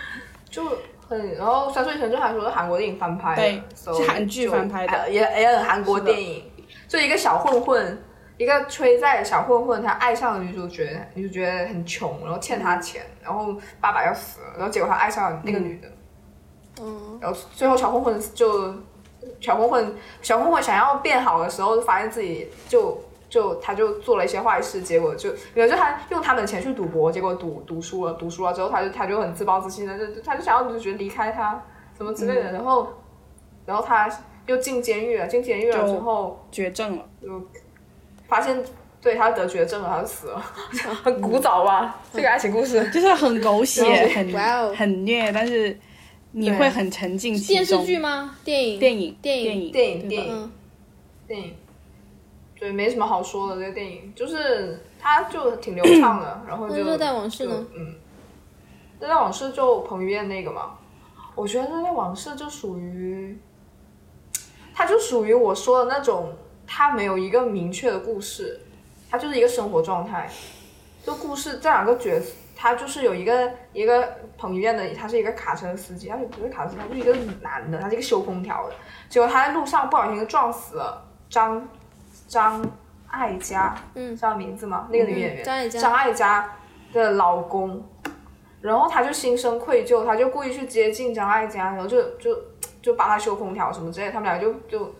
[0.51, 0.65] 就
[1.09, 6.45] 很，然后三岁神正还说是韩国电影翻拍的，对 so 是韩剧翻拍的哎也也很韩国电影，
[6.89, 7.99] 就一个小混混。
[8.37, 15.93] 一个催债的小混混，他爱上了女主角，女主角很穷，然后欠他钱，然后爸爸要死了，然后结果他爱上了那个女的，嗯，
[17.21, 18.75] 然后最后小混混就
[19.41, 31.63] 小混混小混混想要变好的时候，发现自己就就他就做了一些坏事，结果就比如就他用他们的钱去赌博，结果赌赌输了，赌输了之后他就他就很自暴自弃的，就他就想要女主角离开他
[31.97, 32.89] 什么之类的，然后
[33.67, 34.09] 然后他
[34.47, 37.43] 又进监狱了，进监狱了之后绝症了，就
[38.29, 38.63] 发现
[39.01, 40.39] 对他得绝症了，他就死了，
[41.05, 42.01] 很古早吧？
[42.13, 42.89] 这个爱情故事。
[42.91, 43.85] 就是很狗血，
[44.15, 45.77] 很很虐，但是
[46.37, 47.85] 你对会很沉浸其电视。
[47.85, 48.37] 剧吗？
[48.45, 48.79] 电影？
[48.81, 51.55] 电影，电影电影，电影，对电影，
[52.59, 53.61] 对，没什么好说的。
[53.61, 57.95] 这个电影就是它就挺流畅的，然后就那热带往事呢就嗯，
[59.01, 60.77] 热带往事就彭于晏那个嘛，
[61.37, 63.39] 我觉得热带往事就属于，
[64.75, 66.33] 它就属于我说的那种，
[66.67, 68.61] 它没有一个明确的故事，
[69.09, 70.29] 它就是一个生活状态。
[71.07, 78.75] 就故事这两个角色，他就是有一个一个彭于晏的，他是一个卡车司机，他就不是卡车司机，他就是一个男的，他是一个修空调的。
[79.09, 81.69] 结果他在路上不小心撞死了张
[82.29, 82.65] 张
[83.09, 84.89] 艾嘉，嗯知道名字吗？
[84.91, 86.53] 那个女演员，张艾嘉张艾嘉
[86.93, 87.85] 的老公，
[88.61, 92.37] 然后他就心生愧疚，他就故意去接近张艾嘉，然后就就
[92.81, 94.95] 就帮他修空调什么之类的，他们俩就就。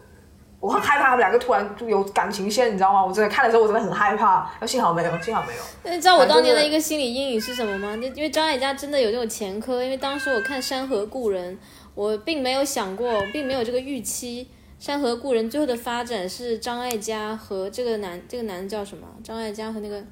[0.65, 3.05] 我很害怕他们两个突然就有感情线，你知道吗？
[3.05, 5.63] 我真的看的时候我真的很害怕，幸好没有，幸好没有。
[5.83, 7.95] 那你知道我当年的一个心理阴影是什么吗？
[7.99, 11.55] 就因为张艾嘉真的有这种前科，因为当时我看《山河故人》，
[11.95, 14.49] 我并没有想过，并没有这个预期，
[14.83, 19.07] 《山河故人》最后的发展是张艾嘉和这个男，这个男的叫什么？
[19.23, 20.03] 张艾嘉和那个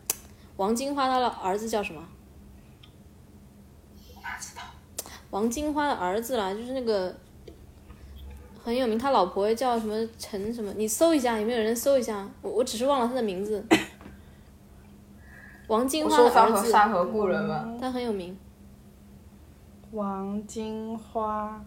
[0.56, 2.06] 王金花，他的儿子叫什么？
[4.22, 4.60] 哪知道？
[5.30, 7.16] 王金花的儿子啦，就是那个
[8.64, 10.72] 很有名，他老婆叫什么陈什么？
[10.76, 12.28] 你搜一下，有没有人搜一下？
[12.40, 13.64] 我我只是忘了他的名字。
[15.68, 18.36] 王金花的儿子，山河故人嘛，他很有名。
[19.92, 21.64] 王金花，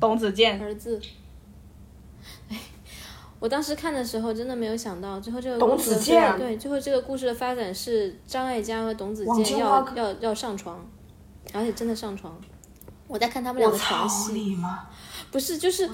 [0.00, 1.00] 董子健，儿子。
[2.48, 2.56] 哎，
[3.40, 10.86] 我当时看的时候真的没有想到，最后这个董故事的子健对，最后这个故事的发展是张艾嘉和董子健要要要上床，
[11.52, 12.40] 而且真的上床。
[13.12, 14.86] 我在看他们俩的床戏，吗！
[15.30, 15.86] 不是就是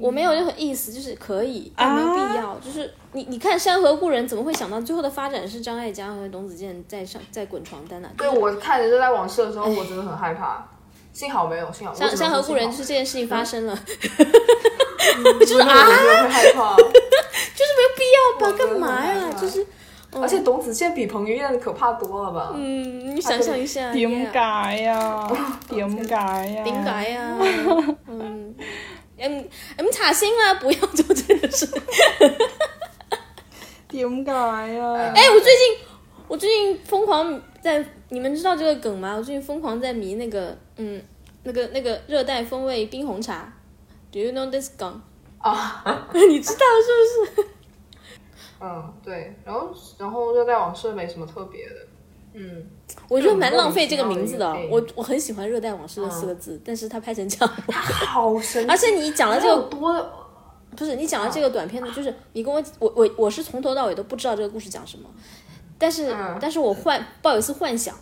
[0.00, 2.58] 我没有任何意思，就是可以，但没有必要。
[2.58, 10.66] 就是你你看《山河故人》，怎么会想到最后的发展是张艾嘉和董子健在上在滚床单呢、对我看《热在往事》的时候，我真的很害怕，
[11.12, 11.92] 幸好没有，幸好。
[11.92, 13.78] 山山河故人》就就是这件事情发生了，
[15.40, 15.68] 就是啊。
[17.58, 18.52] 就是没有必要吧？
[18.56, 19.30] 干嘛呀？
[19.38, 19.66] 就是
[20.12, 22.52] 而且董子健比彭于晏可怕多了吧？
[22.56, 25.28] 嗯，你想象一下，點 yeah 解呀？
[25.68, 26.64] 點解呀？
[26.64, 27.36] 點解呀？
[28.08, 28.54] 嗯，
[29.18, 31.66] 嗯嗯，查星啊，不要做这个事。
[33.88, 35.12] 點解呀？
[35.14, 35.76] 哎，我最近
[36.26, 39.14] 我最近疯狂在，你们知道这个梗吗？
[39.16, 41.00] 我最近疯狂在迷那个，嗯，
[41.44, 43.52] 那个那个热带风味冰红茶。
[44.10, 45.00] Do you know this 梗？
[45.38, 47.48] 啊，你知道是不是？
[48.60, 51.74] 嗯，对，然后然后《热带往事》没什么特别的，
[52.34, 52.66] 嗯，
[53.08, 57.54] 我觉得蛮浪费这个名字的我我很喜欢《热带往事》的四个字，但是它拍成这样。
[57.68, 60.10] 它好 神奇，而且你讲了这个，多，
[60.76, 65.08] 不是你讲了这个短片的，就是你跟我我我我是从头到尾都不知道这个故事讲什么，
[65.78, 67.94] 但是、嗯但是我幻抱有一丝幻想，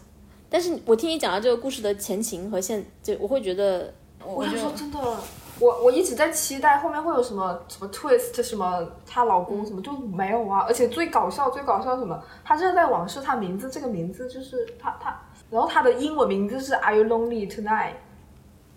[0.49, 3.93] 但是我听你讲了这个故事的前情和现，就我会觉得，
[4.25, 4.99] 我我想就说真的，
[5.59, 12.23] 我我一直在期待后面会有什么什么 twist，什么她老公什么就没有啊，而且最搞笑最搞笑是什么？
[12.45, 15.19] 她热带往事，她名字这个名字就是她她，
[15.51, 17.93] 然后她的英文名字是 Are you lonely tonight？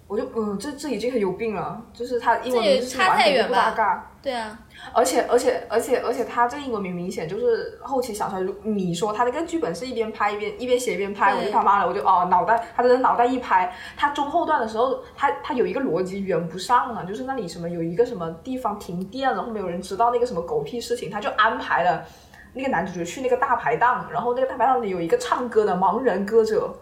[0.09, 4.11] 我就嗯，这这已经很有病了，就是他英文名字是完全不搭嘎。
[4.23, 4.59] 对啊，
[4.91, 8.41] 而且而且而且而且他这英文名明显就是后期想出来。
[8.41, 22.03] 如你说他那个剧本是一边拍一边一边写一边拍，我就他妈的我就哦脑袋，他真的脑袋一拍，他中后段的时候，他他有一个逻辑圆不上了，就是那里什么有一个什么地方停电了，后面有人知道那个什么狗屁事情，他就安排了。
[22.51, 26.73] 那个男主角去那个大排档，然后那个大排档里有一个唱歌的盲人歌者，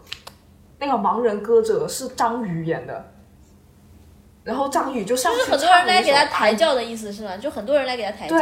[0.78, 3.12] 那个盲人歌者是张宇演的，
[4.48, 7.36] 然后张宇就上去就是很多人来给他抬轿的意思是吗？
[7.36, 8.36] 就很多人来给他抬轿，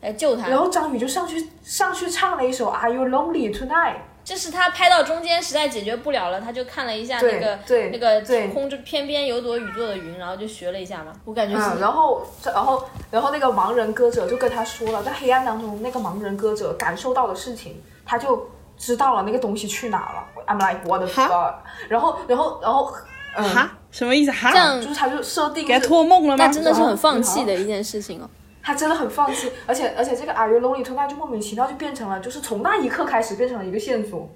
[0.00, 0.48] 来救他。
[0.48, 3.98] 然后张宇就上去上去唱了一首 Are You Lonely Tonight？
[4.24, 11.12] 这是他拍到中间实在解决不了了，他就看了一下那个对那个天空中偏偏有朵雨做的云，然后就学了一下嘛。
[11.24, 20.26] 我感觉是、嗯，然后然后然后那个盲人歌者就跟他说了，在黑暗当中那个盲人歌者感受到的事情，他就知道了那个东西去哪了。
[20.46, 21.54] I'm like what the fuck？
[21.88, 24.30] 然后然后然后嗯，哈，什么意思？
[24.30, 26.46] 哈，这样就是他就设定给他托梦了吗？
[26.46, 28.28] 那真的是很放弃的一件事情哦。
[28.62, 34.28] 他真的很放弃，而且而且这个 Are You Lonely Tonight 就莫名其妙就变成了，就是从那一刻开始变成了一个线索。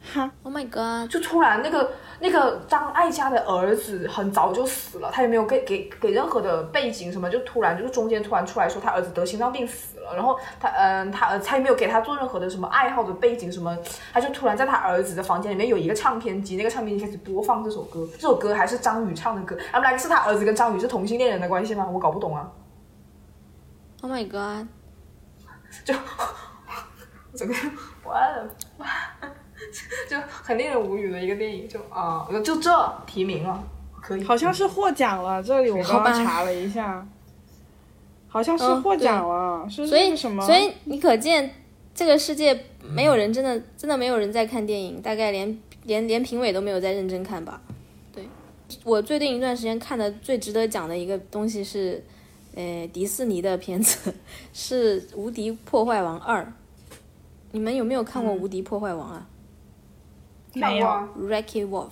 [0.00, 1.10] 哈，Oh my god！
[1.10, 13.76] 就突然那个那个张艾嘉的儿子很早就死了，他也没有给给给任何的背景什么，就突然就是中间突然出来说他儿子得心脏病死了，然后他嗯他儿他也没有给他做任何的什么爱好的背景什么，
[14.12, 21.86] 他就突然在他儿子的房间里面有一个唱片机，那个唱片机开始播放这首歌，这首歌还是张宇唱的歌，他们两个是他儿子跟张宇是同性恋人的关系吗？
[21.86, 22.48] 我搞不懂啊
[24.00, 24.66] ，Oh my god！
[25.84, 25.92] 就
[27.36, 27.54] 整个
[28.02, 28.86] 我的哇，
[30.08, 32.70] 就很令人无语的一个电影，就啊就这
[33.06, 33.62] 提名了，
[34.00, 35.42] 可以，好像是获奖了。
[35.42, 37.06] 这里我刚刚查了一下，
[38.28, 40.44] 好像是嗯获奖了，是所以什么？
[40.44, 41.52] 所以你可见
[41.94, 47.60] 这个世界没有人真的真的没有人在看电影，大概连连连评委都没有在认真看吧。
[48.12, 48.24] 对
[48.84, 52.04] 我最近一段时间看的最值得讲的一个东西是，
[52.54, 54.14] 呃，迪士尼的片子
[54.54, 56.42] 是《无敌破坏王二》。
[57.50, 59.26] 你们有没有看过《无敌破坏王》啊
[60.58, 61.90] 没有看过啊？Wreck-It Wolf。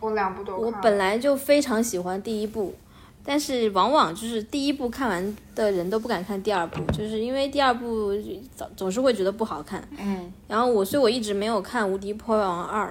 [0.00, 0.64] 我两部都看。
[0.64, 2.74] 我本来就非常喜欢第一部，
[3.24, 8.12] 但是往往就是第一部看完的人都不敢看第二部，就是因为第二部
[8.56, 9.86] 总总是会觉得不好看。
[9.98, 12.88] 嗯，然后我，所以我一直没有看《无敌破坏王二》。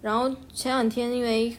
[0.00, 1.56] 然后前两天因为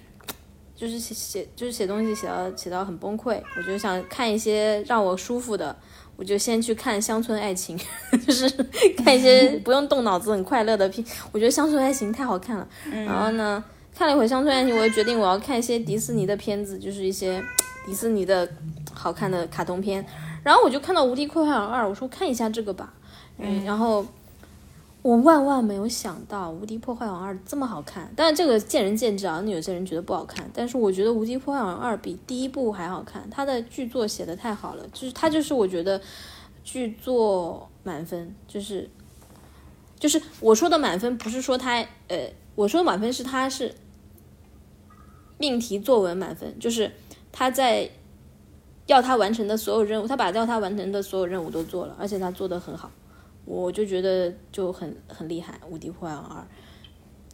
[0.76, 5.76] 就是写写就是写东西写到写到很崩溃，我就想看一些让我舒服的，
[6.18, 7.78] 我就先去看《乡村爱情》，
[8.26, 8.50] 就是
[9.04, 11.06] 看一些 不用动脑子很快乐的片。
[11.32, 12.68] 我觉得《乡村爱情》太好看了。
[12.92, 13.64] 然后呢，
[13.96, 17.44] 看了一会《乡村爱情》，我就决定我要看一些迪士尼的片子，就是一些
[17.86, 18.48] 迪士尼的
[18.94, 20.06] 好看的卡通片。
[20.44, 22.94] 然后我就看到《无敌破坏王二》，我说看一下这个吧。
[23.38, 24.06] 嗯，然后
[25.06, 28.12] 我万万没有想到《无敌破坏王二》这么好看。
[28.16, 33.30] 当然这个见仁见智啊，那有些人觉得不好看，但是我觉得《无敌破坏王二》比第一部还好看。
[33.30, 36.02] 它的剧作写的太好了，就是它就是我觉得
[36.64, 38.90] 剧作满分，就是
[40.00, 43.76] 就是我说的满分，不是说它呃，我说满分是它是
[45.38, 46.92] 命题作文满分，就是
[47.32, 47.88] 他在
[48.88, 52.90] 要他完成的所有任务，他把要他完成的所有任务都做了，而且他做的很好，
[53.46, 56.42] 我就觉得就很很厉害，《无敌破坏王二》。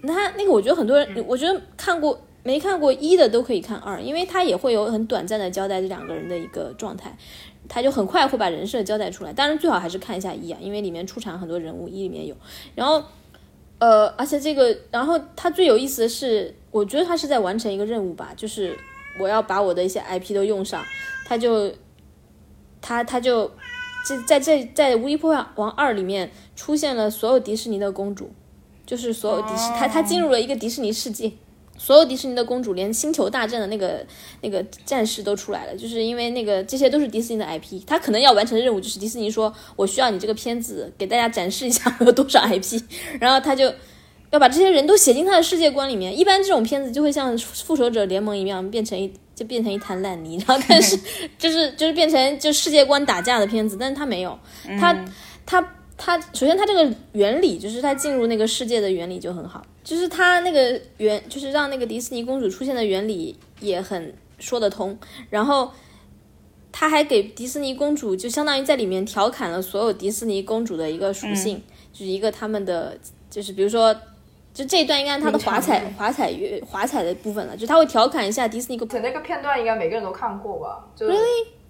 [0.01, 7.15] 那他那个，我觉得很多人，我觉得看过没看过一的都可以看二，因为他也会有很短暂的交代这两个人的一个状态，
[7.69, 9.31] 他就很快会把人设交代出来。
[9.31, 12.35] 当然最好还是看一下一啊，因为里面出场很多人物，一里面有。
[12.73, 13.03] 然后，
[13.77, 18.75] 呃，而且这个，然后他最有意思的是，我觉得他是在完成一个任务吧，就是
[19.19, 20.83] 我要把我的一些 IP 都用上，
[21.27, 21.71] 他就
[22.81, 23.51] 他他就
[24.05, 28.31] 这在这在《无敌破坏王二》里面出现了所有迪士尼的公主，
[28.85, 31.31] 就是所有迪士他他进入了一个迪士尼世界。
[31.77, 34.05] 所有迪士尼的公主，连星球大战的那个
[34.41, 42.79] 那个战士都出来了，就是因为那个这些都是迪士尼的 IP，他可能要完成的任务就是迪士尼说，我需要你这个片子给大家展示一下我有多少 IP，
[43.19, 43.73] 然后他就
[44.29, 46.15] 要把这些人都写进他的世界观里面。
[46.15, 49.11] 一般这种片子就会像复仇者联盟一样变成一
[49.41, 50.95] 就变成一滩烂泥，然后但是
[51.39, 54.37] 就是就是变成就世界观打架的片子，但是他没有，
[54.79, 54.93] 他
[55.45, 64.97] 他他首先他这个原理就是他进入那个世界的原理就很好，就是他那个原就是让那个迪士尼公主出现的原理也很说得通，
[65.29, 65.71] 然后。
[66.73, 71.61] 他还给迪士尼公主就相当于在里面调侃了所有迪士尼公主的一个属性，
[71.91, 72.97] 就是一个他们的
[73.29, 73.93] 就是比如说，
[74.53, 78.99] 就这一段应该是他的华彩华彩乐华彩的部分了，就他会调侃一下迪士尼公主。
[78.99, 80.85] 那个片段应该每个人都看过吧？
[80.95, 81.07] 就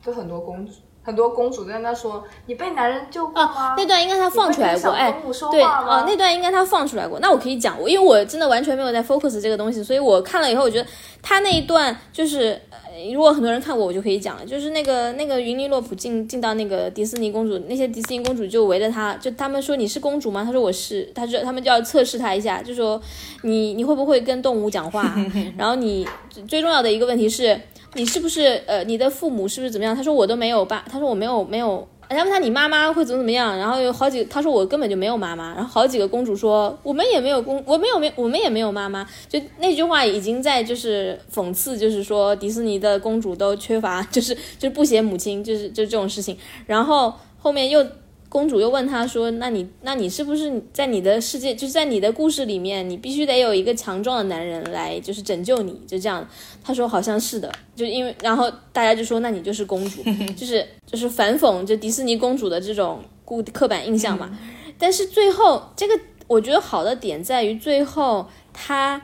[0.03, 5.11] 就很多公主，很多公主在那说：“你被男人救过吗？”那段应该他放出来过，哎，
[5.51, 7.19] 对啊，那段应该他放出来过。
[7.19, 10.87] 那我可以讲，我因为我真的完全没有在 focus 这个东西，所以我看了以后，我觉得
[11.21, 14.45] 他那一段就是，呃、如果很多人看过，我就可以讲了。
[14.45, 20.43] 就是那个那个云尼洛普进进到那个迪士尼公主，那些迪士尼公主就围着他，就他们说你是公主吗？
[20.43, 23.01] 他说我是，他说他们就要测试他一下，就说
[23.41, 25.15] 你你会不会跟动物讲话？
[25.57, 26.07] 然后你
[26.47, 27.59] 最重要的一个问题是。
[27.93, 29.95] 你是不是呃，你的父母是不是怎么样？
[29.95, 47.85] 他说我都没有爸，他说我没有没有人家问他你妈妈会怎么怎么样，然后有好几，他说我根本就没有妈妈，然后好几个公主说我们也没有公，我没有没我们也没有妈妈，就那句话已经在就是讽刺，就是说迪士尼的公主都缺乏，就是就是不写母亲，就是就这种事情，然后后面又。
[48.31, 56.25] 公主又问他说：“那你，那你是不是在你的世界，就是在你的故事里面，你必须得有一个强壮的男人来，就是拯救你，就这样。”
[56.63, 60.01] 他说：“好像是的，就因为，然后大家就说，那你就是公主，
[60.37, 64.39] 就是就是反讽就迪士尼公主的这种固刻板印象嘛。
[64.77, 69.01] 但是最后，这个我觉得好的点在于最后他，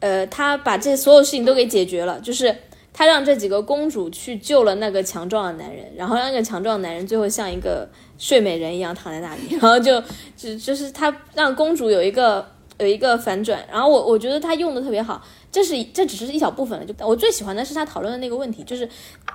[0.00, 2.56] 呃，他把这所有事情都给解决了，就是
[2.94, 7.86] 他让这几个公主去救了那个强壮的男人，然后让那个强壮的男人最后像一个。
[8.18, 10.02] 睡美人一样躺在那里， 然后就
[10.36, 12.46] 就就是他让公主有一个
[12.78, 18.88] 有一个反转，然后我我觉得他用的特别好，这是这只是一小部分了，就我最喜欢的是他讨论的那个问题，就是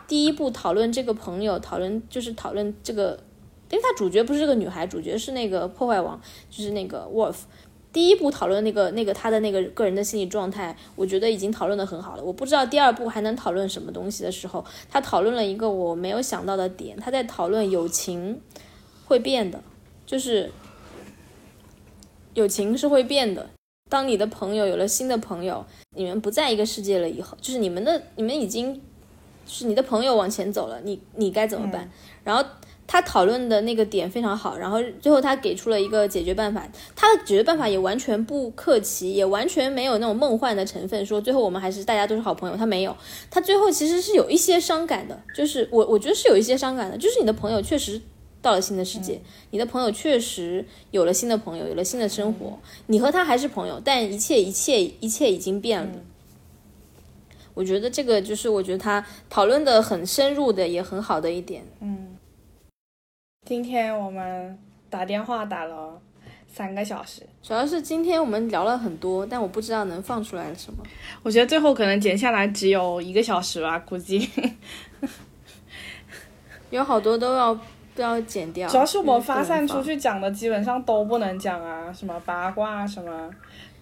[0.08, 3.20] 第一步讨论这个朋友，讨论就是讨论这个，
[3.70, 7.36] 因为他主角不是这个女孩，主角是那个破坏王，就是那个 Wolf。
[7.94, 12.24] 第一步讨论那个那个他的那个个人的心理状态，我觉得已经讨论的很好了。
[12.24, 18.40] 我不知道第二步还能讨论什么东西的时候，他讨论了一个我没有想到的点，他在讨论友情。
[19.12, 19.62] 会变的，
[20.06, 20.50] 就是
[22.34, 23.50] 友情是会变的。
[23.90, 25.66] 当你的朋友有了新的朋友，
[25.98, 28.82] 你们不在一个世界了以后，就是你们的你们已经
[29.46, 31.92] 是你的朋友往前走了，你你该怎么办？
[32.24, 32.42] 然后
[32.88, 36.66] 他讨论的那个点非常好，然后最后他给出了一个解决办法。
[36.96, 42.56] 他的解决办法也完全不客气，也完全没有那种梦幻的成分，说最后我们还是大家都是好朋友。
[42.56, 42.96] 他没有，
[43.30, 48.02] 他最后其实是有一些伤感的，就是我我觉得是有一些伤感的，就是你的朋友确实。
[48.41, 52.57] 到了新的世界，你的朋友确实有了新的朋友，有了新的生活。
[52.88, 55.93] 你和他还是朋友，但一切一切一切已经变了。
[57.53, 61.63] 我觉得这个就是我觉得他讨论的很深入的，也很好的一点。
[61.81, 62.18] 嗯，
[63.45, 64.57] 今天我们
[64.89, 66.01] 打电话打了
[66.51, 70.84] 三个小时，主要是今天我们聊了很多，但我不知道能放出来什么。
[71.22, 74.27] 我觉得最后可能剪下来只有一个小时吧，估计。
[76.72, 77.59] 有好多都要。
[77.95, 78.68] 都要剪掉。
[78.69, 83.30] 主要是我们发散出去讲的基本上都不能讲啊，什么八卦，什么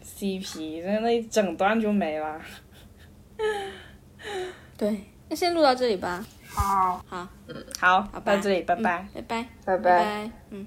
[0.04, 2.40] CP，那那一整段就没了。
[4.78, 6.26] 对，那先录到这里吧。
[6.48, 10.66] 好，好，嗯，好，到这里，拜拜，拜拜，拜拜，嗯。